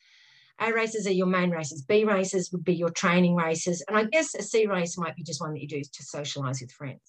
A 0.60 0.72
races 0.72 1.06
are 1.06 1.12
your 1.12 1.26
main 1.26 1.50
races. 1.50 1.82
B 1.82 2.04
races 2.04 2.50
would 2.52 2.64
be 2.64 2.74
your 2.74 2.90
training 2.90 3.34
races. 3.34 3.84
And 3.88 3.96
I 3.96 4.04
guess 4.04 4.34
a 4.34 4.42
C 4.42 4.66
race 4.66 4.96
might 4.98 5.16
be 5.16 5.22
just 5.22 5.40
one 5.40 5.52
that 5.54 5.60
you 5.60 5.68
do 5.68 5.82
to 5.82 6.02
socialize 6.02 6.60
with 6.60 6.72
friends. 6.72 7.00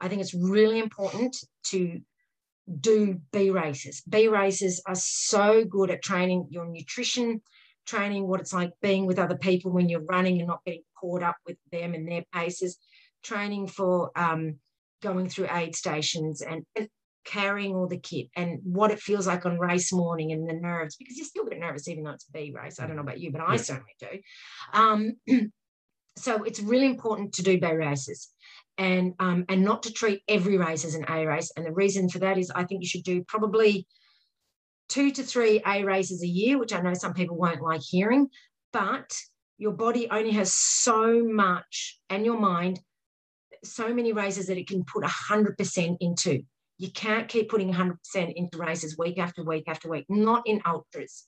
I 0.00 0.08
think 0.08 0.20
it's 0.22 0.34
really 0.34 0.78
important 0.78 1.36
to 1.66 2.00
do 2.80 3.20
B 3.32 3.50
races. 3.50 4.02
B 4.08 4.28
races 4.28 4.82
are 4.86 4.94
so 4.94 5.64
good 5.64 5.90
at 5.90 6.02
training 6.02 6.46
your 6.50 6.66
nutrition, 6.66 7.42
training 7.86 8.26
what 8.26 8.40
it's 8.40 8.52
like 8.52 8.72
being 8.80 9.06
with 9.06 9.18
other 9.18 9.36
people 9.36 9.72
when 9.72 9.88
you're 9.88 10.04
running 10.04 10.38
and 10.38 10.48
not 10.48 10.64
getting 10.64 10.82
caught 10.98 11.22
up 11.22 11.36
with 11.46 11.56
them 11.72 11.94
and 11.94 12.08
their 12.08 12.24
paces, 12.32 12.78
training 13.22 13.66
for 13.66 14.10
um, 14.16 14.56
going 15.02 15.28
through 15.28 15.48
aid 15.50 15.74
stations 15.74 16.40
and, 16.42 16.64
and 16.76 16.88
carrying 17.24 17.74
all 17.74 17.86
the 17.86 17.98
kit 17.98 18.28
and 18.36 18.60
what 18.62 18.90
it 18.90 18.98
feels 19.00 19.26
like 19.26 19.44
on 19.46 19.58
race 19.58 19.92
morning 19.92 20.32
and 20.32 20.48
the 20.48 20.54
nerves 20.54 20.96
because 20.96 21.16
you're 21.16 21.26
still 21.26 21.44
get 21.44 21.52
a 21.52 21.56
bit 21.56 21.60
nervous 21.60 21.88
even 21.88 22.04
though 22.04 22.10
it's 22.10 22.26
a 22.28 22.32
B 22.32 22.52
race. 22.54 22.80
I 22.80 22.86
don't 22.86 22.96
know 22.96 23.02
about 23.02 23.20
you, 23.20 23.30
but 23.30 23.40
I 23.40 23.54
Yeah. 23.54 23.58
certainly 23.58 23.96
do. 23.98 24.20
Um, 24.72 25.16
so 26.16 26.42
it's 26.44 26.60
really 26.60 26.86
important 26.86 27.34
to 27.34 27.42
do 27.42 27.60
B 27.60 27.66
races 27.72 28.30
and 28.78 29.14
um, 29.18 29.44
and 29.48 29.64
not 29.64 29.82
to 29.84 29.92
treat 29.92 30.22
every 30.28 30.56
race 30.56 30.84
as 30.84 30.94
an 30.94 31.04
A 31.08 31.26
race. 31.26 31.52
And 31.56 31.66
the 31.66 31.72
reason 31.72 32.08
for 32.08 32.18
that 32.20 32.38
is 32.38 32.50
I 32.50 32.64
think 32.64 32.82
you 32.82 32.88
should 32.88 33.04
do 33.04 33.22
probably 33.24 33.86
two 34.88 35.10
to 35.12 35.22
three 35.22 35.62
A 35.66 35.84
races 35.84 36.22
a 36.22 36.26
year, 36.26 36.58
which 36.58 36.72
I 36.72 36.80
know 36.80 36.94
some 36.94 37.14
people 37.14 37.36
won't 37.36 37.62
like 37.62 37.82
hearing, 37.82 38.28
but 38.72 39.16
your 39.58 39.72
body 39.72 40.10
only 40.10 40.30
has 40.32 40.54
so 40.54 41.22
much 41.22 42.00
and 42.08 42.24
your 42.24 42.38
mind 42.38 42.80
so 43.62 43.92
many 43.92 44.12
races 44.12 44.46
that 44.46 44.56
it 44.56 44.66
can 44.66 44.84
put 44.84 45.04
100% 45.04 45.96
into. 46.00 46.42
You 46.80 46.90
can't 46.90 47.28
keep 47.28 47.50
putting 47.50 47.70
100% 47.70 47.94
into 48.34 48.56
races 48.56 48.96
week 48.96 49.18
after 49.18 49.44
week 49.44 49.64
after 49.68 49.90
week, 49.90 50.06
not 50.08 50.44
in 50.46 50.62
ultras. 50.64 51.26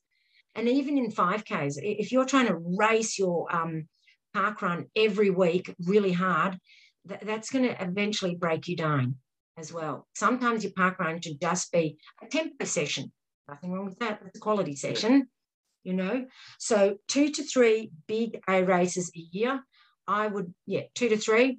And 0.55 0.67
even 0.67 0.97
in 0.97 1.13
5Ks, 1.13 1.75
if 1.77 2.11
you're 2.11 2.25
trying 2.25 2.47
to 2.47 2.57
race 2.57 3.19
your 3.19 3.55
um, 3.55 3.87
park 4.33 4.63
run 4.63 4.87
every 4.97 5.29
week 5.29 5.75
really 5.85 6.13
hard, 6.13 6.59
th- 7.07 7.21
that's 7.21 7.51
going 7.51 7.67
to 7.67 7.83
eventually 7.85 8.35
break 8.35 8.67
you 8.67 8.77
down 8.77 9.17
as 9.59 9.71
well. 9.71 10.09
Sometimes 10.15 10.65
your 10.65 10.73
park 10.75 10.99
run 10.99 11.21
should 11.21 11.39
just 11.39 11.71
be 11.71 11.99
a 12.23 12.29
tempo 12.29 12.65
session. 12.65 13.13
Nothing 13.47 13.73
wrong 13.73 13.85
with 13.85 13.99
that. 13.99 14.23
It's 14.25 14.39
a 14.39 14.41
quality 14.41 14.75
session, 14.75 15.29
you 15.85 15.93
know. 15.93 16.25
So 16.59 16.97
two 17.09 17.29
to 17.29 17.43
three 17.43 17.91
big 18.07 18.41
A 18.49 18.65
races 18.65 19.13
a 19.15 19.21
year. 19.37 19.63
I 20.09 20.29
would, 20.29 20.55
yeah, 20.65 20.85
two 20.95 21.11
to 21.11 21.19
three 21.19 21.59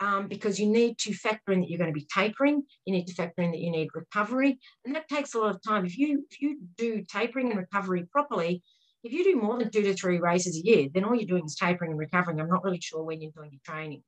um, 0.00 0.28
because 0.28 0.58
you 0.58 0.66
need 0.66 0.98
to 0.98 1.12
factor 1.12 1.52
in 1.52 1.60
that 1.60 1.68
you're 1.68 1.78
going 1.78 1.92
to 1.92 2.00
be 2.00 2.06
tapering. 2.12 2.62
You 2.84 2.92
need 2.92 3.06
to 3.08 3.14
factor 3.14 3.42
in 3.42 3.50
that 3.50 3.60
you 3.60 3.70
need 3.70 3.88
recovery, 3.94 4.58
and 4.84 4.94
that 4.94 5.08
takes 5.08 5.34
a 5.34 5.38
lot 5.38 5.54
of 5.54 5.62
time. 5.62 5.84
If 5.84 5.98
you 5.98 6.26
if 6.30 6.40
you 6.40 6.58
do 6.76 7.04
tapering 7.10 7.50
and 7.50 7.58
recovery 7.58 8.06
properly, 8.10 8.62
if 9.02 9.12
you 9.12 9.24
do 9.24 9.40
more 9.40 9.58
than 9.58 9.70
two 9.70 9.82
to 9.82 9.94
three 9.94 10.18
races 10.18 10.56
a 10.56 10.66
year, 10.66 10.88
then 10.92 11.04
all 11.04 11.14
you're 11.14 11.26
doing 11.26 11.44
is 11.44 11.56
tapering 11.56 11.92
and 11.92 12.00
recovering. 12.00 12.40
I'm 12.40 12.48
not 12.48 12.64
really 12.64 12.80
sure 12.80 13.02
when 13.02 13.20
you're 13.20 13.32
doing 13.32 13.50
your 13.52 13.60
training. 13.64 14.02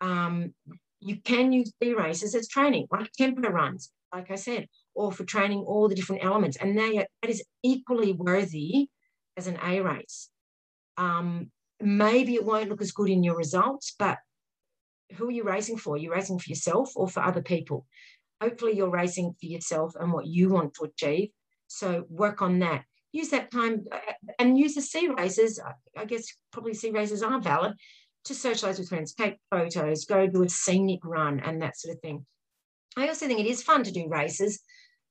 Um, 0.00 0.54
you 1.00 1.16
can 1.20 1.52
use 1.52 1.72
B 1.80 1.94
races 1.94 2.34
as 2.34 2.48
training, 2.48 2.86
like 2.90 3.12
tempo 3.12 3.48
runs, 3.48 3.90
like 4.12 4.30
I 4.30 4.36
said, 4.36 4.68
or 4.94 5.12
for 5.12 5.24
training 5.24 5.60
all 5.60 5.88
the 5.88 5.94
different 5.94 6.24
elements, 6.24 6.56
and 6.56 6.76
they 6.78 6.98
are, 6.98 7.06
that 7.22 7.30
is 7.30 7.44
equally 7.62 8.12
worthy 8.12 8.88
as 9.36 9.46
an 9.46 9.58
A 9.62 9.80
race. 9.80 10.30
Um, 10.96 11.50
maybe 11.80 12.34
it 12.34 12.44
won't 12.44 12.70
look 12.70 12.80
as 12.80 12.92
good 12.92 13.10
in 13.10 13.22
your 13.22 13.36
results, 13.36 13.94
but 13.98 14.18
who 15.14 15.28
are 15.28 15.32
you 15.32 15.44
racing 15.44 15.78
for? 15.78 15.94
Are 15.94 15.98
You're 15.98 16.14
racing 16.14 16.38
for 16.38 16.48
yourself 16.48 16.92
or 16.96 17.08
for 17.08 17.22
other 17.22 17.42
people. 17.42 17.86
Hopefully, 18.40 18.76
you're 18.76 18.90
racing 18.90 19.34
for 19.40 19.46
yourself 19.46 19.94
and 19.98 20.12
what 20.12 20.26
you 20.26 20.48
want 20.50 20.74
to 20.74 20.84
achieve. 20.84 21.30
So, 21.68 22.04
work 22.08 22.42
on 22.42 22.58
that. 22.60 22.84
Use 23.12 23.30
that 23.30 23.50
time 23.50 23.86
uh, 23.90 23.98
and 24.38 24.58
use 24.58 24.74
the 24.74 24.82
C 24.82 25.08
races. 25.08 25.60
I 25.96 26.04
guess 26.04 26.26
probably 26.52 26.74
C 26.74 26.90
races 26.90 27.22
are 27.22 27.40
valid 27.40 27.74
to 28.24 28.34
socialize 28.34 28.78
with 28.78 28.88
friends, 28.88 29.14
take 29.14 29.38
photos, 29.50 30.04
go 30.04 30.26
do 30.26 30.42
a 30.42 30.48
scenic 30.48 31.00
run, 31.04 31.40
and 31.40 31.62
that 31.62 31.78
sort 31.78 31.94
of 31.94 32.00
thing. 32.00 32.26
I 32.96 33.08
also 33.08 33.26
think 33.26 33.40
it 33.40 33.46
is 33.46 33.62
fun 33.62 33.84
to 33.84 33.92
do 33.92 34.08
races, 34.08 34.60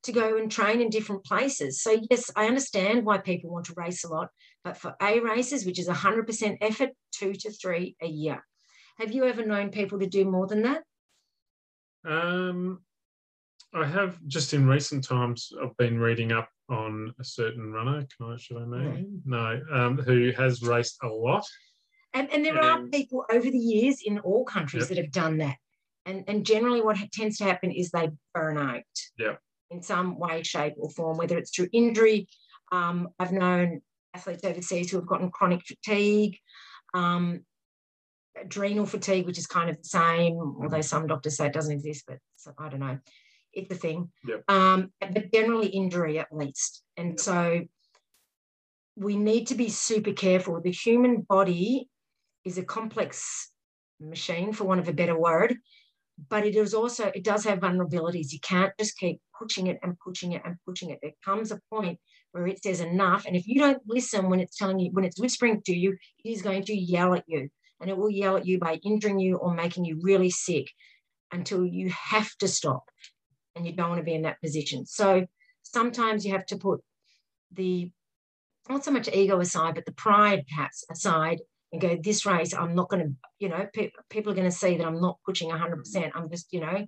to 0.04 0.12
go 0.12 0.36
and 0.36 0.50
train 0.50 0.80
in 0.80 0.90
different 0.90 1.24
places. 1.24 1.82
So, 1.82 1.98
yes, 2.10 2.30
I 2.36 2.46
understand 2.46 3.04
why 3.04 3.18
people 3.18 3.50
want 3.50 3.66
to 3.66 3.74
race 3.76 4.04
a 4.04 4.08
lot, 4.08 4.28
but 4.64 4.76
for 4.76 4.94
A 5.00 5.20
races, 5.20 5.64
which 5.64 5.78
is 5.78 5.88
100% 5.88 6.58
effort, 6.60 6.90
two 7.12 7.32
to 7.32 7.50
three 7.50 7.96
a 8.02 8.06
year. 8.06 8.44
Have 8.98 9.12
you 9.12 9.24
ever 9.24 9.44
known 9.44 9.70
people 9.70 9.98
to 9.98 10.06
do 10.06 10.24
more 10.24 10.46
than 10.46 10.62
that? 10.62 10.82
Um, 12.04 12.80
I 13.74 13.84
have 13.84 14.18
just 14.26 14.54
in 14.54 14.66
recent 14.66 15.04
times. 15.04 15.52
I've 15.62 15.76
been 15.76 15.98
reading 15.98 16.32
up 16.32 16.48
on 16.70 17.12
a 17.20 17.24
certain 17.24 17.72
runner. 17.72 18.06
Can 18.16 18.32
I? 18.32 18.36
Should 18.38 18.56
I 18.56 18.66
name? 18.66 19.20
No. 19.26 19.60
Um, 19.70 19.98
who 19.98 20.30
has 20.36 20.62
raced 20.62 20.96
a 21.02 21.08
lot? 21.08 21.44
And, 22.14 22.32
and 22.32 22.44
there 22.44 22.58
are 22.58 22.80
people 22.86 23.24
over 23.30 23.50
the 23.50 23.58
years 23.58 24.00
in 24.04 24.18
all 24.20 24.44
countries 24.44 24.84
Yep. 24.84 24.88
that 24.88 24.98
have 24.98 25.12
done 25.12 25.38
that. 25.38 25.56
And, 26.06 26.24
and 26.28 26.46
generally, 26.46 26.80
what 26.80 26.96
ha- 26.96 27.08
tends 27.12 27.36
to 27.38 27.44
happen 27.44 27.70
is 27.70 27.90
they 27.90 28.08
burn 28.32 28.56
out 28.56 28.82
Yep. 29.18 29.38
in 29.70 29.82
some 29.82 30.18
way, 30.18 30.42
shape, 30.42 30.74
or 30.78 30.88
form, 30.90 31.18
whether 31.18 31.36
it's 31.36 31.54
through 31.54 31.68
injury. 31.72 32.28
Um, 32.72 33.08
I've 33.18 33.32
known 33.32 33.82
athletes 34.14 34.44
overseas 34.44 34.90
who 34.90 34.96
have 34.96 35.06
gotten 35.06 35.30
chronic 35.30 35.62
fatigue, 35.66 36.38
um, 36.94 37.44
adrenal 38.40 38.86
fatigue, 38.86 39.26
which 39.26 39.38
is 39.38 39.46
kind 39.46 39.70
of 39.70 39.76
the 39.76 39.88
same, 39.88 40.38
although 40.62 40.80
some 40.80 41.06
doctors 41.06 41.36
say 41.36 41.46
it 41.46 41.52
doesn't 41.52 41.72
exist, 41.72 42.04
but 42.06 42.18
I 42.58 42.68
don't 42.68 42.80
know. 42.80 42.98
It's 43.52 43.70
a 43.70 43.78
thing. 43.78 44.10
Yep. 44.28 44.44
Um, 44.48 44.90
but 45.00 45.32
generally, 45.32 45.68
injury 45.68 46.18
at 46.18 46.28
least. 46.30 46.82
And 46.96 47.18
so 47.18 47.62
we 48.96 49.16
need 49.16 49.46
to 49.48 49.54
be 49.54 49.68
super 49.68 50.12
careful. 50.12 50.60
The 50.60 50.70
human 50.70 51.22
body 51.22 51.88
is 52.44 52.58
a 52.58 52.62
complex 52.62 53.50
machine, 54.00 54.52
for 54.52 54.64
want 54.64 54.80
of 54.80 54.88
a 54.88 54.92
better 54.92 55.18
word, 55.18 55.56
but 56.28 56.46
it 56.46 56.54
is 56.54 56.74
also, 56.74 57.06
it 57.14 57.24
does 57.24 57.44
have 57.44 57.60
vulnerabilities. 57.60 58.32
You 58.32 58.40
can't 58.40 58.72
just 58.78 58.98
keep 58.98 59.20
pushing 59.38 59.66
it 59.66 59.78
and 59.82 59.98
pushing 59.98 60.32
it 60.32 60.42
and 60.44 60.56
pushing 60.66 60.90
it. 60.90 60.98
There 61.02 61.12
comes 61.24 61.50
a 61.50 61.60
point 61.70 61.98
where 62.32 62.46
it 62.46 62.62
says 62.62 62.80
enough. 62.80 63.24
And 63.26 63.36
if 63.36 63.46
you 63.46 63.58
don't 63.58 63.82
listen 63.86 64.28
when 64.28 64.40
it's 64.40 64.56
telling 64.56 64.78
you, 64.78 64.90
when 64.92 65.04
it's 65.04 65.20
whispering 65.20 65.62
to 65.66 65.74
you, 65.74 65.96
it 66.24 66.30
is 66.30 66.42
going 66.42 66.64
to 66.64 66.74
yell 66.74 67.14
at 67.14 67.24
you. 67.26 67.48
And 67.80 67.90
it 67.90 67.96
will 67.96 68.10
yell 68.10 68.36
at 68.36 68.46
you 68.46 68.58
by 68.58 68.80
injuring 68.82 69.18
you 69.18 69.36
or 69.36 69.54
making 69.54 69.84
you 69.84 69.98
really 70.00 70.30
sick 70.30 70.70
until 71.30 71.66
you 71.66 71.90
have 71.90 72.30
to 72.38 72.48
stop. 72.48 72.84
And 73.54 73.66
you 73.66 73.72
don't 73.72 73.88
want 73.88 74.00
to 74.00 74.04
be 74.04 74.14
in 74.14 74.22
that 74.22 74.40
position. 74.40 74.86
So 74.86 75.26
sometimes 75.62 76.24
you 76.24 76.32
have 76.32 76.46
to 76.46 76.56
put 76.56 76.80
the 77.52 77.90
not 78.68 78.84
so 78.84 78.90
much 78.90 79.08
ego 79.08 79.38
aside, 79.40 79.74
but 79.74 79.86
the 79.86 79.92
pride 79.92 80.44
perhaps 80.48 80.84
aside 80.90 81.40
and 81.72 81.80
go, 81.80 81.96
this 81.96 82.26
race, 82.26 82.54
I'm 82.54 82.74
not 82.74 82.88
going 82.88 83.02
to, 83.04 83.12
you 83.38 83.48
know, 83.48 83.66
pe- 83.72 83.90
people 84.10 84.32
are 84.32 84.34
going 84.34 84.50
to 84.50 84.56
see 84.56 84.76
that 84.76 84.86
I'm 84.86 85.00
not 85.00 85.18
pushing 85.24 85.50
100%. 85.50 86.10
I'm 86.14 86.30
just, 86.30 86.52
you 86.52 86.60
know, 86.60 86.86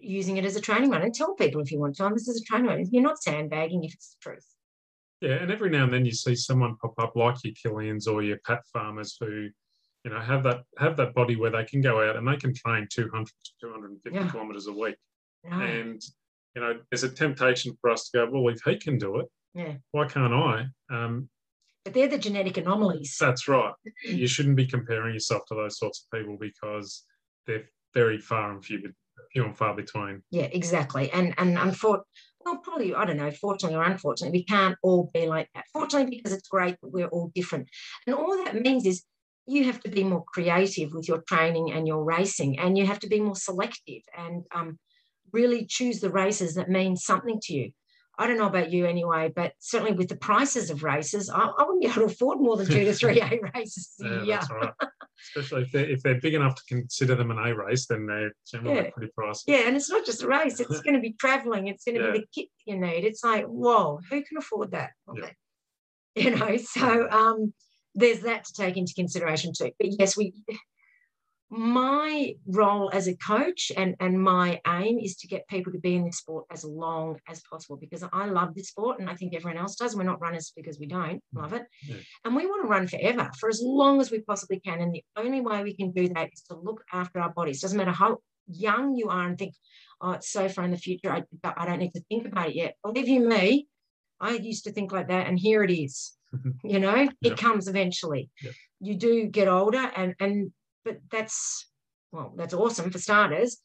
using 0.00 0.36
it 0.36 0.44
as 0.44 0.56
a 0.56 0.60
training 0.60 0.90
run 0.90 1.02
and 1.02 1.14
tell 1.14 1.34
people 1.34 1.60
if 1.60 1.70
you 1.70 1.78
want 1.78 1.96
to, 1.96 2.04
oh, 2.04 2.10
this 2.10 2.28
is 2.28 2.40
a 2.40 2.44
training 2.44 2.66
run. 2.66 2.84
You're 2.90 3.02
not 3.02 3.22
sandbagging 3.22 3.84
if 3.84 3.94
it's 3.94 4.14
the 4.14 4.30
truth. 4.30 4.46
Yeah, 5.20 5.42
and 5.42 5.50
every 5.50 5.70
now 5.70 5.84
and 5.84 5.92
then 5.92 6.04
you 6.04 6.12
see 6.12 6.34
someone 6.34 6.76
pop 6.76 6.94
up 6.98 7.16
like 7.16 7.36
your 7.42 7.54
Kilians 7.54 8.06
or 8.06 8.22
your 8.22 8.38
Pat 8.46 8.62
Farmers 8.72 9.16
who, 9.18 9.48
you 10.06 10.12
know, 10.12 10.20
have 10.20 10.44
that 10.44 10.62
have 10.78 10.96
that 10.96 11.14
body 11.14 11.34
where 11.34 11.50
they 11.50 11.64
can 11.64 11.80
go 11.80 12.00
out 12.08 12.14
and 12.14 12.26
they 12.26 12.36
can 12.36 12.54
train 12.54 12.86
200 12.90 13.26
to 13.26 13.50
250 13.60 14.16
Yeah. 14.16 14.30
kilometres 14.30 14.68
a 14.68 14.72
week. 14.72 14.94
No. 15.42 15.58
And 15.60 16.00
you 16.54 16.62
know, 16.62 16.78
there's 16.90 17.02
a 17.02 17.10
temptation 17.10 17.76
for 17.80 17.90
us 17.90 18.08
to 18.08 18.18
go, 18.18 18.30
well, 18.30 18.48
if 18.54 18.62
he 18.64 18.78
can 18.78 18.96
do 18.98 19.18
it, 19.18 19.26
Yeah. 19.52 19.74
why 19.90 20.06
can't 20.06 20.32
I? 20.32 20.66
Um, 20.90 21.28
But 21.84 21.92
they're 21.94 22.08
the 22.08 22.18
genetic 22.18 22.56
anomalies. 22.56 23.16
that's 23.20 23.48
right. 23.48 23.74
You 24.04 24.28
shouldn't 24.28 24.56
be 24.56 24.66
comparing 24.66 25.12
yourself 25.12 25.42
to 25.48 25.54
those 25.56 25.76
sorts 25.78 26.06
of 26.06 26.16
people 26.18 26.36
because 26.40 27.04
they're 27.46 27.68
very 27.92 28.18
far 28.18 28.52
and 28.52 28.64
few, 28.64 28.80
few 29.32 29.44
and 29.44 29.58
far 29.58 29.74
between. 29.74 30.22
Yeah, 30.30 30.48
exactly. 30.60 31.10
And 31.10 31.34
and 31.36 31.58
unfortunately, 31.58 32.06
well, 32.44 32.58
probably 32.58 32.94
I 32.94 33.04
don't 33.04 33.16
know, 33.16 33.32
fortunately 33.32 33.76
or 33.76 33.82
unfortunately, 33.82 34.38
we 34.38 34.44
can't 34.44 34.78
all 34.84 35.10
be 35.12 35.26
like 35.26 35.48
that. 35.54 35.64
Fortunately, 35.72 36.16
because 36.16 36.32
it's 36.32 36.46
great 36.48 36.76
that 36.80 36.88
we're 36.92 37.08
all 37.08 37.32
different. 37.34 37.68
And 38.06 38.14
all 38.14 38.36
that 38.44 38.54
means 38.62 38.86
is 38.86 39.04
you 39.46 39.64
have 39.64 39.80
to 39.80 39.88
be 39.90 40.04
more 40.04 40.24
creative 40.24 40.92
with 40.92 41.08
your 41.08 41.22
training 41.22 41.72
and 41.72 41.86
your 41.86 42.02
racing, 42.04 42.58
and 42.58 42.76
you 42.76 42.86
have 42.86 42.98
to 43.00 43.08
be 43.08 43.20
more 43.20 43.36
selective 43.36 44.02
and 44.16 44.44
um, 44.54 44.78
really 45.32 45.66
choose 45.66 46.00
the 46.00 46.10
races 46.10 46.54
that 46.54 46.68
mean 46.68 46.96
something 46.96 47.38
to 47.42 47.54
you. 47.54 47.70
I 48.18 48.26
don't 48.26 48.38
know 48.38 48.46
about 48.46 48.72
you 48.72 48.86
anyway, 48.86 49.30
but 49.34 49.52
certainly 49.58 49.92
with 49.92 50.08
the 50.08 50.16
prices 50.16 50.70
of 50.70 50.82
races, 50.82 51.28
I, 51.28 51.38
I 51.40 51.62
wouldn't 51.64 51.82
be 51.82 51.86
able 51.86 52.00
to 52.08 52.12
afford 52.14 52.40
more 52.40 52.56
than 52.56 52.66
two 52.66 52.84
to 52.84 52.94
three 52.94 53.20
A 53.20 53.38
races 53.54 53.94
Yeah, 53.98 54.24
that's 54.26 54.50
right. 54.50 54.72
Especially 55.36 55.62
if 55.62 55.72
they're, 55.72 55.90
if 55.90 56.02
they're 56.02 56.20
big 56.20 56.34
enough 56.34 56.54
to 56.54 56.62
consider 56.66 57.14
them 57.14 57.30
an 57.30 57.38
A 57.38 57.54
race, 57.54 57.86
then 57.86 58.06
they're 58.06 58.32
generally 58.50 58.84
Yeah. 58.84 58.90
pretty 58.90 59.12
pricey. 59.18 59.42
Yeah, 59.48 59.66
and 59.66 59.76
it's 59.76 59.90
not 59.90 60.06
just 60.06 60.22
a 60.22 60.28
race, 60.28 60.60
it's 60.60 60.80
going 60.80 60.94
to 60.94 61.00
be 61.00 61.12
traveling, 61.12 61.68
it's 61.68 61.84
going 61.84 61.96
to 61.98 62.04
Yeah. 62.06 62.12
be 62.12 62.18
the 62.20 62.26
kit 62.34 62.48
you 62.64 62.78
need. 62.78 63.04
It's 63.04 63.22
like, 63.22 63.44
whoa, 63.44 64.00
who 64.10 64.22
can 64.22 64.38
afford 64.38 64.70
that? 64.70 64.92
Yeah. 65.14 65.30
You 66.14 66.30
know, 66.36 66.56
so 66.56 67.08
um 67.10 67.52
there's 67.96 68.20
that 68.20 68.44
to 68.44 68.52
take 68.52 68.76
into 68.76 68.94
consideration 68.94 69.52
too. 69.56 69.72
But 69.78 69.98
yes, 69.98 70.16
we 70.16 70.34
my 71.48 72.34
role 72.48 72.90
as 72.92 73.06
a 73.06 73.16
coach 73.16 73.70
and 73.76 73.94
and 74.00 74.20
my 74.20 74.60
aim 74.66 74.98
is 74.98 75.16
to 75.16 75.28
get 75.28 75.46
people 75.48 75.72
to 75.72 75.78
be 75.78 75.94
in 75.94 76.04
this 76.04 76.18
sport 76.18 76.44
as 76.50 76.64
long 76.64 77.18
as 77.28 77.40
possible 77.48 77.76
because 77.76 78.04
I 78.12 78.26
love 78.26 78.54
this 78.54 78.68
sport 78.68 78.98
and 78.98 79.08
I 79.08 79.14
think 79.14 79.32
everyone 79.34 79.58
else 79.58 79.76
does. 79.76 79.94
We're 79.94 80.02
not 80.02 80.20
runners 80.20 80.52
because 80.56 80.78
we 80.78 80.86
don't 80.86 81.16
mm. 81.16 81.20
love 81.32 81.52
it. 81.52 81.64
Yeah. 81.86 81.96
And 82.24 82.34
we 82.34 82.46
want 82.46 82.64
to 82.64 82.68
run 82.68 82.88
forever 82.88 83.30
for 83.38 83.48
as 83.48 83.60
long 83.62 84.00
as 84.00 84.10
we 84.10 84.20
possibly 84.20 84.60
can. 84.60 84.80
And 84.80 84.92
the 84.92 85.04
only 85.16 85.40
way 85.40 85.62
we 85.62 85.76
can 85.76 85.92
do 85.92 86.08
that 86.10 86.30
is 86.32 86.42
to 86.50 86.56
look 86.56 86.82
after 86.92 87.20
our 87.20 87.32
bodies. 87.32 87.60
Doesn't 87.60 87.78
matter 87.78 87.92
how 87.92 88.18
young 88.48 88.96
you 88.96 89.08
are 89.08 89.26
and 89.26 89.38
think, 89.38 89.54
oh, 90.00 90.12
it's 90.12 90.30
so 90.30 90.48
far 90.48 90.64
in 90.64 90.72
the 90.72 90.76
future. 90.76 91.12
I, 91.12 91.22
I 91.56 91.64
don't 91.64 91.78
need 91.78 91.94
to 91.94 92.04
think 92.08 92.26
about 92.26 92.48
it 92.48 92.56
yet. 92.56 92.76
Believe 92.82 93.08
you 93.08 93.20
me, 93.20 93.68
I 94.20 94.32
used 94.32 94.64
to 94.64 94.72
think 94.72 94.92
like 94.92 95.08
that, 95.08 95.26
and 95.26 95.38
here 95.38 95.62
it 95.62 95.70
is. 95.70 96.12
you 96.64 96.80
know, 96.80 96.94
it 96.96 97.10
Yep. 97.20 97.36
comes 97.38 97.68
eventually. 97.68 98.30
Yep. 98.42 98.54
You 98.80 98.94
do 98.96 99.26
get 99.26 99.48
older, 99.48 99.90
and 99.96 100.14
and 100.20 100.52
but 100.84 100.98
that's 101.10 101.66
well, 102.12 102.32
that's 102.36 102.54
awesome 102.54 102.90
for 102.90 102.98
starters. 102.98 103.58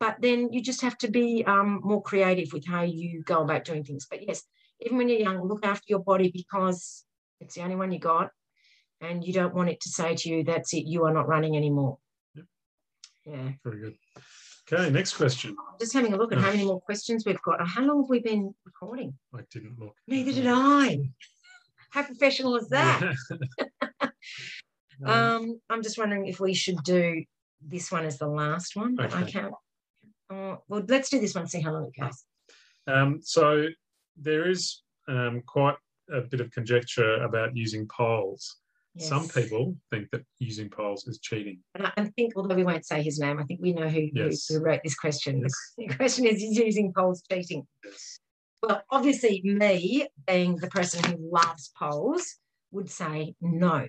But 0.00 0.16
then 0.20 0.52
you 0.52 0.62
just 0.62 0.82
have 0.82 0.96
to 0.98 1.10
be 1.10 1.44
um, 1.44 1.80
more 1.82 2.02
creative 2.02 2.52
with 2.52 2.64
how 2.66 2.82
you 2.82 3.22
go 3.24 3.42
about 3.42 3.64
doing 3.64 3.82
things. 3.82 4.06
But 4.08 4.26
yes, 4.26 4.44
even 4.80 4.96
when 4.96 5.08
you're 5.08 5.18
young, 5.18 5.42
look 5.42 5.66
after 5.66 5.86
your 5.88 5.98
body 6.04 6.30
because 6.32 7.04
it's 7.40 7.56
the 7.56 7.62
only 7.62 7.74
one 7.76 7.90
you 7.90 7.98
got, 7.98 8.30
and 9.00 9.24
you 9.24 9.32
don't 9.32 9.54
want 9.54 9.70
it 9.70 9.80
to 9.80 9.88
say 9.88 10.14
to 10.14 10.28
you, 10.28 10.44
"That's 10.44 10.72
it, 10.74 10.84
you 10.86 11.04
are 11.04 11.12
not 11.12 11.28
running 11.28 11.56
anymore." 11.56 11.98
Yep. 12.34 12.46
Yeah. 13.24 13.48
Very 13.64 13.80
good. 13.80 13.94
Okay, 14.70 14.90
next 14.90 15.14
question. 15.14 15.56
Just 15.80 15.94
having 15.94 16.12
a 16.12 16.16
look 16.16 16.32
at 16.32 16.38
how 16.38 16.50
many 16.50 16.64
more 16.64 16.80
questions 16.80 17.24
we've 17.24 17.40
got. 17.42 17.66
How 17.66 17.82
long 17.82 18.02
have 18.02 18.10
we 18.10 18.20
been 18.20 18.54
recording? 18.66 19.14
I 19.34 19.40
didn't 19.50 19.78
look. 19.78 19.94
Neither 20.06 20.32
did 20.32 20.46
I. 20.48 21.10
How 21.90 22.02
professional 22.02 22.56
is 22.56 22.68
that? 22.68 23.14
Um, 25.04 25.60
I'm 25.70 25.80
just 25.80 25.96
wondering 25.96 26.26
if 26.26 26.40
we 26.40 26.54
should 26.54 26.82
do 26.82 27.22
this 27.64 27.92
one 27.92 28.04
as 28.04 28.18
the 28.18 28.26
last 28.26 28.74
one, 28.74 28.96
but 28.96 29.14
I 29.14 29.22
can't. 29.22 29.54
Uh, 30.28 30.56
well, 30.66 30.82
let's 30.88 31.08
do 31.08 31.20
this 31.20 31.36
one, 31.36 31.46
see 31.46 31.60
how 31.60 31.72
long 31.72 31.90
it 31.94 32.00
goes. 32.00 32.24
Um, 32.88 33.20
so 33.22 33.68
there 34.16 34.50
is 34.50 34.82
um, 35.06 35.42
quite 35.46 35.76
a 36.12 36.22
bit 36.22 36.40
of 36.40 36.50
conjecture 36.50 37.22
about 37.22 37.56
using 37.56 37.86
poles. 38.98 39.08
Some 39.08 39.28
people 39.28 39.76
think 39.90 40.08
that 40.12 40.22
using 40.38 40.68
poles 40.68 41.06
is 41.06 41.18
cheating. 41.20 41.60
And 41.74 41.86
I, 41.86 41.92
I 41.96 42.04
think, 42.16 42.32
although 42.36 42.54
we 42.54 42.64
won't 42.64 42.86
say 42.86 43.02
his 43.02 43.18
name, 43.18 43.38
I 43.38 43.44
think 43.44 43.60
we 43.62 43.72
know 43.72 43.88
who, 43.88 44.00
who- 44.00 44.10
Yes. 44.14 44.46
who 44.46 44.60
wrote 44.60 44.80
this 44.84 44.94
question. 44.96 45.40
Yes. 45.42 45.52
The 45.88 45.94
question 45.94 46.26
is, 46.26 46.42
is 46.42 46.56
using 46.58 46.92
poles 46.96 47.22
cheating? 47.30 47.66
Yes. 47.84 48.20
Well, 48.62 48.82
obviously, 48.90 49.40
me 49.44 50.06
being 50.26 50.56
the 50.56 50.68
person 50.68 51.02
who 51.04 51.30
loves 51.32 51.70
poles 51.78 52.36
would 52.72 52.90
say 52.90 53.34
no. 53.40 53.86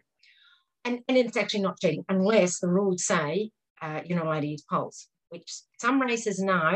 And, 0.86 1.00
and 1.08 1.18
it's 1.18 1.36
actually 1.36 1.62
not 1.62 1.80
cheating 1.80 2.06
unless 2.08 2.60
the 2.60 2.70
rules 2.70 3.04
say 3.06 3.50
uh, 3.82 4.02
you're 4.06 4.18
not 4.18 4.28
allowed 4.28 4.42
to 4.42 4.48
use 4.48 4.64
poles, 4.70 5.08
which 5.30 5.52
some 5.80 6.00
races 6.02 6.40
now 6.40 6.76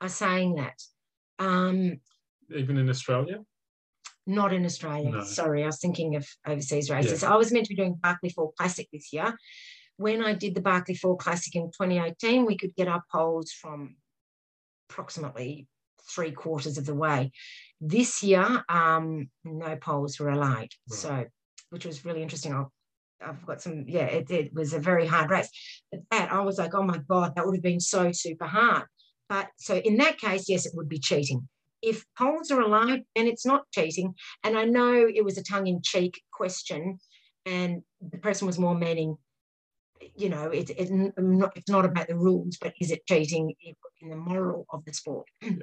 are 0.00 0.08
saying 0.08 0.56
that. 0.56 0.78
Um, 1.38 2.00
Even 2.54 2.76
in 2.76 2.88
Australia? 2.90 3.38
Not 4.26 4.52
in 4.52 4.64
Australia. 4.64 5.10
No. 5.10 5.24
Sorry, 5.24 5.62
I 5.62 5.66
was 5.66 5.80
thinking 5.80 6.16
of 6.16 6.26
overseas 6.46 6.90
races. 6.90 7.24
I 7.24 7.36
was 7.36 7.52
meant 7.52 7.66
to 7.66 7.70
be 7.70 7.76
doing 7.76 7.98
Barkley 8.00 8.30
Fall 8.30 8.54
Classic 8.56 8.88
this 8.92 9.12
year. 9.12 9.36
When 9.96 10.22
I 10.22 10.34
did 10.34 10.54
the 10.54 10.60
Barkley 10.60 10.94
Fall 10.94 11.16
Classic 11.16 11.54
in 11.54 11.66
2018, 11.66 12.46
we 12.46 12.56
could 12.56 12.74
get 12.76 12.88
our 12.88 13.02
poles 13.10 13.52
from 13.52 13.96
approximately 14.88 15.66
three 16.10 16.32
quarters 16.32 16.78
of 16.78 16.86
the 16.86 16.94
way. 16.94 17.32
This 17.80 18.22
year, 18.22 18.64
um, 18.68 19.28
no 19.44 19.76
poles 19.76 20.18
were 20.18 20.30
allowed. 20.30 20.68
Right. 20.88 20.90
So, 20.90 21.24
which 21.70 21.84
was 21.84 22.04
really 22.04 22.22
interesting. 22.22 22.52
I'll, 22.52 22.72
I've 23.24 23.44
got 23.46 23.62
some, 23.62 23.84
yeah, 23.88 24.06
it, 24.06 24.30
it 24.30 24.54
was 24.54 24.72
a 24.72 24.78
very 24.78 25.06
hard 25.06 25.30
race. 25.30 25.48
But 25.90 26.00
that, 26.10 26.32
I 26.32 26.40
was 26.40 26.58
like, 26.58 26.74
oh 26.74 26.82
my 26.82 26.98
God, 27.08 27.34
that 27.34 27.46
would 27.46 27.56
have 27.56 27.62
been 27.62 27.80
so 27.80 28.12
super 28.12 28.46
hard. 28.46 28.84
But 29.28 29.48
so 29.56 29.76
in 29.76 29.96
that 29.96 30.18
case, 30.18 30.48
yes, 30.48 30.66
it 30.66 30.72
would 30.74 30.88
be 30.88 30.98
cheating. 30.98 31.48
If 31.82 32.04
poles 32.16 32.50
are 32.50 32.60
allowed, 32.60 33.02
then 33.16 33.26
it's 33.26 33.44
not 33.44 33.70
cheating. 33.72 34.14
And 34.44 34.56
I 34.56 34.64
know 34.64 35.06
it 35.12 35.24
was 35.24 35.36
a 35.36 35.42
tongue 35.42 35.66
in 35.66 35.82
cheek 35.82 36.22
question, 36.32 36.98
and 37.44 37.82
the 38.00 38.18
person 38.18 38.46
was 38.46 38.58
more 38.58 38.74
meaning, 38.74 39.16
you 40.16 40.28
know, 40.28 40.50
it, 40.50 40.70
it, 40.70 40.90
not, 40.90 41.56
it's 41.56 41.70
not 41.70 41.84
about 41.84 42.08
the 42.08 42.16
rules, 42.16 42.56
but 42.60 42.74
is 42.80 42.90
it 42.90 43.06
cheating 43.06 43.54
in 44.00 44.08
the 44.08 44.16
moral 44.16 44.66
of 44.70 44.84
the 44.84 44.92
sport? 44.92 45.26
I 45.42 45.56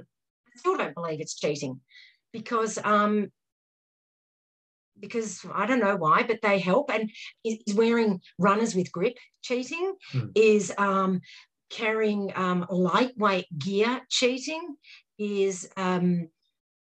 still 0.56 0.78
don't 0.78 0.96
believe 0.96 1.22
it's 1.22 1.36
cheating 1.36 1.80
because 2.34 2.78
um, 2.84 3.32
because 5.00 5.46
I 5.54 5.66
don't 5.66 5.80
know 5.80 5.96
why, 5.96 6.24
but 6.24 6.42
they 6.42 6.60
help. 6.60 6.92
And 6.92 7.10
is, 7.44 7.60
wearing 7.76 8.22
runners 8.38 8.76
with 8.76 8.92
grip 8.92 9.18
cheating? 9.42 9.96
Hmm. 10.12 10.28
Is 10.36 10.74
um, 10.78 11.22
carrying 11.70 12.32
um, 12.36 12.66
lightweight 12.70 13.46
gear 13.58 14.02
cheating? 14.10 14.76
Is 15.20 15.70
um, 15.78 16.30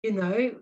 you 0.02 0.12
know 0.12 0.56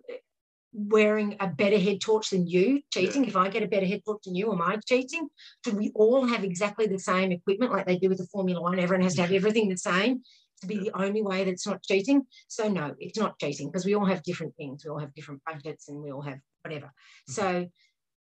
wearing 0.75 1.37
a 1.41 1.47
better 1.47 1.79
head 1.79 2.01
torch 2.01 2.31
than 2.31 2.47
you 2.47 2.83
cheating? 2.93 3.25
If 3.25 3.37
I 3.37 3.49
get 3.49 3.63
a 3.63 3.69
better 3.69 3.87
head 3.87 4.03
torch 4.05 4.23
than 4.25 4.35
you, 4.35 4.53
am 4.53 4.63
I 4.63 4.77
cheating? 4.87 5.29
Should 5.65 5.77
we 5.77 5.91
all 5.95 6.27
have 6.27 6.45
exactly 6.45 6.87
the 6.87 6.99
same 6.99 7.33
equipment 7.33 7.73
like 7.73 7.87
they 7.87 7.99
do 7.99 8.09
with 8.09 8.19
the 8.19 8.27
Formula 8.27 8.61
One? 8.61 8.79
Everyone 8.79 9.03
has 9.03 9.15
to 9.17 9.23
have 9.23 9.33
everything 9.33 9.69
the 9.69 9.77
same 9.77 10.23
to 10.61 10.67
be 10.67 10.79
the 10.79 10.93
only 10.95 11.23
way 11.23 11.45
that's 11.45 11.67
not 11.67 11.83
cheating. 11.83 12.23
So 12.49 12.69
no, 12.69 12.95
it's 12.99 13.19
not 13.19 13.39
cheating 13.39 13.69
because 13.69 13.85
we 13.85 13.95
all 13.95 14.07
have 14.07 14.23
different 14.23 14.55
things. 14.57 14.85
We 14.85 14.91
all 14.91 14.99
have 14.99 15.15
different 15.15 15.43
budgets 15.45 15.89
and 15.89 16.03
we 16.03 16.13
all 16.13 16.23
have 16.23 16.39
whatever. 16.63 16.93
So 17.29 17.67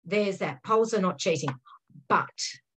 there's 0.04 0.38
that. 0.38 0.64
Poles 0.64 0.94
are 0.94 1.00
not 1.00 1.18
cheating, 1.18 1.54
but 2.08 2.30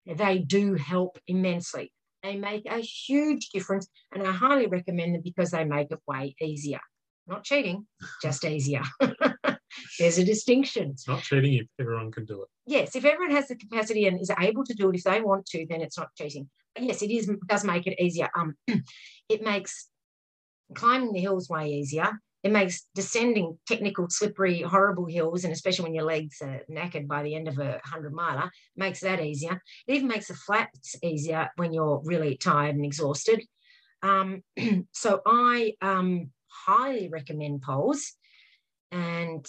they 0.06 0.40
do 0.40 0.74
help 0.74 1.20
immensely. 1.28 1.94
They 2.24 2.36
make 2.38 2.66
a 2.66 2.78
huge 2.80 3.50
difference, 3.50 3.88
and 4.14 4.26
I 4.26 4.32
highly 4.32 4.68
recommend 4.68 5.16
them 5.16 5.22
because 5.24 5.52
they 5.52 5.64
make 5.64 5.92
it 5.92 6.00
way 6.08 6.36
easier. 6.40 6.80
Not 7.28 7.44
cheating, 7.44 7.88
just 8.22 8.46
easier. 8.46 8.82
There's 10.00 10.18
a 10.18 10.26
distinction. 10.26 10.92
It's 10.92 11.08
not 11.08 11.24
cheating 11.24 11.54
if 11.54 11.68
everyone 11.80 12.12
can 12.12 12.26
do 12.26 12.44
it. 12.44 12.50
Yes, 12.66 12.96
if 12.96 13.06
everyone 13.06 13.36
has 13.36 13.48
the 13.48 13.56
capacity 13.56 14.06
and 14.06 14.20
is 14.20 14.32
able 14.40 14.64
to 14.66 14.74
do 14.74 14.90
it 14.90 14.96
if 14.96 15.04
they 15.04 15.22
want 15.22 15.46
to, 15.48 15.66
then 15.70 15.82
it's 15.82 15.98
not 15.98 16.10
cheating. 16.18 16.50
But 16.76 16.84
yes, 16.84 17.02
it 17.02 17.12
is 17.12 17.30
does 17.48 17.64
make 17.64 17.88
it 17.88 18.00
easier. 18.02 18.30
Um, 18.38 18.56
it 19.30 19.42
makes 19.44 19.88
climbing 20.74 21.14
the 21.14 21.20
hills 21.20 21.50
way 21.50 21.72
easier. 21.72 22.12
It 22.44 22.52
makes 22.52 22.88
descending 22.96 23.60
technical, 23.68 24.10
slippery, 24.10 24.62
horrible 24.62 25.06
hills, 25.06 25.44
and 25.44 25.54
especially 25.54 25.84
when 25.84 25.94
your 25.94 26.06
legs 26.06 26.42
are 26.42 26.62
knackered 26.70 27.08
by 27.08 27.22
the 27.24 27.36
end 27.36 27.48
of 27.48 27.60
a 27.60 27.80
hundred 27.84 28.14
miler, 28.14 28.50
makes 28.76 29.02
that 29.02 29.22
easier. 29.22 29.62
It 29.88 29.96
even 29.96 30.08
makes 30.08 30.28
the 30.28 30.34
flats 30.34 30.96
easier 31.04 31.50
when 31.58 31.72
you're 31.72 32.02
really 32.04 32.38
tired 32.38 32.76
and 32.76 32.86
exhausted. 32.86 33.44
Um, 34.02 34.42
so 34.92 35.22
I 35.26 35.74
um, 35.82 36.32
highly 36.48 37.10
recommend 37.10 37.62
poles, 37.62 38.14
and 38.92 39.46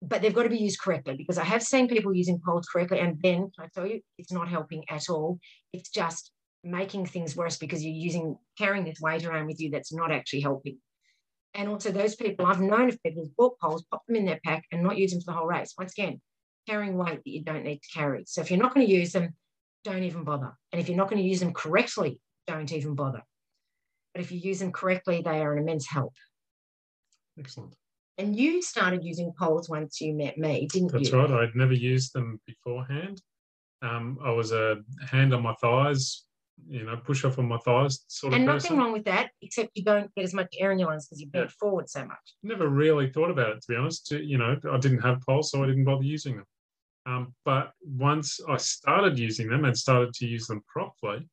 but 0.00 0.22
they've 0.22 0.34
got 0.34 0.44
to 0.44 0.48
be 0.48 0.58
used 0.58 0.80
correctly 0.80 1.16
because 1.16 1.38
I 1.38 1.44
have 1.44 1.62
seen 1.62 1.88
people 1.88 2.14
using 2.14 2.40
poles 2.44 2.66
correctly, 2.66 3.00
and 3.00 3.18
then 3.20 3.50
I 3.58 3.66
tell 3.74 3.86
you, 3.86 4.00
it's 4.16 4.32
not 4.32 4.48
helping 4.48 4.84
at 4.88 5.10
all. 5.10 5.40
It's 5.72 5.90
just 5.90 6.30
making 6.62 7.06
things 7.06 7.36
worse 7.36 7.56
because 7.56 7.84
you're 7.84 7.92
using 7.92 8.36
carrying 8.56 8.84
this 8.84 9.00
weight 9.00 9.24
around 9.24 9.46
with 9.46 9.60
you 9.60 9.70
that's 9.70 9.92
not 9.92 10.12
actually 10.12 10.40
helping. 10.40 10.78
And 11.58 11.68
also 11.68 11.90
those 11.90 12.14
people, 12.14 12.46
I've 12.46 12.60
known 12.60 12.88
of 12.88 13.02
people 13.02 13.24
who've 13.24 13.36
bought 13.36 13.58
poles, 13.58 13.84
pop 13.90 14.06
them 14.06 14.14
in 14.14 14.24
their 14.24 14.38
pack 14.44 14.64
and 14.70 14.80
not 14.80 14.96
use 14.96 15.10
them 15.10 15.20
for 15.20 15.32
the 15.32 15.36
whole 15.36 15.48
race. 15.48 15.74
Once 15.76 15.92
again, 15.92 16.20
carrying 16.68 16.96
weight 16.96 17.24
that 17.24 17.30
you 17.30 17.42
don't 17.42 17.64
need 17.64 17.82
to 17.82 17.88
carry. 17.92 18.22
So 18.28 18.40
if 18.40 18.48
you're 18.48 18.60
not 18.60 18.72
going 18.72 18.86
to 18.86 18.92
use 18.92 19.10
them, 19.10 19.34
don't 19.82 20.04
even 20.04 20.22
bother. 20.22 20.52
And 20.72 20.80
if 20.80 20.88
you're 20.88 20.96
not 20.96 21.10
going 21.10 21.20
to 21.20 21.28
use 21.28 21.40
them 21.40 21.52
correctly, 21.52 22.20
don't 22.46 22.72
even 22.72 22.94
bother. 22.94 23.22
But 24.14 24.22
if 24.22 24.30
you 24.30 24.38
use 24.38 24.60
them 24.60 24.70
correctly, 24.70 25.20
they 25.20 25.40
are 25.40 25.52
an 25.52 25.58
immense 25.58 25.88
help. 25.88 26.14
Excellent. 27.36 27.74
And 28.18 28.36
you 28.36 28.62
started 28.62 29.02
using 29.02 29.32
poles 29.36 29.68
once 29.68 30.00
you 30.00 30.14
met 30.14 30.38
me, 30.38 30.68
didn't 30.70 30.92
That's 30.92 31.10
you? 31.10 31.18
That's 31.18 31.32
right. 31.32 31.42
I'd 31.42 31.56
never 31.56 31.72
used 31.72 32.12
them 32.12 32.40
beforehand. 32.46 33.20
Um, 33.82 34.18
I 34.24 34.30
was 34.30 34.52
a 34.52 34.76
hand 35.10 35.34
on 35.34 35.42
my 35.42 35.54
thighs, 35.60 36.24
you 36.68 36.84
know, 36.84 36.96
push 36.96 37.24
off 37.24 37.38
on 37.38 37.46
my 37.46 37.58
thighs 37.58 38.04
sort 38.08 38.32
of 38.32 38.38
And 38.38 38.46
nothing 38.46 38.76
wrong 38.76 38.92
with 38.92 39.04
that, 39.04 39.30
except 39.42 39.70
you 39.74 39.84
don't 39.84 40.14
get 40.14 40.24
as 40.24 40.34
much 40.34 40.48
air 40.58 40.72
in 40.72 40.78
your 40.78 40.88
lungs 40.88 41.06
because 41.06 41.20
you 41.20 41.28
bent 41.28 41.50
forward 41.52 41.88
so 41.88 42.04
much. 42.04 42.36
Never 42.42 42.68
really 42.68 43.10
thought 43.10 43.30
about 43.30 43.50
it, 43.50 43.62
to 43.62 43.72
be 43.72 43.76
honest. 43.76 44.10
You 44.10 44.38
know, 44.38 44.56
I 44.70 44.78
didn't 44.78 45.00
have 45.00 45.20
poles, 45.22 45.50
so 45.50 45.62
I 45.62 45.66
didn't 45.66 45.84
bother 45.84 46.04
using 46.04 46.36
them. 46.36 46.46
Um, 47.06 47.34
but 47.44 47.72
once 47.82 48.38
I 48.48 48.58
started 48.58 49.18
using 49.18 49.48
them 49.48 49.64
and 49.64 49.76
started 49.76 50.12
to 50.14 50.26
use 50.26 50.46
them 50.46 50.62
properly, 50.66 51.26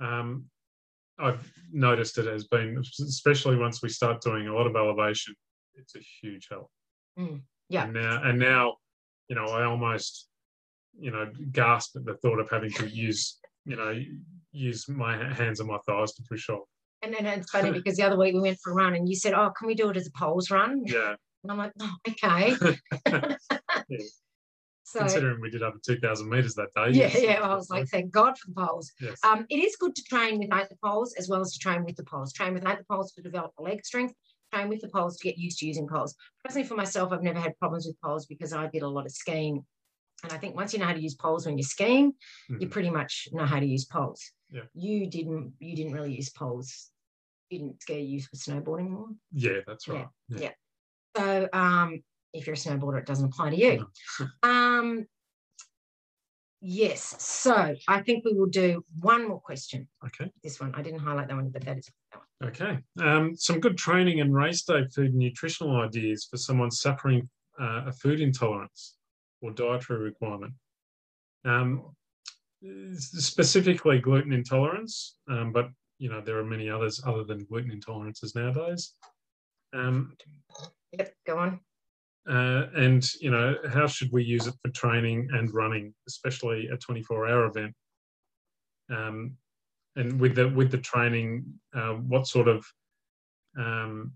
um, 0.00 0.46
I've 1.18 1.52
noticed 1.70 2.16
it 2.16 2.26
has 2.26 2.46
been, 2.46 2.78
especially 2.78 3.56
once 3.56 3.82
we 3.82 3.90
start 3.90 4.22
doing 4.22 4.48
a 4.48 4.54
lot 4.54 4.66
of 4.66 4.76
elevation, 4.76 5.34
it's 5.74 5.94
a 5.94 6.00
huge 6.22 6.48
help. 6.50 6.70
Mm, 7.18 7.42
yeah. 7.68 7.84
And 7.84 7.92
now, 7.92 8.22
and 8.22 8.38
now, 8.38 8.76
you 9.28 9.36
know, 9.36 9.44
I 9.44 9.64
almost, 9.64 10.28
you 10.98 11.10
know, 11.10 11.30
gasp 11.52 11.96
at 11.96 12.06
the 12.06 12.14
thought 12.14 12.40
of 12.40 12.48
having 12.50 12.72
to 12.72 12.88
use, 12.88 13.38
you 13.64 13.76
know, 13.76 13.98
use 14.52 14.88
my 14.88 15.16
hands 15.32 15.60
and 15.60 15.68
my 15.68 15.78
thighs 15.86 16.12
to 16.14 16.22
push 16.28 16.48
off. 16.48 16.64
And 17.02 17.14
then 17.14 17.26
it's 17.26 17.50
funny 17.50 17.70
because 17.72 17.96
the 17.96 18.02
other 18.02 18.18
week 18.18 18.34
we 18.34 18.40
went 18.40 18.58
for 18.62 18.72
a 18.72 18.74
run 18.74 18.94
and 18.94 19.08
you 19.08 19.14
said, 19.16 19.32
Oh, 19.34 19.50
can 19.56 19.66
we 19.66 19.74
do 19.74 19.88
it 19.90 19.96
as 19.96 20.06
a 20.06 20.10
poles 20.18 20.50
run? 20.50 20.82
Yeah. 20.84 21.14
And 21.42 21.52
I'm 21.52 21.58
like, 21.58 21.72
Oh, 21.80 21.94
okay. 22.08 22.54
Yeah. 23.88 23.98
so 24.84 25.00
Considering 25.00 25.40
we 25.40 25.50
did 25.50 25.62
over 25.62 25.78
2,000 25.84 26.28
meters 26.28 26.54
that 26.56 26.68
day. 26.76 26.90
yeah, 26.90 27.08
yes, 27.12 27.22
yeah. 27.22 27.40
I 27.40 27.54
was 27.54 27.70
like, 27.70 27.86
thank 27.88 28.10
God 28.10 28.36
for 28.38 28.48
the 28.48 28.66
poles. 28.66 28.92
yes. 29.00 29.18
Um, 29.24 29.46
it 29.48 29.56
is 29.58 29.76
good 29.76 29.94
to 29.96 30.02
train 30.04 30.38
without 30.38 30.68
the 30.68 30.76
poles 30.84 31.14
as 31.18 31.28
well 31.28 31.40
as 31.40 31.52
to 31.52 31.58
train 31.58 31.84
with 31.84 31.96
the 31.96 32.04
poles. 32.04 32.32
Train 32.32 32.54
without 32.54 32.78
the 32.78 32.84
poles 32.84 33.12
to 33.12 33.22
develop 33.22 33.52
the 33.56 33.62
leg 33.64 33.84
strength. 33.84 34.14
Train 34.52 34.68
with 34.68 34.80
the 34.80 34.88
poles 34.88 35.16
to 35.18 35.24
get 35.24 35.38
used 35.38 35.58
to 35.60 35.66
using 35.66 35.86
poles. 35.88 36.14
Personally, 36.44 36.66
for 36.66 36.74
myself, 36.74 37.12
I've 37.12 37.22
never 37.22 37.38
had 37.38 37.56
problems 37.58 37.86
with 37.86 38.00
poles 38.02 38.26
because 38.26 38.52
I 38.52 38.66
did 38.66 38.82
a 38.82 38.88
lot 38.88 39.06
of 39.06 39.12
skiing. 39.12 39.64
And 40.22 40.32
I 40.32 40.38
think 40.38 40.54
once 40.54 40.72
you 40.72 40.78
know 40.78 40.86
how 40.86 40.92
to 40.92 41.00
use 41.00 41.14
poles 41.14 41.46
when 41.46 41.56
you're 41.56 41.64
skiing, 41.64 42.14
you 42.48 42.66
Mhm. 42.66 42.70
pretty 42.70 42.90
much 42.90 43.28
know 43.32 43.46
how 43.46 43.58
to 43.58 43.66
use 43.66 43.84
poles. 43.84 44.32
Yeah. 44.50 44.66
You 44.74 45.06
didn't. 45.06 45.54
You 45.58 45.76
didn't 45.76 45.92
really 45.92 46.14
use 46.14 46.30
poles. 46.30 46.90
Didn't 47.50 47.80
scare 47.82 47.98
you 47.98 48.20
for 48.22 48.36
snowboarding 48.36 48.90
more. 48.90 49.08
Yeah, 49.32 49.60
that's 49.66 49.88
Yeah, 49.88 49.94
right. 49.94 50.08
yeah. 50.28 50.52
So 51.16 51.48
um, 51.52 52.02
if 52.32 52.46
you're 52.46 52.54
a 52.54 52.58
snowboarder, 52.58 52.98
it 52.98 53.06
doesn't 53.06 53.26
apply 53.26 53.50
to 53.50 53.56
you. 53.56 53.86
um, 54.42 55.06
yes. 56.60 57.22
So 57.22 57.74
I 57.88 58.02
think 58.02 58.24
we 58.24 58.34
will 58.34 58.46
do 58.46 58.84
one 59.00 59.26
more 59.26 59.40
question. 59.40 59.88
Okay. 60.04 60.30
This 60.42 60.60
one 60.60 60.74
I 60.74 60.82
didn't 60.82 61.00
highlight 61.00 61.28
that 61.28 61.36
one, 61.36 61.48
but 61.50 61.64
that 61.64 61.78
is 61.78 61.90
that 62.12 62.18
one. 62.18 62.50
Okay. 62.50 62.78
Um, 62.98 63.36
some 63.36 63.60
good 63.60 63.76
training 63.76 64.20
and 64.20 64.34
race 64.34 64.62
day 64.62 64.84
food 64.94 65.10
and 65.10 65.18
nutritional 65.18 65.80
ideas 65.80 66.26
for 66.30 66.36
someone 66.36 66.70
suffering 66.70 67.28
uh, 67.60 67.84
a 67.86 67.92
food 67.92 68.20
intolerance 68.20 68.96
or 69.40 69.50
dietary 69.52 70.00
requirement. 70.00 70.54
Um, 71.44 71.94
specifically 72.94 73.98
gluten 73.98 74.32
intolerance, 74.32 75.16
um, 75.30 75.52
but 75.52 75.70
you 75.98 76.10
know 76.10 76.20
there 76.20 76.38
are 76.38 76.44
many 76.44 76.68
others 76.68 77.00
other 77.06 77.24
than 77.24 77.44
gluten 77.44 77.70
intolerances 77.70 78.34
nowadays. 78.34 78.94
Um, 79.72 80.16
Yep. 80.92 81.14
Go 81.24 81.38
on. 81.38 81.60
uh, 82.28 82.66
and 82.74 83.08
you 83.20 83.30
know 83.30 83.54
how 83.72 83.86
should 83.86 84.10
we 84.12 84.24
use 84.24 84.46
it 84.48 84.54
for 84.60 84.70
training 84.72 85.28
and 85.32 85.54
running, 85.54 85.94
especially 86.08 86.66
a 86.68 86.76
24-hour 86.76 87.46
event? 87.46 87.74
Um, 88.90 89.36
and 89.96 90.20
with 90.20 90.34
the 90.34 90.48
with 90.48 90.70
the 90.70 90.78
training, 90.78 91.44
uh, 91.74 91.92
what 91.94 92.26
sort 92.26 92.48
of 92.48 92.66
um, 93.58 94.12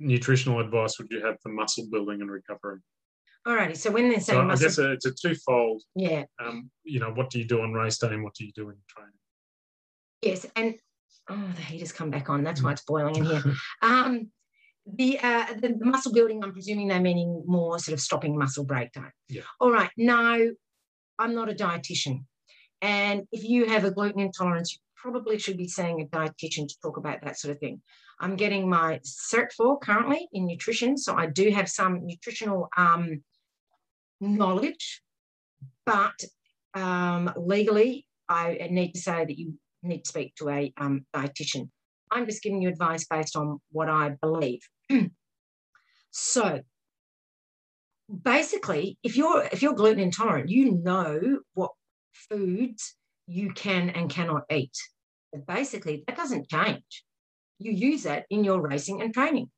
nutritional 0.00 0.58
advice 0.60 0.98
would 0.98 1.10
you 1.10 1.24
have 1.24 1.36
for 1.40 1.50
muscle 1.50 1.86
building 1.90 2.20
and 2.20 2.30
recovery? 2.30 2.80
Alrighty. 3.46 3.76
So 3.76 3.90
when 3.90 4.08
they're 4.10 4.20
So 4.20 4.32
saying 4.32 4.40
I 4.40 4.44
muscle, 4.44 4.66
guess 4.66 4.78
it's 4.78 5.06
a 5.06 5.12
twofold. 5.12 5.82
yeah, 5.94 6.24
Um, 6.44 6.70
you 6.84 7.00
know, 7.00 7.10
what 7.12 7.30
do 7.30 7.38
you 7.38 7.44
do 7.46 7.62
on 7.62 7.72
race 7.72 7.98
day 7.98 8.08
and 8.08 8.22
what 8.22 8.34
do 8.34 8.44
you 8.44 8.52
do 8.54 8.68
in 8.70 8.76
training? 8.88 9.12
yes, 10.22 10.44
and 10.56 10.74
oh, 11.30 11.48
the 11.56 11.62
heater's 11.62 11.92
come 11.92 12.10
back 12.10 12.28
on. 12.28 12.44
That's 12.44 12.62
why 12.62 12.72
it's 12.72 12.84
boiling 12.84 13.16
in 13.16 13.24
here. 13.24 13.42
Um, 13.82 14.30
the, 14.86 15.18
uh, 15.20 15.46
the 15.60 15.68
the 15.78 15.84
muscle 15.86 16.12
building, 16.12 16.42
I'm 16.42 16.52
presuming 16.52 16.88
they're 16.88 17.00
meaning 17.00 17.44
more 17.46 17.78
sort 17.78 17.92
of 17.94 18.00
stopping 18.00 18.36
muscle 18.36 18.64
breakdown. 18.64 19.12
Yeah. 19.28 19.42
All 19.60 19.70
right. 19.70 19.90
No, 19.96 20.50
I'm 21.18 21.34
not 21.34 21.48
a 21.50 21.54
dietitian, 21.54 22.24
and 22.82 23.22
if 23.32 23.44
you 23.44 23.66
have 23.66 23.84
a 23.84 23.90
gluten 23.90 24.20
intolerance, 24.20 24.72
you 24.74 24.78
probably 24.96 25.38
should 25.38 25.56
be 25.56 25.68
seeing 25.68 26.00
a 26.02 26.06
dietitian 26.06 26.66
to 26.68 26.74
talk 26.82 26.96
about 26.98 27.22
that 27.22 27.38
sort 27.38 27.52
of 27.54 27.60
thing. 27.60 27.80
I'm 28.20 28.36
getting 28.36 28.68
my 28.68 29.00
cert 29.04 29.52
for 29.56 29.78
currently 29.78 30.28
in 30.32 30.46
nutrition, 30.46 30.98
so 30.98 31.14
I 31.14 31.26
do 31.26 31.50
have 31.50 31.68
some 31.70 32.04
nutritional 32.06 32.68
um, 32.76 33.22
knowledge, 34.20 35.02
but 35.86 36.24
um, 36.74 37.32
legally, 37.36 38.06
I 38.28 38.68
need 38.70 38.92
to 38.92 39.00
say 39.00 39.24
that 39.24 39.38
you 39.38 39.54
need 39.82 40.04
to 40.04 40.08
speak 40.08 40.34
to 40.36 40.48
a 40.48 40.72
um, 40.76 41.06
dietitian. 41.14 41.68
I'm 42.10 42.26
just 42.26 42.42
giving 42.42 42.62
you 42.62 42.68
advice 42.68 43.06
based 43.06 43.36
on 43.36 43.60
what 43.72 43.88
I 43.88 44.16
believe. 44.20 44.60
so 46.10 46.60
basically, 48.22 48.98
if 49.02 49.16
you're 49.16 49.48
if 49.52 49.62
you're 49.62 49.74
gluten 49.74 50.02
intolerant, 50.02 50.48
you 50.48 50.72
know 50.72 51.40
what 51.54 51.72
foods 52.12 52.96
you 53.26 53.52
can 53.52 53.90
and 53.90 54.10
cannot 54.10 54.42
eat. 54.50 54.76
But 55.32 55.46
basically, 55.46 56.04
that 56.06 56.16
doesn't 56.16 56.48
change. 56.48 57.04
You 57.58 57.72
use 57.72 58.04
that 58.04 58.26
in 58.30 58.42
your 58.42 58.60
racing 58.60 59.02
and 59.02 59.14
training. 59.14 59.50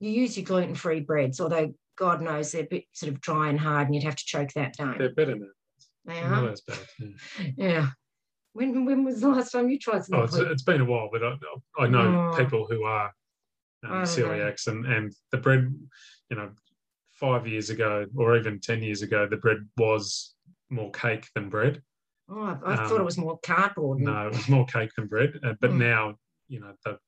You 0.00 0.10
use 0.10 0.36
your 0.36 0.44
gluten-free 0.44 1.00
breads, 1.00 1.40
although 1.40 1.72
God 1.98 2.22
knows 2.22 2.52
they're 2.52 2.62
a 2.62 2.66
bit 2.66 2.84
sort 2.92 3.12
of 3.12 3.20
dry 3.20 3.48
and 3.48 3.58
hard, 3.58 3.86
and 3.86 3.94
you'd 3.94 4.04
have 4.04 4.16
to 4.16 4.24
choke 4.24 4.52
that 4.54 4.76
down. 4.76 4.96
They're 4.98 5.12
better 5.14 5.34
now. 5.36 5.46
They 6.04 6.20
are. 6.20 6.54
yeah. 6.68 7.08
Yeah. 7.56 7.86
When 8.52 8.84
when 8.84 9.04
was 9.04 9.20
the 9.20 9.28
last 9.28 9.52
time 9.52 9.68
you 9.68 9.78
tried 9.78 10.04
some 10.04 10.18
Oh, 10.18 10.22
it's, 10.22 10.36
it's 10.36 10.62
been 10.62 10.80
a 10.80 10.84
while, 10.84 11.08
but 11.12 11.22
I, 11.24 11.34
I 11.78 11.86
know 11.86 12.30
Oh. 12.32 12.36
people 12.36 12.66
who 12.66 12.84
are 12.84 13.12
um, 13.84 13.90
know. 13.92 14.02
celiacs, 14.02 14.66
and 14.68 14.86
and 14.86 15.12
the 15.32 15.38
bread, 15.38 15.72
you 16.30 16.36
know, 16.36 16.50
five 17.10 17.46
years 17.46 17.70
ago 17.70 18.06
or 18.16 18.36
even 18.36 18.60
ten 18.60 18.82
years 18.82 19.02
ago, 19.02 19.26
the 19.28 19.36
bread 19.36 19.58
was 19.76 20.34
more 20.70 20.90
cake 20.92 21.26
than 21.34 21.48
bread. 21.50 21.82
Oh, 22.28 22.40
I, 22.40 22.72
I 22.72 22.76
thought 22.76 22.92
um, 22.96 23.00
it 23.02 23.04
was 23.04 23.18
more 23.18 23.38
cardboard. 23.44 24.00
No, 24.00 24.26
it 24.28 24.34
was 24.34 24.48
more 24.48 24.66
cake 24.66 24.90
than 24.96 25.06
bread. 25.06 25.38
Uh, 25.42 25.54
but 25.60 25.70
Mm. 25.70 25.78
now, 25.78 26.14
you 26.48 26.60
know, 26.60 26.72
the, 26.84 26.98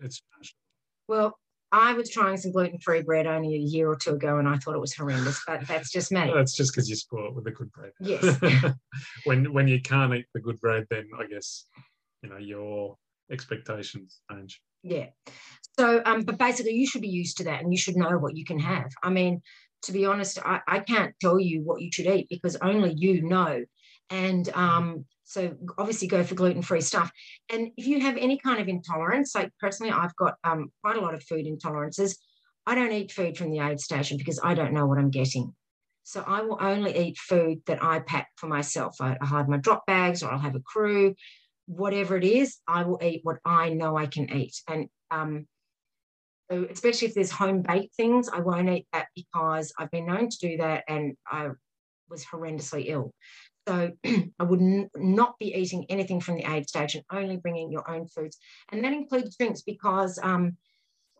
it's 0.00 0.20
Well, 1.08 1.38
I 1.70 1.92
was 1.92 2.10
trying 2.10 2.36
some 2.38 2.52
gluten-free 2.52 3.02
bread 3.02 3.26
only 3.26 3.54
a 3.54 3.58
year 3.58 3.90
or 3.90 3.96
two 3.96 4.14
ago, 4.14 4.38
and 4.38 4.48
I 4.48 4.56
thought 4.56 4.74
it 4.74 4.80
was 4.80 4.94
horrendous. 4.94 5.40
But 5.46 5.66
that's 5.66 5.90
just 5.90 6.10
me. 6.10 6.30
that's 6.34 6.54
just 6.54 6.72
because 6.72 6.88
you 6.88 6.96
spoil 6.96 7.28
it 7.28 7.34
with 7.34 7.44
the 7.44 7.50
good 7.50 7.70
bread. 7.72 7.92
Yes. 8.00 8.38
when 9.24 9.52
when 9.52 9.68
you 9.68 9.80
can't 9.80 10.14
eat 10.14 10.26
the 10.34 10.40
good 10.40 10.60
bread, 10.60 10.86
then 10.90 11.08
I 11.18 11.26
guess 11.26 11.66
you 12.22 12.30
know 12.30 12.38
your 12.38 12.96
expectations 13.30 14.20
change. 14.30 14.60
Yeah. 14.82 15.06
So, 15.78 16.02
um, 16.04 16.22
but 16.22 16.38
basically, 16.38 16.72
you 16.72 16.86
should 16.86 17.02
be 17.02 17.08
used 17.08 17.36
to 17.38 17.44
that, 17.44 17.62
and 17.62 17.72
you 17.72 17.78
should 17.78 17.96
know 17.96 18.18
what 18.18 18.36
you 18.36 18.44
can 18.44 18.58
have. 18.58 18.90
I 19.02 19.10
mean, 19.10 19.42
to 19.82 19.92
be 19.92 20.06
honest, 20.06 20.38
I, 20.44 20.60
I 20.66 20.80
can't 20.80 21.14
tell 21.20 21.38
you 21.38 21.62
what 21.62 21.82
you 21.82 21.90
should 21.92 22.06
eat 22.06 22.28
because 22.30 22.56
only 22.56 22.94
you 22.96 23.22
know. 23.22 23.64
And 24.10 24.48
um, 24.54 25.04
so, 25.24 25.54
obviously, 25.76 26.08
go 26.08 26.24
for 26.24 26.34
gluten-free 26.34 26.80
stuff. 26.80 27.10
And 27.52 27.68
if 27.76 27.86
you 27.86 28.00
have 28.00 28.16
any 28.16 28.38
kind 28.38 28.60
of 28.60 28.68
intolerance, 28.68 29.34
like 29.34 29.50
personally, 29.60 29.92
I've 29.92 30.16
got 30.16 30.36
um, 30.44 30.72
quite 30.82 30.96
a 30.96 31.00
lot 31.00 31.14
of 31.14 31.22
food 31.22 31.46
intolerances. 31.46 32.16
I 32.66 32.74
don't 32.74 32.92
eat 32.92 33.12
food 33.12 33.36
from 33.36 33.50
the 33.50 33.60
aid 33.60 33.80
station 33.80 34.16
because 34.18 34.40
I 34.42 34.54
don't 34.54 34.72
know 34.72 34.86
what 34.86 34.98
I'm 34.98 35.10
getting. 35.10 35.54
So 36.04 36.24
I 36.26 36.40
will 36.40 36.58
only 36.60 36.96
eat 36.96 37.18
food 37.18 37.60
that 37.66 37.82
I 37.82 38.00
pack 38.00 38.28
for 38.36 38.46
myself. 38.46 38.96
I, 39.00 39.16
I 39.20 39.26
hide 39.26 39.48
my 39.48 39.58
drop 39.58 39.84
bags, 39.86 40.22
or 40.22 40.30
I'll 40.30 40.38
have 40.38 40.56
a 40.56 40.60
crew 40.60 41.14
whatever 41.68 42.16
it 42.16 42.24
is, 42.24 42.56
I 42.66 42.82
will 42.82 42.98
eat 43.02 43.20
what 43.22 43.38
I 43.44 43.70
know 43.70 43.96
I 43.96 44.06
can 44.06 44.32
eat. 44.34 44.60
And 44.66 44.88
um, 45.10 45.46
so 46.50 46.66
especially 46.70 47.08
if 47.08 47.14
there's 47.14 47.30
home 47.30 47.62
baked 47.62 47.94
things, 47.94 48.28
I 48.28 48.40
won't 48.40 48.70
eat 48.70 48.86
that 48.92 49.08
because 49.14 49.72
I've 49.78 49.90
been 49.90 50.06
known 50.06 50.30
to 50.30 50.38
do 50.40 50.56
that 50.56 50.84
and 50.88 51.14
I 51.30 51.50
was 52.08 52.24
horrendously 52.24 52.84
ill. 52.86 53.12
So 53.68 53.92
I 54.38 54.44
would 54.44 54.62
not 54.96 55.38
be 55.38 55.54
eating 55.54 55.84
anything 55.90 56.20
from 56.20 56.36
the 56.36 56.50
aid 56.50 56.66
station, 56.68 57.04
only 57.12 57.36
bringing 57.36 57.70
your 57.70 57.88
own 57.90 58.06
foods. 58.08 58.38
And 58.72 58.82
that 58.82 58.94
includes 58.94 59.36
drinks 59.36 59.60
because 59.60 60.18
um, 60.22 60.56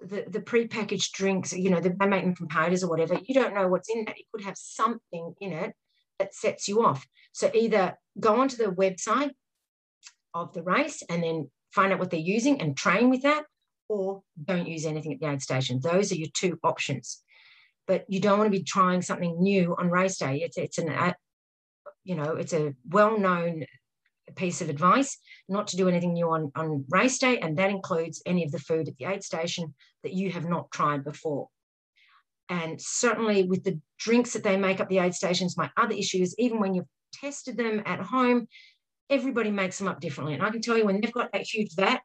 the, 0.00 0.24
the 0.26 0.40
prepackaged 0.40 1.12
drinks, 1.12 1.52
you 1.52 1.68
know, 1.68 1.80
they 1.80 1.90
make 2.06 2.24
them 2.24 2.34
from 2.34 2.48
powders 2.48 2.82
or 2.82 2.88
whatever. 2.88 3.18
You 3.22 3.34
don't 3.34 3.54
know 3.54 3.68
what's 3.68 3.90
in 3.90 4.06
that. 4.06 4.18
It 4.18 4.24
could 4.32 4.44
have 4.44 4.56
something 4.56 5.34
in 5.42 5.52
it 5.52 5.74
that 6.18 6.34
sets 6.34 6.68
you 6.68 6.86
off. 6.86 7.06
So 7.32 7.50
either 7.52 7.98
go 8.18 8.40
onto 8.40 8.56
the 8.56 8.72
website 8.72 9.32
of 10.32 10.54
the 10.54 10.62
race 10.62 11.02
and 11.10 11.22
then 11.22 11.50
find 11.74 11.92
out 11.92 11.98
what 11.98 12.10
they're 12.10 12.18
using 12.18 12.62
and 12.62 12.74
train 12.74 13.10
with 13.10 13.22
that, 13.22 13.44
or 13.90 14.22
don't 14.42 14.68
use 14.68 14.86
anything 14.86 15.12
at 15.12 15.20
the 15.20 15.30
aid 15.30 15.42
station. 15.42 15.80
Those 15.82 16.12
are 16.12 16.16
your 16.16 16.28
two 16.32 16.58
options. 16.64 17.22
But 17.86 18.06
you 18.08 18.20
don't 18.20 18.38
want 18.38 18.50
to 18.50 18.58
be 18.58 18.64
trying 18.64 19.02
something 19.02 19.38
new 19.38 19.76
on 19.78 19.90
race 19.90 20.16
day. 20.16 20.40
It's 20.42 20.56
it's 20.56 20.78
an 20.78 20.88
you 22.08 22.14
know 22.14 22.32
it's 22.36 22.54
a 22.54 22.74
well 22.88 23.18
known 23.18 23.64
piece 24.34 24.60
of 24.60 24.68
advice 24.68 25.18
not 25.48 25.66
to 25.68 25.76
do 25.76 25.88
anything 25.88 26.12
new 26.12 26.30
on, 26.30 26.50
on 26.54 26.84
race 26.88 27.18
day, 27.18 27.38
and 27.38 27.56
that 27.58 27.70
includes 27.70 28.22
any 28.26 28.44
of 28.44 28.52
the 28.52 28.58
food 28.58 28.88
at 28.88 28.96
the 28.96 29.04
aid 29.04 29.22
station 29.22 29.74
that 30.02 30.12
you 30.12 30.30
have 30.30 30.44
not 30.44 30.70
tried 30.70 31.04
before. 31.04 31.48
And 32.48 32.80
certainly 32.80 33.44
with 33.44 33.64
the 33.64 33.80
drinks 33.98 34.32
that 34.32 34.42
they 34.42 34.56
make 34.56 34.80
up 34.80 34.88
the 34.88 34.98
aid 34.98 35.14
stations, 35.14 35.56
my 35.56 35.70
other 35.76 35.94
issue 35.94 36.22
is 36.22 36.34
even 36.38 36.60
when 36.60 36.74
you've 36.74 36.86
tested 37.12 37.56
them 37.56 37.82
at 37.84 38.00
home, 38.00 38.48
everybody 39.10 39.50
makes 39.50 39.78
them 39.78 39.88
up 39.88 40.00
differently. 40.00 40.34
And 40.34 40.42
I 40.42 40.50
can 40.50 40.62
tell 40.62 40.76
you 40.76 40.86
when 40.86 41.00
they've 41.00 41.12
got 41.12 41.32
that 41.32 41.42
huge 41.42 41.74
vat 41.74 42.00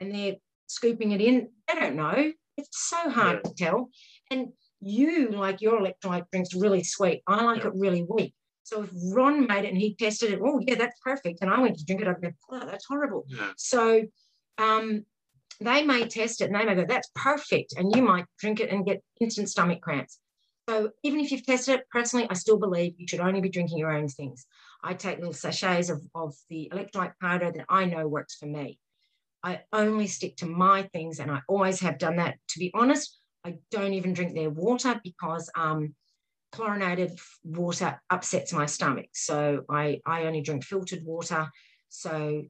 and 0.00 0.14
they're 0.14 0.36
scooping 0.66 1.12
it 1.12 1.20
in, 1.20 1.48
they 1.68 1.78
don't 1.78 1.96
know. 1.96 2.32
It's 2.56 2.88
so 2.88 3.10
hard 3.10 3.40
yeah. 3.44 3.50
to 3.50 3.54
tell. 3.54 3.90
And 4.30 4.48
you 4.80 5.30
like 5.30 5.60
your 5.60 5.80
electrolyte 5.80 6.24
drinks 6.30 6.54
really 6.54 6.82
sweet. 6.82 7.22
I 7.26 7.44
like 7.44 7.62
yeah. 7.62 7.68
it 7.68 7.74
really 7.76 8.04
weak. 8.08 8.34
So 8.72 8.84
if 8.84 8.90
Ron 9.14 9.46
made 9.46 9.66
it 9.66 9.68
and 9.68 9.76
he 9.76 9.94
tested 9.94 10.32
it, 10.32 10.40
oh 10.42 10.58
yeah, 10.66 10.76
that's 10.76 10.98
perfect. 11.00 11.42
And 11.42 11.50
I 11.50 11.60
went 11.60 11.78
to 11.78 11.84
drink 11.84 12.00
it, 12.00 12.08
I'd 12.08 12.22
go, 12.22 12.30
oh, 12.50 12.64
that's 12.64 12.86
horrible. 12.86 13.26
Yeah. 13.28 13.50
So 13.58 14.04
um, 14.56 15.04
they 15.60 15.82
may 15.84 16.08
test 16.08 16.40
it 16.40 16.46
and 16.46 16.54
they 16.54 16.64
may 16.64 16.74
go, 16.74 16.86
that's 16.88 17.10
perfect. 17.14 17.74
And 17.76 17.94
you 17.94 18.00
might 18.00 18.24
drink 18.38 18.60
it 18.60 18.70
and 18.70 18.86
get 18.86 19.02
instant 19.20 19.50
stomach 19.50 19.82
cramps. 19.82 20.18
So 20.70 20.90
even 21.02 21.20
if 21.20 21.30
you've 21.30 21.44
tested 21.44 21.80
it, 21.80 21.86
personally, 21.90 22.26
I 22.30 22.34
still 22.34 22.58
believe 22.58 22.94
you 22.96 23.06
should 23.06 23.20
only 23.20 23.42
be 23.42 23.50
drinking 23.50 23.76
your 23.76 23.92
own 23.92 24.08
things. 24.08 24.46
I 24.82 24.94
take 24.94 25.18
little 25.18 25.34
sachets 25.34 25.90
of, 25.90 26.00
of 26.14 26.34
the 26.48 26.72
electrolyte 26.72 27.12
powder 27.20 27.52
that 27.52 27.66
I 27.68 27.84
know 27.84 28.08
works 28.08 28.36
for 28.36 28.46
me. 28.46 28.78
I 29.42 29.60
only 29.74 30.06
stick 30.06 30.36
to 30.36 30.46
my 30.46 30.84
things 30.94 31.18
and 31.18 31.30
I 31.30 31.40
always 31.46 31.80
have 31.80 31.98
done 31.98 32.16
that. 32.16 32.36
To 32.50 32.58
be 32.58 32.70
honest, 32.72 33.18
I 33.44 33.56
don't 33.70 33.92
even 33.92 34.14
drink 34.14 34.34
their 34.34 34.50
water 34.50 34.98
because 35.04 35.50
um, 35.54 35.94
chlorinated 36.52 37.18
water 37.42 38.00
upsets 38.10 38.52
my 38.52 38.66
stomach. 38.66 39.08
So 39.12 39.64
I, 39.68 40.00
I 40.06 40.24
only 40.24 40.42
drink 40.42 40.64
filtered 40.64 41.02
water. 41.04 41.48
So 41.88 42.42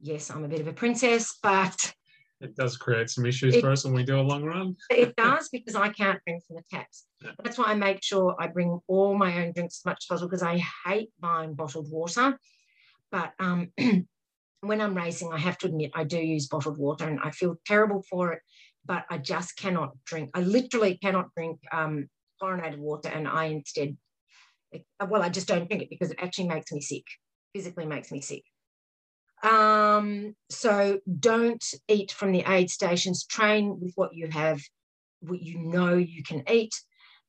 yes, 0.00 0.30
I'm 0.30 0.44
a 0.44 0.48
bit 0.48 0.60
of 0.60 0.68
a 0.68 0.72
princess, 0.72 1.36
but 1.42 1.92
it 2.40 2.54
does 2.54 2.76
create 2.76 3.10
some 3.10 3.26
issues 3.26 3.56
it, 3.56 3.60
for 3.60 3.70
us 3.70 3.84
when 3.84 3.94
we 3.94 4.04
do 4.04 4.20
a 4.20 4.22
long 4.22 4.44
run. 4.44 4.76
it 4.90 5.16
does 5.16 5.48
because 5.48 5.74
I 5.74 5.88
can't 5.88 6.20
drink 6.24 6.44
from 6.46 6.56
the 6.56 6.62
taps. 6.70 7.06
Yeah. 7.20 7.32
That's 7.42 7.58
why 7.58 7.66
I 7.66 7.74
make 7.74 8.02
sure 8.02 8.36
I 8.38 8.46
bring 8.46 8.78
all 8.86 9.16
my 9.16 9.44
own 9.44 9.52
drinks 9.52 9.80
as 9.80 9.84
much 9.84 9.98
as 10.02 10.06
possible 10.06 10.28
because 10.28 10.44
I 10.44 10.62
hate 10.86 11.10
buying 11.18 11.54
bottled 11.54 11.90
water. 11.90 12.38
But 13.10 13.32
um, 13.40 13.72
when 14.60 14.80
I'm 14.80 14.96
racing, 14.96 15.32
I 15.32 15.38
have 15.38 15.58
to 15.58 15.66
admit 15.66 15.90
I 15.94 16.04
do 16.04 16.18
use 16.18 16.46
bottled 16.46 16.78
water 16.78 17.08
and 17.08 17.18
I 17.22 17.32
feel 17.32 17.56
terrible 17.66 18.04
for 18.08 18.32
it, 18.34 18.42
but 18.86 19.04
I 19.10 19.18
just 19.18 19.56
cannot 19.56 19.92
drink. 20.04 20.30
I 20.34 20.42
literally 20.42 20.96
cannot 20.96 21.34
drink 21.34 21.58
um, 21.72 22.08
chlorinated 22.38 22.80
water 22.80 23.08
and 23.08 23.26
I 23.28 23.46
instead, 23.46 23.96
well, 25.06 25.22
I 25.22 25.28
just 25.28 25.48
don't 25.48 25.68
drink 25.68 25.82
it 25.82 25.90
because 25.90 26.10
it 26.10 26.18
actually 26.20 26.48
makes 26.48 26.72
me 26.72 26.80
sick, 26.80 27.04
physically 27.54 27.86
makes 27.86 28.10
me 28.10 28.20
sick. 28.20 28.44
Um, 29.42 30.34
so 30.50 30.98
don't 31.20 31.64
eat 31.86 32.10
from 32.12 32.32
the 32.32 32.44
aid 32.46 32.70
stations, 32.70 33.24
train 33.24 33.78
with 33.80 33.92
what 33.94 34.14
you 34.14 34.28
have, 34.28 34.60
what 35.20 35.40
you 35.40 35.58
know 35.58 35.94
you 35.94 36.22
can 36.22 36.42
eat, 36.50 36.74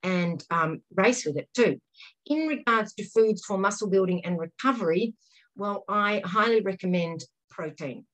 and 0.03 0.43
um, 0.49 0.82
race 0.95 1.26
with 1.26 1.38
it 1.38 1.49
too. 1.53 1.80
In 2.26 2.47
regards 2.47 2.93
to 2.95 3.03
foods 3.03 3.43
for 3.45 3.57
muscle 3.57 3.89
building 3.89 4.26
and 4.26 4.39
recovery, 4.39 5.14
well, 5.55 5.84
I 5.88 6.22
highly 6.26 6.62
recommend 6.62 7.24
protein 7.49 8.05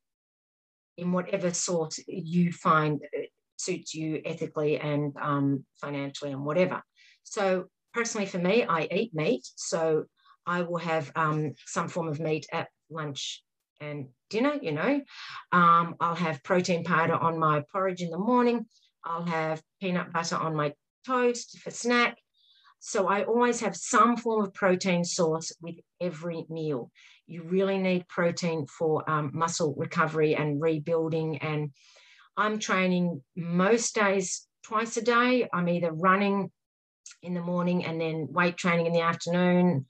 in 0.97 1.11
whatever 1.11 1.53
source 1.53 1.99
you 2.07 2.51
find 2.51 3.01
suits 3.57 3.93
you 3.93 4.21
ethically 4.25 4.79
and 4.79 5.13
um, 5.21 5.65
financially 5.81 6.31
and 6.31 6.43
whatever. 6.43 6.81
So 7.23 7.65
personally 7.93 8.27
for 8.27 8.37
me, 8.37 8.63
I 8.63 8.87
eat 8.91 9.13
meat. 9.13 9.47
So 9.55 10.05
I 10.45 10.61
will 10.61 10.77
have 10.77 11.11
um, 11.15 11.53
some 11.65 11.87
form 11.87 12.07
of 12.07 12.19
meat 12.19 12.45
at 12.51 12.67
lunch 12.89 13.43
and 13.81 14.07
dinner, 14.29 14.57
you 14.61 14.71
know. 14.71 15.01
Um, 15.51 15.95
I'll 15.99 16.15
have 16.15 16.43
protein 16.43 16.83
powder 16.83 17.15
on 17.15 17.39
my 17.39 17.63
porridge 17.71 18.01
in 18.01 18.09
the 18.09 18.17
morning. 18.17 18.65
I'll 19.03 19.25
have 19.25 19.61
peanut 19.81 20.11
butter 20.13 20.35
on 20.35 20.55
my 20.55 20.73
toast 21.05 21.59
for 21.59 21.71
snack. 21.71 22.17
So 22.79 23.07
I 23.07 23.23
always 23.23 23.61
have 23.61 23.75
some 23.75 24.17
form 24.17 24.43
of 24.43 24.53
protein 24.53 25.03
source 25.03 25.51
with 25.61 25.75
every 25.99 26.45
meal. 26.49 26.91
You 27.27 27.43
really 27.43 27.79
need 27.79 28.07
protein 28.07 28.67
for 28.67 29.09
um, 29.09 29.31
muscle 29.33 29.73
recovery 29.77 30.35
and 30.35 30.61
rebuilding. 30.61 31.37
And 31.37 31.71
I'm 32.37 32.59
training 32.59 33.23
most 33.35 33.95
days 33.95 34.47
twice 34.63 34.97
a 34.97 35.01
day. 35.01 35.47
I'm 35.53 35.69
either 35.69 35.91
running 35.91 36.51
in 37.21 37.33
the 37.33 37.41
morning 37.41 37.85
and 37.85 37.99
then 37.99 38.27
weight 38.31 38.57
training 38.57 38.87
in 38.87 38.93
the 38.93 39.01
afternoon 39.01 39.85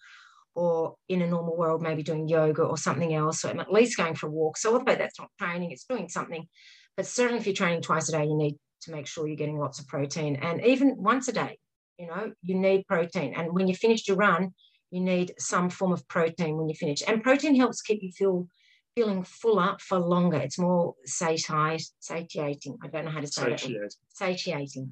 or 0.54 0.96
in 1.10 1.22
a 1.22 1.28
normal 1.28 1.58
world, 1.58 1.82
maybe 1.82 2.04
doing 2.04 2.28
yoga 2.28 2.64
or 2.64 2.78
something 2.78 3.14
else. 3.14 3.42
So 3.42 3.50
I'm 3.50 3.60
at 3.60 3.72
least 3.72 3.98
going 3.98 4.16
for 4.16 4.28
a 4.28 4.32
walk. 4.32 4.58
So 4.58 4.74
although 4.74 4.96
that's 4.96 5.20
not 5.20 5.30
training, 5.40 5.72
it's 5.72 5.86
doing 5.86 6.08
something. 6.08 6.48
But 6.96 7.06
certainly 7.06 7.40
if 7.40 7.46
you're 7.46 7.56
training 7.56 7.82
twice 7.82 8.10
a 8.10 8.14
day, 8.14 8.24
you 8.24 8.38
need 8.38 8.58
to 8.84 8.92
make 8.92 9.08
sure 9.08 9.28
you're 9.28 9.36
getting 9.36 9.60
lots 9.60 9.80
of 9.80 9.88
protein. 9.88 10.38
And 10.38 10.66
even 10.66 10.96
once 10.98 11.28
a 11.28 11.34
day, 11.34 11.58
you 11.98 12.08
know, 12.08 12.32
you 12.42 12.56
need 12.56 12.88
protein. 12.88 13.34
And 13.36 13.52
when 13.54 13.68
you 13.68 13.76
finish 13.76 14.08
your 14.08 14.18
run, 14.18 14.54
you 14.92 15.02
need 15.02 15.34
some 15.40 15.70
form 15.70 15.92
of 15.92 16.08
protein 16.08 16.58
when 16.58 16.70
you 16.70 16.76
finish. 16.76 17.02
And 17.06 17.24
protein 17.24 17.56
helps 17.56 17.82
keep 17.82 18.02
you 18.02 18.12
feel 18.12 18.48
feeling 18.96 19.24
fuller 19.24 19.76
for 19.80 20.00
longer. 20.00 20.38
It's 20.38 20.58
more 20.58 20.96
satiate, 21.06 21.84
satiating. 22.00 22.78
I 22.82 22.88
don't 22.88 23.06
know 23.06 23.12
how 23.12 23.22
to 23.22 23.28
say 23.28 23.44
satiating. 23.44 23.84
it. 23.84 23.96
Satiating. 24.10 24.92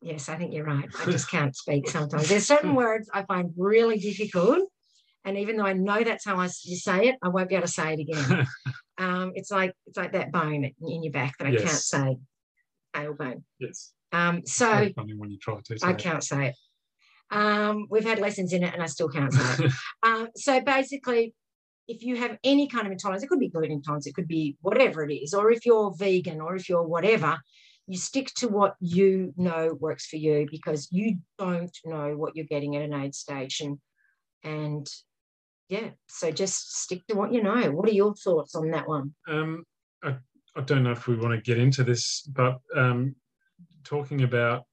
Yes, 0.00 0.28
I 0.28 0.36
think 0.36 0.52
you're 0.52 0.64
right. 0.64 0.88
I 1.00 1.04
just 1.06 1.30
can't 1.30 1.54
speak 1.54 1.88
sometimes. 1.88 2.28
There's 2.28 2.46
certain 2.46 2.74
words 2.74 3.10
I 3.12 3.22
find 3.22 3.52
really 3.56 3.98
difficult. 3.98 4.68
And 5.24 5.38
even 5.38 5.56
though 5.56 5.66
I 5.66 5.72
know 5.72 6.02
that's 6.02 6.24
how 6.24 6.36
I 6.36 6.48
you 6.64 6.76
say 6.76 7.08
it, 7.08 7.16
I 7.22 7.28
won't 7.28 7.48
be 7.48 7.54
able 7.54 7.66
to 7.66 7.72
say 7.72 7.94
it 7.94 8.00
again. 8.00 8.46
um, 8.98 9.32
it's 9.34 9.50
like 9.50 9.72
it's 9.86 9.96
like 9.96 10.12
that 10.12 10.32
bone 10.32 10.64
in 10.64 11.02
your 11.02 11.12
back 11.12 11.38
that 11.38 11.46
I 11.46 11.50
yes. 11.50 11.62
can't 11.62 12.16
say. 12.16 12.16
Tailbone. 12.94 13.42
Yes. 13.58 13.92
Um, 14.10 14.42
so 14.44 14.90
funny 14.94 15.14
when 15.14 15.30
you 15.30 15.38
try 15.38 15.58
to 15.64 15.78
I 15.82 15.94
can't 15.94 16.22
say 16.22 16.48
it. 16.48 16.56
Um, 17.30 17.86
we've 17.88 18.04
had 18.04 18.18
lessons 18.18 18.52
in 18.52 18.62
it 18.62 18.74
and 18.74 18.82
I 18.82 18.86
still 18.86 19.08
can't 19.08 19.32
say 19.32 19.64
it. 19.64 19.72
um, 20.02 20.28
so 20.36 20.60
basically, 20.60 21.34
if 21.88 22.02
you 22.02 22.16
have 22.16 22.38
any 22.44 22.68
kind 22.68 22.86
of 22.86 22.92
intolerance, 22.92 23.22
it 23.22 23.28
could 23.28 23.40
be 23.40 23.48
gluten 23.48 23.72
intolerance, 23.72 24.06
it 24.06 24.14
could 24.14 24.28
be 24.28 24.56
whatever 24.60 25.02
it 25.02 25.12
is, 25.14 25.34
or 25.34 25.50
if 25.50 25.66
you're 25.66 25.94
vegan 25.96 26.40
or 26.40 26.56
if 26.56 26.68
you're 26.68 26.86
whatever, 26.86 27.38
you 27.86 27.98
stick 27.98 28.32
to 28.36 28.48
what 28.48 28.76
you 28.80 29.34
know 29.36 29.76
works 29.80 30.06
for 30.06 30.16
you 30.16 30.46
because 30.50 30.88
you 30.92 31.18
don't 31.38 31.76
know 31.84 32.16
what 32.16 32.36
you're 32.36 32.46
getting 32.46 32.76
at 32.76 32.82
an 32.82 32.94
aid 32.94 33.14
station. 33.14 33.80
And 34.44 34.88
yeah, 35.68 35.90
so 36.08 36.30
just 36.30 36.82
stick 36.82 37.06
to 37.08 37.14
what 37.14 37.32
you 37.32 37.42
know. 37.42 37.70
What 37.70 37.88
are 37.88 37.92
your 37.92 38.14
thoughts 38.14 38.54
on 38.54 38.70
that 38.70 38.88
one? 38.88 39.14
Um, 39.26 39.64
I, 40.02 40.16
I 40.56 40.60
don't 40.60 40.82
know 40.84 40.92
if 40.92 41.06
we 41.06 41.16
want 41.16 41.34
to 41.34 41.40
get 41.40 41.58
into 41.58 41.82
this, 41.82 42.22
but 42.22 42.58
um, 42.76 43.16
talking 43.84 44.22
about 44.22 44.64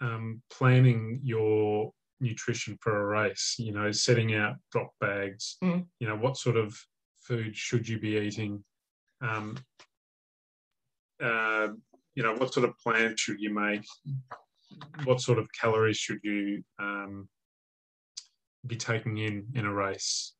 um, 0.00 0.42
planning 0.50 1.20
your 1.22 1.92
nutrition 2.20 2.76
for 2.80 3.00
a 3.00 3.06
race, 3.06 3.56
you 3.58 3.72
know, 3.72 3.90
setting 3.92 4.34
out 4.34 4.56
drop 4.72 4.90
bags, 5.00 5.56
mm. 5.62 5.84
you 6.00 6.08
know, 6.08 6.16
what 6.16 6.36
sort 6.36 6.56
of 6.56 6.76
food 7.22 7.56
should 7.56 7.88
you 7.88 7.98
be 7.98 8.16
eating? 8.16 8.64
Um, 9.20 9.58
uh, 11.22 11.68
you 12.14 12.22
know, 12.22 12.34
what 12.34 12.52
sort 12.52 12.68
of 12.68 12.78
plan 12.78 13.14
should 13.16 13.40
you 13.40 13.54
make? 13.54 13.84
What 15.04 15.20
sort 15.20 15.38
of 15.38 15.48
calories 15.52 15.96
should 15.96 16.20
you 16.22 16.62
um, 16.78 17.28
be 18.66 18.76
taking 18.76 19.18
in 19.18 19.46
in 19.54 19.64
a 19.64 19.72
race? 19.72 20.34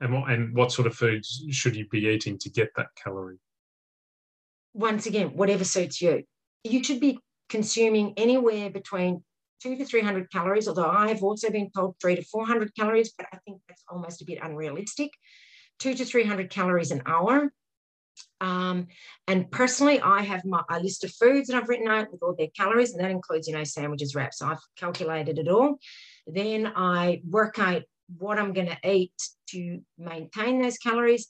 And 0.00 0.12
what, 0.12 0.30
and 0.30 0.54
what 0.54 0.72
sort 0.72 0.88
of 0.88 0.94
foods 0.94 1.44
should 1.50 1.76
you 1.76 1.86
be 1.88 2.06
eating 2.06 2.38
to 2.38 2.50
get 2.50 2.70
that 2.76 2.88
calorie? 3.02 3.38
Once 4.74 5.06
again, 5.06 5.28
whatever 5.28 5.64
suits 5.64 6.00
you. 6.02 6.24
You 6.64 6.82
should 6.82 7.00
be 7.00 7.18
consuming 7.48 8.14
anywhere 8.16 8.70
between 8.70 9.22
two 9.62 9.76
to 9.76 9.84
300 9.84 10.30
calories, 10.30 10.66
although 10.66 10.90
I've 10.90 11.22
also 11.22 11.50
been 11.50 11.70
told 11.70 11.96
three 12.00 12.16
to 12.16 12.22
400 12.22 12.74
calories, 12.74 13.12
but 13.16 13.26
I 13.32 13.38
think 13.44 13.60
that's 13.68 13.84
almost 13.88 14.22
a 14.22 14.24
bit 14.24 14.38
unrealistic. 14.42 15.10
Two 15.78 15.94
to 15.94 16.04
300 16.04 16.50
calories 16.50 16.90
an 16.90 17.02
hour. 17.06 17.52
Um, 18.40 18.88
and 19.28 19.50
personally, 19.50 20.00
I 20.00 20.22
have 20.22 20.44
my 20.44 20.62
a 20.68 20.80
list 20.80 21.04
of 21.04 21.12
foods 21.14 21.48
that 21.48 21.56
I've 21.56 21.68
written 21.68 21.88
out 21.88 22.10
with 22.10 22.22
all 22.22 22.34
their 22.36 22.48
calories, 22.56 22.92
and 22.92 23.02
that 23.02 23.10
includes, 23.10 23.46
you 23.46 23.54
know, 23.54 23.64
sandwiches, 23.64 24.14
wraps. 24.14 24.38
So 24.38 24.48
I've 24.48 24.60
calculated 24.76 25.38
it 25.38 25.48
all. 25.48 25.78
Then 26.26 26.72
I 26.74 27.22
work 27.28 27.58
out 27.58 27.82
what 28.18 28.38
I'm 28.38 28.52
going 28.52 28.68
to 28.68 28.90
eat 28.90 29.14
to 29.50 29.80
maintain 29.96 30.60
those 30.60 30.78
calories, 30.78 31.28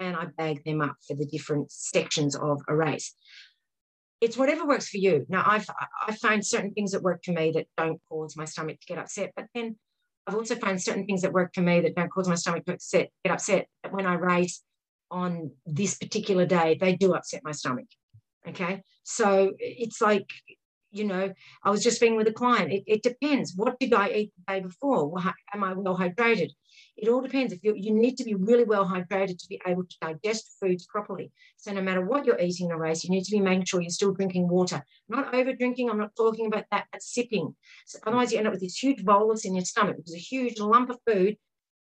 and 0.00 0.16
I 0.16 0.26
bag 0.36 0.64
them 0.64 0.80
up 0.80 0.96
for 1.06 1.14
the 1.14 1.26
different 1.26 1.70
sections 1.70 2.34
of 2.34 2.62
a 2.66 2.74
race. 2.74 3.14
It's 4.24 4.38
whatever 4.38 4.66
works 4.66 4.88
for 4.88 4.96
you. 4.96 5.26
Now, 5.28 5.42
I've 5.46 5.68
I 6.08 6.14
find 6.16 6.44
certain 6.44 6.72
things 6.72 6.92
that 6.92 7.02
work 7.02 7.20
for 7.24 7.32
me 7.32 7.52
that 7.52 7.66
don't 7.76 8.00
cause 8.08 8.36
my 8.36 8.46
stomach 8.46 8.80
to 8.80 8.86
get 8.86 8.98
upset, 8.98 9.32
but 9.36 9.46
then 9.54 9.76
I've 10.26 10.34
also 10.34 10.54
found 10.54 10.82
certain 10.82 11.04
things 11.06 11.22
that 11.22 11.32
work 11.32 11.50
for 11.54 11.60
me 11.60 11.80
that 11.80 11.94
don't 11.94 12.10
cause 12.10 12.28
my 12.28 12.34
stomach 12.34 12.64
to 12.64 12.74
upset, 12.74 13.10
get 13.24 13.34
upset. 13.34 13.68
But 13.82 13.92
when 13.92 14.06
I 14.06 14.14
race, 14.14 14.62
on 15.10 15.50
this 15.66 15.96
particular 15.96 16.46
day, 16.46 16.76
they 16.80 16.96
do 16.96 17.14
upset 17.14 17.42
my 17.44 17.52
stomach. 17.52 17.86
Okay. 18.48 18.82
So 19.04 19.52
it's 19.58 20.00
like, 20.00 20.28
you 20.90 21.04
know, 21.04 21.32
I 21.62 21.70
was 21.70 21.82
just 21.82 22.00
being 22.00 22.16
with 22.16 22.28
a 22.28 22.32
client. 22.32 22.72
It, 22.72 22.84
it 22.86 23.02
depends. 23.02 23.52
What 23.54 23.78
did 23.78 23.92
I 23.92 24.08
eat 24.08 24.32
the 24.36 24.54
day 24.54 24.60
before? 24.60 25.12
Am 25.52 25.64
I 25.64 25.72
well 25.74 25.98
hydrated? 25.98 26.50
It 26.96 27.08
all 27.08 27.20
depends. 27.20 27.52
If 27.52 27.60
you 27.62 27.92
need 27.92 28.16
to 28.18 28.24
be 28.24 28.34
really 28.34 28.64
well 28.64 28.86
hydrated 28.86 29.38
to 29.38 29.48
be 29.48 29.60
able 29.66 29.84
to 29.84 29.96
digest 30.00 30.56
foods 30.60 30.86
properly. 30.86 31.32
So 31.56 31.72
no 31.72 31.82
matter 31.82 32.04
what 32.04 32.24
you're 32.24 32.38
eating 32.38 32.66
in 32.66 32.72
a 32.72 32.78
race, 32.78 33.02
you 33.02 33.10
need 33.10 33.24
to 33.24 33.32
be 33.32 33.40
making 33.40 33.64
sure 33.64 33.80
you're 33.80 33.90
still 33.90 34.12
drinking 34.12 34.48
water. 34.48 34.84
Not 35.08 35.34
over 35.34 35.52
drinking. 35.54 35.90
I'm 35.90 35.98
not 35.98 36.14
talking 36.16 36.46
about 36.46 36.66
that, 36.70 36.86
but 36.92 37.02
sipping. 37.02 37.56
So 37.86 37.98
otherwise 38.06 38.30
you 38.30 38.38
end 38.38 38.46
up 38.46 38.52
with 38.52 38.62
this 38.62 38.80
huge 38.80 39.04
bolus 39.04 39.44
in 39.44 39.54
your 39.54 39.64
stomach, 39.64 39.96
which 39.96 40.08
is 40.08 40.14
a 40.14 40.18
huge 40.18 40.60
lump 40.60 40.90
of 40.90 40.98
food, 41.06 41.36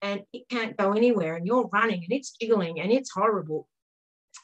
and 0.01 0.23
it 0.33 0.49
can't 0.49 0.75
go 0.75 0.91
anywhere. 0.91 1.35
And 1.35 1.47
you're 1.47 1.69
running 1.71 2.03
and 2.03 2.11
it's 2.11 2.35
jiggling 2.39 2.81
and 2.81 2.91
it's 2.91 3.11
horrible. 3.11 3.69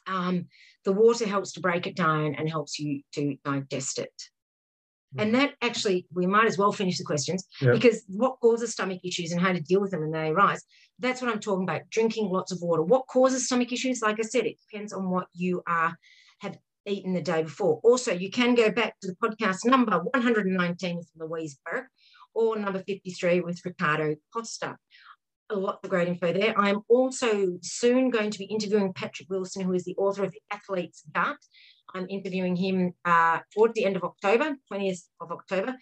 Um, 0.07 0.47
the 0.85 0.93
water 0.93 1.27
helps 1.27 1.53
to 1.53 1.61
break 1.61 1.87
it 1.87 1.95
down 1.95 2.35
and 2.35 2.49
helps 2.49 2.79
you 2.79 3.01
to 3.13 3.35
digest 3.43 3.99
it. 3.99 4.13
And 5.17 5.35
that 5.35 5.53
actually, 5.61 6.07
we 6.13 6.25
might 6.25 6.47
as 6.47 6.57
well 6.57 6.71
finish 6.71 6.97
the 6.97 7.03
questions 7.03 7.45
because 7.59 8.03
what 8.07 8.39
causes 8.39 8.71
stomach 8.71 9.01
issues 9.03 9.31
and 9.31 9.41
how 9.41 9.53
to 9.53 9.59
deal 9.59 9.81
with 9.81 9.91
them 9.91 10.01
when 10.01 10.11
they 10.11 10.29
arise. 10.29 10.63
That's 10.99 11.21
what 11.21 11.31
I'm 11.31 11.39
talking 11.39 11.63
about. 11.63 11.89
Drinking 11.89 12.29
lots 12.29 12.51
of 12.51 12.59
water. 12.61 12.83
What 12.83 13.07
causes 13.07 13.45
stomach 13.45 13.71
issues? 13.71 14.01
Like 14.01 14.19
I 14.19 14.23
said, 14.23 14.45
it 14.45 14.57
depends 14.69 14.93
on 14.93 15.09
what 15.09 15.27
you 15.33 15.61
are 15.67 15.95
have 16.41 16.57
eaten 16.85 17.13
the 17.13 17.21
day 17.21 17.43
before. 17.43 17.79
Also, 17.83 18.11
you 18.11 18.29
can 18.29 18.55
go 18.55 18.69
back 18.69 18.99
to 19.01 19.07
the 19.07 19.15
podcast 19.15 19.65
number 19.65 19.99
119 20.11 20.97
with 20.97 21.09
Louise 21.15 21.57
Burke 21.65 21.87
or 22.33 22.57
number 22.57 22.83
53 22.85 23.41
with 23.41 23.61
Ricardo 23.65 24.15
Costa. 24.33 24.77
A 25.49 25.55
lot 25.55 25.79
of 25.83 25.89
great 25.89 26.07
info 26.07 26.33
there. 26.33 26.57
I'm 26.57 26.81
also 26.89 27.59
soon 27.61 28.09
going 28.09 28.31
to 28.31 28.39
be 28.39 28.45
interviewing 28.45 28.93
Patrick 28.93 29.29
Wilson, 29.29 29.63
who 29.63 29.73
is 29.73 29.83
the 29.83 29.95
author 29.97 30.23
of 30.23 30.31
The 30.31 30.41
Athlete's 30.51 31.03
Gut. 31.13 31.37
I'm 31.93 32.07
interviewing 32.09 32.55
him 32.55 32.93
uh, 33.05 33.39
towards 33.53 33.73
the 33.75 33.85
end 33.85 33.95
of 33.95 34.03
October, 34.03 34.55
20th 34.71 35.03
of 35.21 35.31
October, 35.31 35.75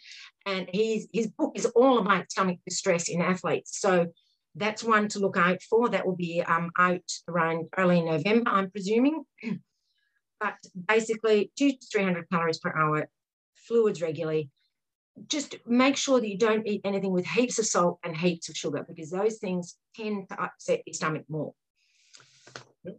and 0.46 0.68
his 0.72 1.08
his 1.14 1.28
book 1.28 1.54
is 1.56 1.66
all 1.68 2.00
about 2.00 2.32
stomach 2.32 2.60
distress 2.66 3.10
in 3.10 3.22
athletes. 3.22 3.80
So 3.80 4.08
that's 4.56 4.84
one 4.84 5.08
to 5.10 5.20
look 5.20 5.38
out 5.38 5.62
for. 5.64 5.90
That 5.90 6.06
will 6.06 6.16
be 6.16 6.42
um, 6.42 6.72
out 6.78 7.10
around 7.28 7.70
early 7.78 8.02
November, 8.02 8.52
I'm 8.52 8.70
presuming. 8.72 9.24
but 10.40 10.56
basically, 10.88 11.52
two 11.58 11.72
to 11.72 11.88
300 11.92 12.30
calories 12.30 12.60
per 12.60 12.74
hour, 12.76 13.08
fluids 13.56 14.02
regularly. 14.02 14.50
Just 15.28 15.58
make 15.66 15.98
sure 15.98 16.20
that 16.20 16.28
you 16.28 16.38
don't 16.38 16.68
eat 16.68 16.82
anything 16.84 17.12
with 17.12 17.26
heaps 17.26 17.60
of 17.60 17.66
salt 17.66 18.00
and 18.04 18.16
heaps 18.16 18.50
of 18.50 18.56
sugar 18.56 18.86
because 18.88 19.12
those 19.12 19.38
things 19.38 19.78
tend 19.96 20.30
to 20.30 20.42
upset 20.42 20.82
your 20.86 20.94
stomach 20.94 21.26
more. 21.30 21.54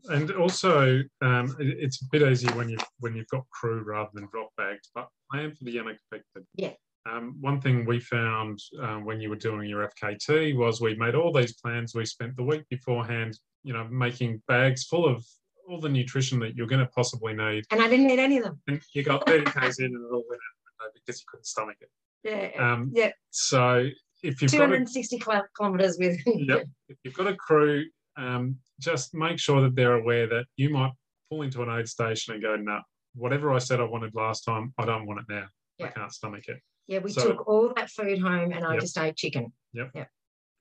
And 0.08 0.30
also, 0.32 1.02
um, 1.22 1.56
it- 1.58 1.78
it's 1.80 2.02
a 2.02 2.06
bit 2.12 2.22
easier 2.22 2.54
when 2.56 2.68
you 2.68 2.78
when 3.00 3.14
you've 3.16 3.28
got 3.28 3.48
crew 3.50 3.82
rather 3.82 4.10
than 4.14 4.28
drop 4.30 4.50
bags. 4.56 4.90
But 4.94 5.08
plan 5.30 5.54
for 5.54 5.64
the 5.64 5.78
unexpected. 5.80 6.46
Yeah. 6.54 6.74
Um, 7.04 7.36
one 7.40 7.60
thing 7.60 7.84
we 7.84 7.98
found 7.98 8.60
um, 8.80 9.04
when 9.04 9.20
you 9.20 9.28
were 9.28 9.36
doing 9.36 9.68
your 9.68 9.88
FKT 9.88 10.56
was 10.56 10.80
we 10.80 10.94
made 10.94 11.16
all 11.16 11.32
these 11.32 11.54
plans. 11.54 11.94
We 11.96 12.06
spent 12.06 12.36
the 12.36 12.44
week 12.44 12.62
beforehand, 12.70 13.36
you 13.64 13.72
know, 13.72 13.88
making 13.90 14.40
bags 14.46 14.84
full 14.84 15.06
of 15.06 15.24
all 15.68 15.80
the 15.80 15.88
nutrition 15.88 16.38
that 16.40 16.54
you're 16.54 16.68
going 16.68 16.84
to 16.84 16.90
possibly 16.94 17.34
need. 17.34 17.64
And 17.72 17.82
I 17.82 17.88
didn't 17.88 18.06
need 18.06 18.20
any 18.20 18.38
of 18.38 18.44
them. 18.44 18.62
And 18.68 18.80
you 18.94 19.02
got 19.02 19.26
30 19.26 19.50
k's 19.50 19.80
in 19.80 19.86
and 19.86 19.94
it 19.96 20.12
all 20.14 20.24
went 20.28 20.40
out 20.80 20.90
because 20.94 21.20
you 21.20 21.24
couldn't 21.28 21.46
stomach 21.46 21.76
it. 21.80 21.90
Yeah. 22.22 22.72
Um, 22.72 22.92
yeah. 22.94 23.10
So 23.30 23.88
if 24.22 24.40
you've 24.40 24.52
got 24.52 24.62
a 24.62 24.66
260 24.66 25.18
kilometers 25.56 25.96
with. 25.98 26.20
yep. 26.26 26.66
If 26.88 26.98
you've 27.02 27.14
got 27.14 27.26
a 27.26 27.34
crew, 27.34 27.84
um, 28.16 28.56
just 28.80 29.14
make 29.14 29.38
sure 29.38 29.60
that 29.62 29.74
they're 29.74 29.94
aware 29.94 30.26
that 30.28 30.44
you 30.56 30.70
might 30.70 30.92
pull 31.30 31.42
into 31.42 31.62
an 31.62 31.70
aid 31.70 31.88
station 31.88 32.34
and 32.34 32.42
go, 32.42 32.56
no, 32.56 32.80
whatever 33.14 33.52
I 33.52 33.58
said 33.58 33.80
I 33.80 33.84
wanted 33.84 34.14
last 34.14 34.42
time, 34.44 34.72
I 34.78 34.84
don't 34.84 35.06
want 35.06 35.20
it 35.20 35.26
now. 35.28 35.46
I 35.82 35.88
can't 35.88 36.12
stomach 36.12 36.44
it. 36.48 36.58
Yeah, 36.86 36.98
we 36.98 37.10
So- 37.12 37.28
took 37.32 37.48
all 37.48 37.72
that 37.74 37.90
food 37.90 38.18
home 38.20 38.52
and 38.52 38.64
I 38.64 38.74
Yep. 38.74 38.80
just 38.80 38.98
ate 38.98 39.16
chicken. 39.16 39.52
Yep. 39.72 39.90
Yep. 39.94 40.10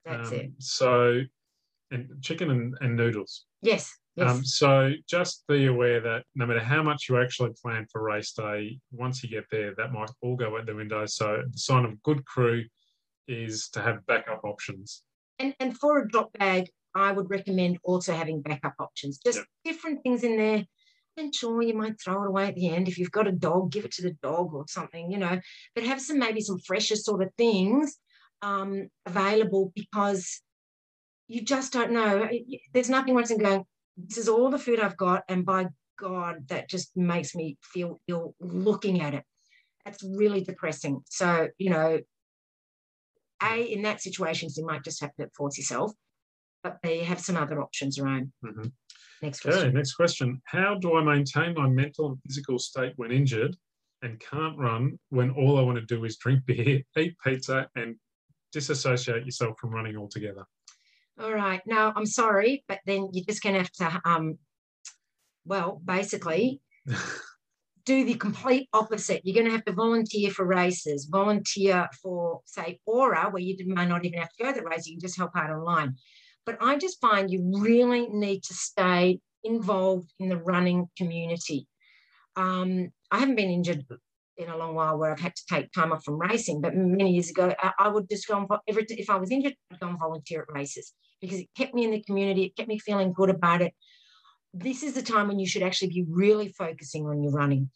That's 0.05 0.29
Um, 0.29 0.35
it. 0.35 0.51
So, 0.59 1.21
and 1.91 2.09
chicken 2.23 2.49
and, 2.49 2.77
and 2.81 2.95
noodles. 2.95 3.45
Yes. 3.61 3.95
Yes. 4.15 4.29
Um, 4.29 4.43
so 4.43 4.93
just 5.07 5.45
be 5.47 5.67
aware 5.67 5.99
that 6.01 6.25
no 6.35 6.45
matter 6.45 6.59
how 6.63 6.81
much 6.83 7.07
you 7.07 7.17
actually 7.21 7.51
plan 7.61 7.85
for 7.91 8.01
race 8.01 8.33
day, 8.33 8.79
once 8.91 9.23
you 9.23 9.29
get 9.29 9.45
there, 9.51 9.73
that 9.75 9.91
might 9.93 10.09
all 10.21 10.35
go 10.35 10.57
out 10.57 10.65
the 10.65 10.75
window. 10.75 11.05
So 11.05 11.43
the 11.49 11.57
sign 11.57 11.85
of 11.85 12.01
good 12.03 12.25
crew 12.25 12.65
is 13.27 13.69
to 13.69 13.81
have 13.81 14.05
backup 14.07 14.43
options. 14.43 15.03
and, 15.39 15.55
and 15.59 15.77
for 15.77 15.99
a 15.99 16.07
drop 16.07 16.31
bag, 16.33 16.69
I 16.95 17.11
would 17.11 17.29
recommend 17.29 17.79
also 17.83 18.13
having 18.13 18.41
backup 18.41 18.75
options, 18.79 19.19
just 19.19 19.39
Yep. 19.39 19.47
different 19.63 20.03
things 20.03 20.23
in 20.23 20.37
there. 20.37 20.65
And 21.17 21.35
sure, 21.35 21.61
you 21.61 21.73
might 21.73 21.99
throw 21.99 22.23
it 22.23 22.27
away 22.27 22.47
at 22.47 22.55
the 22.55 22.69
end. 22.69 22.87
If 22.87 22.97
you've 22.97 23.11
got 23.11 23.27
a 23.27 23.31
dog, 23.31 23.71
give 23.71 23.85
it 23.85 23.91
to 23.93 24.01
the 24.01 24.15
dog 24.23 24.53
or 24.53 24.65
something, 24.67 25.11
you 25.11 25.17
know, 25.17 25.39
but 25.75 25.83
have 25.83 26.01
some 26.01 26.19
maybe 26.19 26.41
some 26.41 26.59
fresher 26.59 26.95
sort 26.95 27.21
of 27.21 27.33
things 27.37 27.97
um, 28.41 28.87
available 29.05 29.71
because 29.75 30.41
you 31.27 31.41
just 31.43 31.73
don't 31.73 31.91
know. 31.91 32.29
There's 32.73 32.89
nothing 32.89 33.13
worse 33.13 33.29
than 33.29 33.39
going, 33.39 33.63
this 33.97 34.17
is 34.17 34.29
all 34.29 34.49
the 34.49 34.59
food 34.59 34.79
I've 34.79 34.97
got. 34.97 35.23
And 35.27 35.45
by 35.45 35.67
God, 35.97 36.47
that 36.47 36.69
just 36.69 36.95
makes 36.95 37.35
me 37.35 37.57
feel 37.61 37.99
ill 38.07 38.35
looking 38.39 39.01
at 39.01 39.13
it. 39.13 39.23
That's 39.85 40.03
really 40.03 40.41
depressing. 40.41 41.01
So, 41.09 41.49
you 41.57 41.69
know, 41.69 41.99
A, 43.43 43.61
in 43.61 43.81
that 43.83 44.01
situation, 44.01 44.49
you 44.55 44.65
might 44.65 44.83
just 44.83 45.01
have 45.01 45.15
to 45.15 45.29
force 45.35 45.57
yourself, 45.57 45.91
but 46.63 46.77
they 46.83 46.99
have 47.03 47.19
some 47.19 47.37
other 47.37 47.61
options 47.61 47.99
around. 47.99 48.31
Mhm. 48.43 48.71
Next 49.21 49.45
Okay, 49.45 49.53
question. 49.53 49.73
next 49.73 49.93
question. 49.93 50.41
How 50.45 50.75
do 50.75 50.95
I 50.95 51.03
maintain 51.03 51.53
my 51.53 51.67
mental 51.67 52.07
and 52.07 52.21
physical 52.23 52.59
state 52.59 52.93
when 52.95 53.11
injured 53.11 53.55
and 54.01 54.19
can't 54.19 54.57
run 54.57 54.99
when 55.09 55.29
all 55.31 55.59
I 55.59 55.61
want 55.61 55.77
to 55.77 55.85
do 55.85 56.03
is 56.05 56.17
drink 56.17 56.45
beer, 56.45 56.81
eat 56.97 57.15
pizza, 57.23 57.69
and 57.75 57.95
disassociate 58.51 59.25
yourself 59.25 59.59
from 59.59 59.71
running 59.71 59.95
altogether? 59.97 60.45
All 61.19 61.33
right. 61.33 61.61
Now, 61.67 61.93
I'm 61.95 62.05
sorry, 62.05 62.63
but 62.67 62.79
then 62.85 63.09
you're 63.13 63.25
just 63.25 63.43
going 63.43 63.53
to 63.53 63.59
have 63.59 63.71
to, 63.73 64.01
um, 64.09 64.39
well, 65.45 65.81
basically, 65.85 66.61
do 67.85 68.05
the 68.05 68.15
complete 68.15 68.69
opposite. 68.73 69.21
You're 69.23 69.35
going 69.35 69.45
to 69.45 69.51
have 69.51 69.65
to 69.65 69.73
volunteer 69.73 70.31
for 70.31 70.45
races, 70.45 71.05
volunteer 71.11 71.89
for, 72.01 72.41
say, 72.45 72.79
Aura, 72.85 73.29
where 73.29 73.41
you 73.41 73.55
may 73.67 73.85
not 73.85 74.05
even 74.05 74.19
have 74.19 74.31
to 74.33 74.43
go 74.43 74.51
to 74.51 74.59
the 74.59 74.65
race, 74.65 74.87
you 74.87 74.93
can 74.95 75.01
just 75.01 75.17
help 75.17 75.31
out 75.35 75.49
online. 75.51 75.95
But 76.45 76.57
I 76.61 76.77
just 76.77 76.99
find 76.99 77.29
you 77.29 77.51
really 77.59 78.07
need 78.07 78.43
to 78.43 78.53
stay 78.53 79.19
involved 79.43 80.11
in 80.19 80.29
the 80.29 80.37
running 80.37 80.87
community. 80.97 81.67
Um, 82.35 82.91
I 83.11 83.19
haven't 83.19 83.35
been 83.35 83.49
injured 83.49 83.85
in 84.37 84.49
a 84.49 84.57
long 84.57 84.73
while 84.73 84.97
where 84.97 85.11
I've 85.11 85.19
had 85.19 85.35
to 85.35 85.45
take 85.49 85.71
time 85.71 85.91
off 85.91 86.03
from 86.03 86.19
racing, 86.19 86.61
but 86.61 86.75
many 86.75 87.11
years 87.13 87.29
ago, 87.29 87.53
I, 87.59 87.71
I 87.77 87.87
would 87.89 88.09
just 88.09 88.27
go 88.27 88.47
every, 88.67 88.85
if 88.89 89.09
I 89.09 89.17
was 89.17 89.31
injured, 89.31 89.55
I'd 89.71 89.79
go 89.79 89.87
and 89.87 89.99
volunteer 89.99 90.41
at 90.41 90.53
races 90.53 90.93
because 91.21 91.39
it 91.39 91.49
kept 91.55 91.73
me 91.73 91.83
in 91.83 91.91
the 91.91 92.03
community, 92.03 92.45
it 92.45 92.55
kept 92.55 92.69
me 92.69 92.79
feeling 92.79 93.13
good 93.13 93.29
about 93.29 93.61
it. 93.61 93.73
This 94.53 94.83
is 94.83 94.93
the 94.93 95.01
time 95.01 95.27
when 95.27 95.39
you 95.39 95.47
should 95.47 95.63
actually 95.63 95.89
be 95.89 96.05
really 96.09 96.49
focusing 96.49 97.05
on 97.05 97.21
your 97.21 97.31
running. 97.31 97.69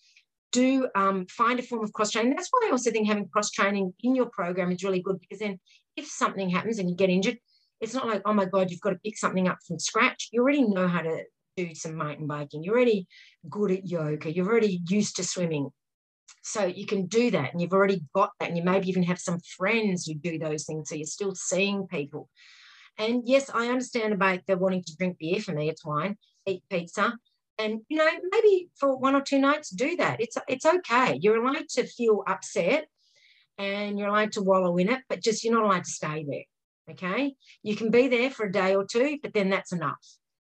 Do 0.52 0.90
um, 0.96 1.26
find 1.28 1.60
a 1.60 1.64
form 1.64 1.84
of 1.84 1.94
cross 1.94 2.12
training. 2.12 2.36
That's 2.36 2.50
why 2.50 2.68
I 2.68 2.72
also 2.72 2.92
think 2.92 3.08
having 3.08 3.28
cross 3.28 3.52
training 3.52 3.94
in 4.02 4.16
your 4.16 4.28
program 4.28 4.72
is 4.72 4.84
really 4.84 5.02
good 5.02 5.20
because 5.20 5.40
then 5.40 5.60
if 5.96 6.08
something 6.08 6.50
happens 6.50 6.80
and 6.80 6.90
you 6.90 6.96
get 6.96 7.10
injured, 7.10 7.38
it's 7.82 7.94
not 7.94 8.08
like, 8.08 8.22
oh 8.26 8.34
my 8.34 8.46
God, 8.46 8.72
you've 8.72 8.82
got 8.82 8.92
to 8.92 9.00
pick 9.04 9.18
something 9.18 9.48
up 9.48 9.58
from 9.68 9.80
scratch. 9.80 10.30
You 10.32 10.42
already 10.42 10.64
know 10.64 10.88
how 10.88 11.02
to 11.02 11.24
do 11.58 11.74
some 11.74 11.96
mountain 11.96 12.28
biking. 12.28 12.64
You're 12.64 12.76
already 12.76 13.08
good 13.50 13.72
at 13.72 13.88
yoga. 13.88 14.34
You're 14.34 14.50
already 14.50 14.82
used 14.88 15.16
to 15.18 15.24
swimming. 15.24 15.70
So 16.44 16.66
you 16.66 16.86
can 16.86 17.08
do 17.08 17.32
that 17.32 17.52
and 17.52 17.62
you've 17.62 17.74
already 17.74 18.04
got 18.14 18.32
that. 18.40 18.50
And 18.50 18.58
you 18.58 18.64
maybe 18.64 18.90
even 18.90 19.04
have 19.04 19.20
some 19.20 19.40
friends 19.58 20.06
who 20.06 20.14
do 20.16 20.38
those 20.38 20.66
things. 20.66 20.90
So 20.90 20.96
you're 20.96 21.06
still 21.06 21.36
seeing 21.36 21.88
people. 21.88 22.30
And 22.98 23.24
yes, 23.26 23.50
I 23.54 23.68
understand 23.68 24.14
about 24.14 24.40
the 24.48 24.58
wanting 24.58 24.84
to 24.84 24.96
drink 24.96 25.18
beer. 25.18 25.42
For 25.42 25.54
me, 25.54 25.70
it's 25.70 25.86
wine, 25.86 26.18
eat 26.46 26.64
pizza. 26.70 27.14
And 27.58 27.82
you 27.90 27.98
know, 27.98 28.10
maybe 28.32 28.70
for 28.76 28.96
one 28.98 29.16
or 29.16 29.22
two 29.22 29.40
nights, 29.40 29.70
do 29.70 29.96
that. 29.98 30.22
It's 30.22 30.38
it's 30.48 30.66
okay. 30.66 31.18
You're 31.22 31.44
allowed 31.44 31.70
to 31.70 31.86
feel 31.86 32.24
upset 32.28 32.88
and 33.58 33.98
you're 33.98 34.10
allowed 34.10 34.34
to 34.34 34.42
wallow 34.42 34.78
in 34.78 34.90
it, 34.90 35.02
but 35.10 35.24
just 35.24 35.44
you're 35.44 35.54
not 35.54 35.64
allowed 35.64 35.86
to 35.86 35.90
stay 35.90 36.26
there. 36.28 36.44
Okay. 36.90 37.36
You 37.64 37.76
can 37.76 37.90
be 37.90 38.08
there 38.08 38.30
for 38.30 38.46
a 38.46 38.52
day 38.52 38.76
or 38.76 38.86
two, 38.86 39.18
but 39.22 39.34
then 39.34 39.50
that's 39.50 39.72
enough. 39.72 40.06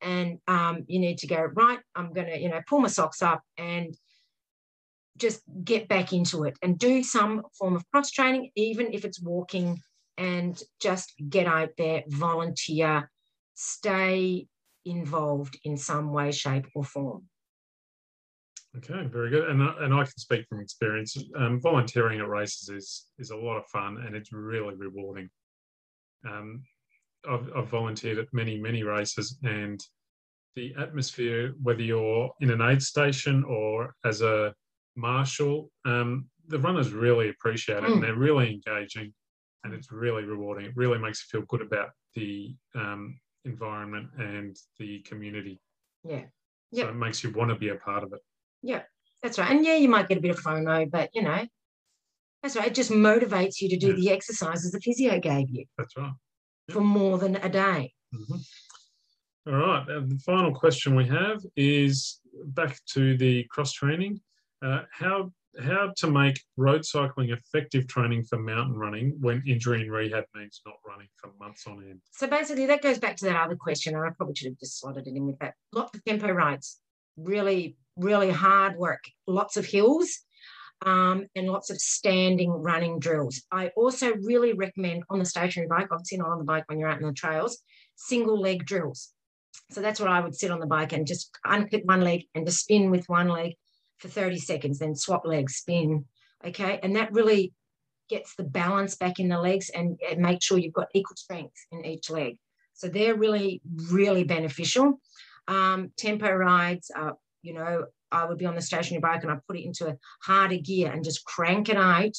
And 0.03 0.39
um, 0.49 0.85
you 0.89 0.99
need 0.99 1.19
to 1.19 1.27
go, 1.27 1.41
right, 1.55 1.79
I'm 1.95 2.13
gonna, 2.13 2.37
you 2.37 2.49
know, 2.49 2.61
pull 2.69 2.81
my 2.81 2.89
socks 2.89 3.23
up 3.23 3.43
and 3.57 3.97
just 5.17 5.43
get 5.65 5.89
back 5.89 6.13
into 6.13 6.45
it 6.45 6.59
and 6.63 6.79
do 6.79 7.03
some 7.03 7.43
form 7.59 7.77
of 7.77 7.89
cross 7.91 8.11
training, 8.11 8.51
even 8.55 8.93
if 8.93 9.05
it's 9.05 9.23
walking, 9.23 9.81
and 10.19 10.61
just 10.81 11.15
get 11.29 11.47
out 11.47 11.71
there, 11.79 12.03
volunteer, 12.09 13.11
stay 13.55 14.47
involved 14.85 15.59
in 15.65 15.77
some 15.77 16.13
way, 16.13 16.33
shape, 16.33 16.67
or 16.75 16.85
form. 16.85 17.25
Okay, 18.77 19.07
very 19.07 19.31
good. 19.31 19.49
And, 19.49 19.63
I- 19.63 19.85
and 19.85 19.95
I 19.95 20.05
can 20.05 20.19
speak 20.19 20.47
from 20.49 20.61
experience. 20.61 21.17
Um, 21.37 21.61
volunteering 21.61 22.21
at 22.21 22.29
races 22.29 22.69
is 22.69 23.07
is 23.19 23.31
a 23.31 23.37
lot 23.37 23.57
of 23.57 23.67
fun 23.69 23.99
and 24.07 24.15
it's 24.15 24.33
really 24.33 24.75
rewarding. 24.75 25.31
Um, 26.29 26.63
I've, 27.29 27.51
I've 27.57 27.69
volunteered 27.69 28.19
at 28.19 28.29
many 28.33 28.59
many 28.59 28.83
races, 28.83 29.39
and 29.43 29.81
the 30.55 30.75
atmosphere, 30.79 31.55
whether 31.63 31.83
you're 31.83 32.31
in 32.41 32.51
an 32.51 32.63
aid 32.63 32.83
station 32.83 33.45
or 33.45 33.95
as 34.05 34.23
a 34.23 34.55
marshal, 34.97 35.71
um, 35.85 36.27
the 36.49 36.59
runners 36.59 36.93
really 36.93 37.29
appreciate 37.29 37.79
it 37.79 37.85
Mm. 37.85 37.95
and 37.95 38.03
they're 38.03 38.15
really 38.15 38.51
engaging 38.55 39.13
and 39.65 39.75
it's 39.75 39.93
really 39.93 40.25
rewarding. 40.25 40.65
It 40.65 40.77
really 40.77 40.99
makes 40.99 41.21
you 41.21 41.39
feel 41.41 41.47
good 41.47 41.61
about 41.61 41.91
the 42.15 42.57
um, 42.75 43.21
environment 43.45 44.09
and 44.17 44.57
the 44.79 45.01
community. 45.01 45.61
Yeah. 46.05 46.25
So 46.73 46.89
it 46.89 46.95
makes 46.95 47.23
you 47.23 47.31
want 47.33 47.51
to 47.51 47.57
be 47.57 47.69
a 47.69 47.77
part 47.77 48.03
of 48.03 48.13
it. 48.13 48.21
Yeah, 48.63 48.83
that's 49.23 49.39
right. 49.39 49.51
And 49.51 49.65
yeah, 49.65 49.77
you 49.77 49.89
might 49.89 50.09
get 50.09 50.19
a 50.19 50.21
bit 50.21 50.31
of 50.31 50.41
FOMO, 50.41 50.91
but 50.91 51.11
you 51.15 51.23
know, 51.23 51.47
that's 52.47 52.57
right. 52.57 52.69
It 52.69 52.75
just 52.75 52.91
motivates 52.93 53.61
you 53.61 53.69
to 53.71 53.77
do 53.77 53.89
Yeah. 53.89 53.95
the 53.95 54.11
exercises 54.11 54.71
the 54.71 54.81
physio 54.81 55.19
gave 55.19 55.51
you 55.51 55.65
That's 55.77 55.97
right. 55.97 56.13
for 56.71 56.81
more 56.81 57.19
than 57.19 57.37
a 57.37 57.49
day. 57.49 57.93
Mhm. 58.15 58.41
All 59.49 59.53
right. 59.53 59.89
And 59.89 60.13
the 60.13 60.19
final 60.21 60.55
question 60.55 60.95
we 60.95 61.07
have 61.07 61.45
is 61.57 62.21
back 62.45 62.79
to 62.93 63.17
the 63.17 63.45
cross 63.45 63.73
training. 63.73 64.21
Uh, 64.63 64.85
how 64.93 65.33
how 65.59 65.91
to 65.97 66.11
make 66.11 66.39
road 66.59 66.85
cycling 66.85 67.31
effective 67.31 67.89
training 67.89 68.23
for 68.23 68.39
mountain 68.39 68.77
running 68.77 69.19
when 69.21 69.43
injury 69.47 69.81
and 69.81 69.91
rehab 69.91 70.25
means 70.35 70.61
not 70.67 70.75
running 70.87 71.09
for 71.17 71.33
months 71.41 71.67
on 71.67 71.83
end? 71.83 72.01
So 72.13 72.27
basically, 72.27 72.67
that 72.67 72.83
goes 72.83 72.99
back 72.99 73.17
to 73.17 73.25
that 73.25 73.37
other 73.43 73.57
question, 73.57 73.95
and 73.97 74.05
I 74.05 74.11
probably 74.11 74.35
should 74.35 74.49
have 74.49 74.59
just 74.59 74.79
slotted 74.79 75.07
it 75.07 75.17
in 75.17 75.27
with 75.27 75.39
that. 75.39 75.55
Lots 75.73 75.97
of 75.97 76.05
tempo 76.05 76.31
rides, 76.31 76.79
really, 77.17 77.79
really 77.97 78.31
hard 78.31 78.77
work, 78.77 79.03
lots 79.27 79.57
of 79.57 79.65
hills, 79.65 80.19
um, 80.85 81.27
and 81.35 81.49
lots 81.49 81.71
of 81.71 81.81
standing 81.81 82.51
running 82.51 82.99
drills. 82.99 83.43
I 83.51 83.69
also 83.77 84.15
really 84.17 84.53
recommend 84.53 85.05
on 85.09 85.19
the 85.19 85.25
stationary 85.25 85.69
bike, 85.69 85.89
obviously 85.91 86.19
not 86.19 86.29
on 86.29 86.39
the 86.39 86.45
bike 86.45 86.65
when 86.69 86.79
you're 86.79 86.89
out 86.89 87.01
in 87.01 87.07
the 87.07 87.13
trails, 87.13 87.63
single 87.97 88.39
leg 88.39 88.67
drills. 88.67 89.13
So 89.71 89.81
that's 89.81 89.99
what 89.99 90.11
I 90.11 90.21
would 90.21 90.35
sit 90.35 90.51
on 90.51 90.61
the 90.61 90.67
bike 90.67 90.93
and 90.93 91.07
just 91.07 91.31
unclip 91.47 91.85
one 91.85 92.03
leg 92.03 92.25
and 92.35 92.47
just 92.47 92.61
spin 92.61 92.91
with 92.91 93.09
one 93.09 93.29
leg 93.29 93.55
for 93.99 94.09
30 94.09 94.39
seconds, 94.39 94.79
then 94.79 94.95
swap 94.95 95.23
legs, 95.25 95.57
spin. 95.57 96.05
Okay. 96.45 96.79
And 96.83 96.97
that 96.97 97.13
really 97.13 97.53
gets 98.09 98.35
the 98.37 98.45
balance 98.45 98.97
back 98.97 99.19
in 99.19 99.29
the 99.29 99.41
legs 99.41 99.71
and, 99.71 99.99
and 100.09 100.21
make 100.21 100.43
sure 100.43 100.59
you've 100.59 100.73
got 100.73 100.89
equal 100.95 101.17
strength 101.17 101.57
in 101.73 101.85
each 101.85 102.11
leg. 102.11 102.37
So 102.75 102.89
they're 102.89 103.17
really, 103.17 103.63
really 103.91 104.25
beneficial. 104.25 105.01
Um, 105.49 105.93
tempo 105.97 106.31
rides, 106.31 106.91
uh, 106.95 107.13
you 107.43 107.55
know, 107.55 107.87
I 108.13 108.25
would 108.25 108.39
be 108.39 108.47
on 108.47 108.55
the 108.55 108.63
stationary 108.63 109.01
bike 109.01 109.23
and 109.23 109.33
I 109.33 109.37
put 109.47 109.57
it 109.57 109.65
into 109.65 109.89
a 109.89 109.97
harder 110.23 110.57
gear 110.59 110.91
and 110.93 111.05
just 111.05 111.25
crank 111.25 111.69
it 111.69 111.77
out 111.77 112.15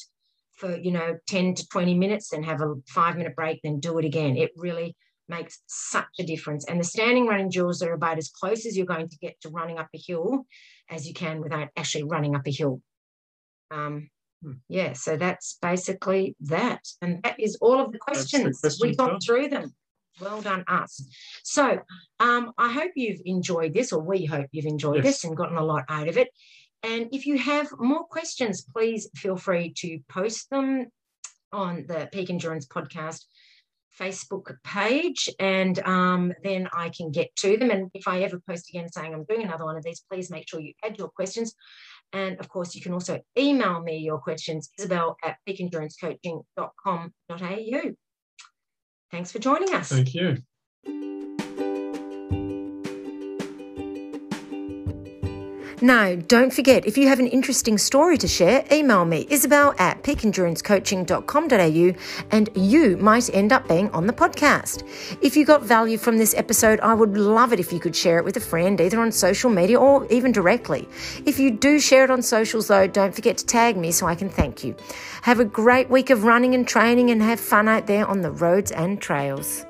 for, 0.54 0.76
you 0.76 0.90
know, 0.90 1.16
10 1.28 1.54
to 1.54 1.68
20 1.68 1.94
minutes, 1.94 2.30
then 2.30 2.42
have 2.42 2.60
a 2.60 2.74
five 2.88 3.16
minute 3.16 3.36
break, 3.36 3.60
then 3.62 3.80
do 3.80 3.98
it 3.98 4.04
again. 4.04 4.36
It 4.36 4.50
really 4.56 4.96
makes 5.28 5.60
such 5.66 6.08
a 6.18 6.24
difference. 6.24 6.64
And 6.66 6.80
the 6.80 6.84
standing 6.84 7.26
running 7.26 7.50
drills 7.50 7.82
are 7.82 7.92
about 7.92 8.18
as 8.18 8.28
close 8.30 8.66
as 8.66 8.76
you're 8.76 8.86
going 8.86 9.08
to 9.08 9.18
get 9.18 9.40
to 9.42 9.50
running 9.50 9.78
up 9.78 9.88
a 9.94 9.98
hill 9.98 10.46
as 10.90 11.06
you 11.06 11.14
can 11.14 11.40
without 11.40 11.68
actually 11.76 12.04
running 12.04 12.34
up 12.34 12.46
a 12.46 12.50
hill. 12.50 12.80
Um, 13.70 14.10
Hmm. 14.42 14.52
yeah, 14.68 14.92
so 14.92 15.16
that's 15.16 15.58
basically 15.60 16.36
that. 16.42 16.86
And 17.02 17.20
that 17.24 17.40
is 17.40 17.56
all 17.60 17.80
of 17.80 17.90
the 17.90 17.98
That's 18.06 18.30
the 18.30 18.38
questions. 18.38 18.60
we 18.80 18.94
questions 18.94 18.96
got 18.96 19.22
through 19.24 19.48
them. 19.48 19.74
Well 20.20 20.40
done, 20.40 20.64
us. 20.68 21.02
So 21.42 21.80
um, 22.20 22.52
I 22.58 22.72
hope 22.72 22.92
you've 22.96 23.20
enjoyed 23.24 23.74
this, 23.74 23.92
or 23.92 24.00
we 24.02 24.24
hope 24.24 24.46
you've 24.52 24.66
enjoyed 24.66 24.96
Yes. 24.96 25.04
this 25.04 25.24
and 25.24 25.36
gotten 25.36 25.56
a 25.56 25.64
lot 25.64 25.84
out 25.88 26.08
of 26.08 26.16
it. 26.16 26.28
And 26.82 27.08
if 27.12 27.26
you 27.26 27.38
have 27.38 27.68
more 27.78 28.04
questions, 28.04 28.62
please 28.62 29.08
feel 29.16 29.36
free 29.36 29.72
to 29.78 29.98
post 30.08 30.48
them 30.50 30.86
on 31.52 31.86
the 31.88 32.08
Peak 32.12 32.30
Endurance 32.30 32.66
Podcast 32.66 33.24
Facebook 33.98 34.54
page, 34.62 35.28
and 35.40 35.78
um, 35.80 36.32
then 36.44 36.68
I 36.72 36.90
can 36.90 37.10
get 37.10 37.34
to 37.36 37.56
them. 37.56 37.70
And 37.70 37.90
if 37.94 38.06
I 38.06 38.20
ever 38.22 38.38
post 38.48 38.68
again 38.68 38.88
saying 38.92 39.12
I'm 39.12 39.24
doing 39.24 39.42
another 39.42 39.64
one 39.64 39.76
of 39.76 39.82
these, 39.82 40.04
please 40.08 40.30
make 40.30 40.48
sure 40.48 40.60
you 40.60 40.72
add 40.84 40.98
your 40.98 41.08
questions. 41.08 41.52
And 42.12 42.38
of 42.38 42.48
course, 42.48 42.76
you 42.76 42.80
can 42.80 42.92
also 42.92 43.20
email 43.36 43.80
me 43.82 43.96
your 43.98 44.18
questions, 44.18 44.70
Isabel 44.78 45.16
at 45.24 45.38
peakendurancecoaching.com.au. 45.48 48.07
Thanks 49.10 49.32
for 49.32 49.38
joining 49.38 49.74
us. 49.74 49.88
Thank 49.88 50.14
you. 50.14 50.36
Now, 55.80 56.16
don't 56.16 56.52
forget, 56.52 56.86
if 56.86 56.98
you 56.98 57.06
have 57.06 57.20
an 57.20 57.28
interesting 57.28 57.78
story 57.78 58.18
to 58.18 58.26
share, 58.26 58.64
email 58.72 59.04
me, 59.04 59.28
isabel 59.30 59.76
at 59.78 60.02
peakendurancecoaching.com.au, 60.02 61.92
and 62.32 62.50
you 62.54 62.96
might 62.96 63.32
end 63.32 63.52
up 63.52 63.68
being 63.68 63.88
on 63.90 64.08
the 64.08 64.12
podcast. 64.12 64.82
If 65.22 65.36
you 65.36 65.44
got 65.44 65.62
value 65.62 65.96
from 65.96 66.18
this 66.18 66.34
episode, 66.34 66.80
I 66.80 66.94
would 66.94 67.16
love 67.16 67.52
it 67.52 67.60
if 67.60 67.72
you 67.72 67.78
could 67.78 67.94
share 67.94 68.18
it 68.18 68.24
with 68.24 68.36
a 68.36 68.40
friend, 68.40 68.80
either 68.80 69.00
on 69.00 69.12
social 69.12 69.50
media 69.50 69.78
or 69.78 70.04
even 70.10 70.32
directly. 70.32 70.88
If 71.24 71.38
you 71.38 71.52
do 71.52 71.78
share 71.78 72.02
it 72.02 72.10
on 72.10 72.22
socials, 72.22 72.66
though, 72.66 72.88
don't 72.88 73.14
forget 73.14 73.38
to 73.38 73.46
tag 73.46 73.76
me 73.76 73.92
so 73.92 74.06
I 74.06 74.16
can 74.16 74.28
thank 74.28 74.64
you. 74.64 74.74
Have 75.22 75.38
a 75.38 75.44
great 75.44 75.90
week 75.90 76.10
of 76.10 76.24
running 76.24 76.56
and 76.56 76.66
training 76.66 77.10
and 77.10 77.22
have 77.22 77.38
fun 77.38 77.68
out 77.68 77.86
there 77.86 78.04
on 78.04 78.22
the 78.22 78.32
roads 78.32 78.72
and 78.72 79.00
trails. 79.00 79.64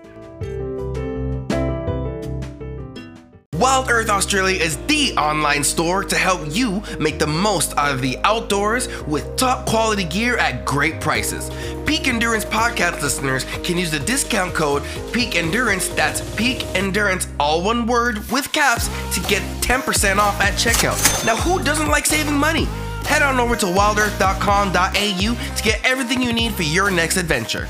Wild 3.58 3.90
Earth 3.90 4.08
Australia 4.08 4.56
is 4.56 4.76
the 4.86 5.14
online 5.16 5.64
store 5.64 6.04
to 6.04 6.14
help 6.14 6.40
you 6.46 6.80
make 7.00 7.18
the 7.18 7.26
most 7.26 7.76
out 7.76 7.92
of 7.92 8.00
the 8.00 8.16
outdoors 8.22 8.86
with 9.02 9.36
top 9.36 9.66
quality 9.66 10.04
gear 10.04 10.38
at 10.38 10.64
great 10.64 11.00
prices. 11.00 11.50
Peak 11.84 12.06
Endurance 12.06 12.44
podcast 12.44 13.02
listeners 13.02 13.44
can 13.64 13.76
use 13.76 13.90
the 13.90 13.98
discount 13.98 14.54
code 14.54 14.84
Peak 15.12 15.34
Endurance, 15.34 15.88
that's 15.88 16.20
Peak 16.36 16.64
Endurance, 16.76 17.26
all 17.40 17.60
one 17.60 17.88
word 17.88 18.18
with 18.30 18.52
caps, 18.52 18.86
to 19.12 19.20
get 19.28 19.42
10% 19.60 20.18
off 20.18 20.40
at 20.40 20.54
checkout. 20.54 21.26
Now, 21.26 21.34
who 21.34 21.60
doesn't 21.64 21.88
like 21.88 22.06
saving 22.06 22.38
money? 22.38 22.66
Head 23.06 23.22
on 23.22 23.40
over 23.40 23.56
to 23.56 23.66
wildearth.com.au 23.66 25.54
to 25.56 25.62
get 25.64 25.84
everything 25.84 26.22
you 26.22 26.32
need 26.32 26.52
for 26.52 26.62
your 26.62 26.92
next 26.92 27.16
adventure. 27.16 27.66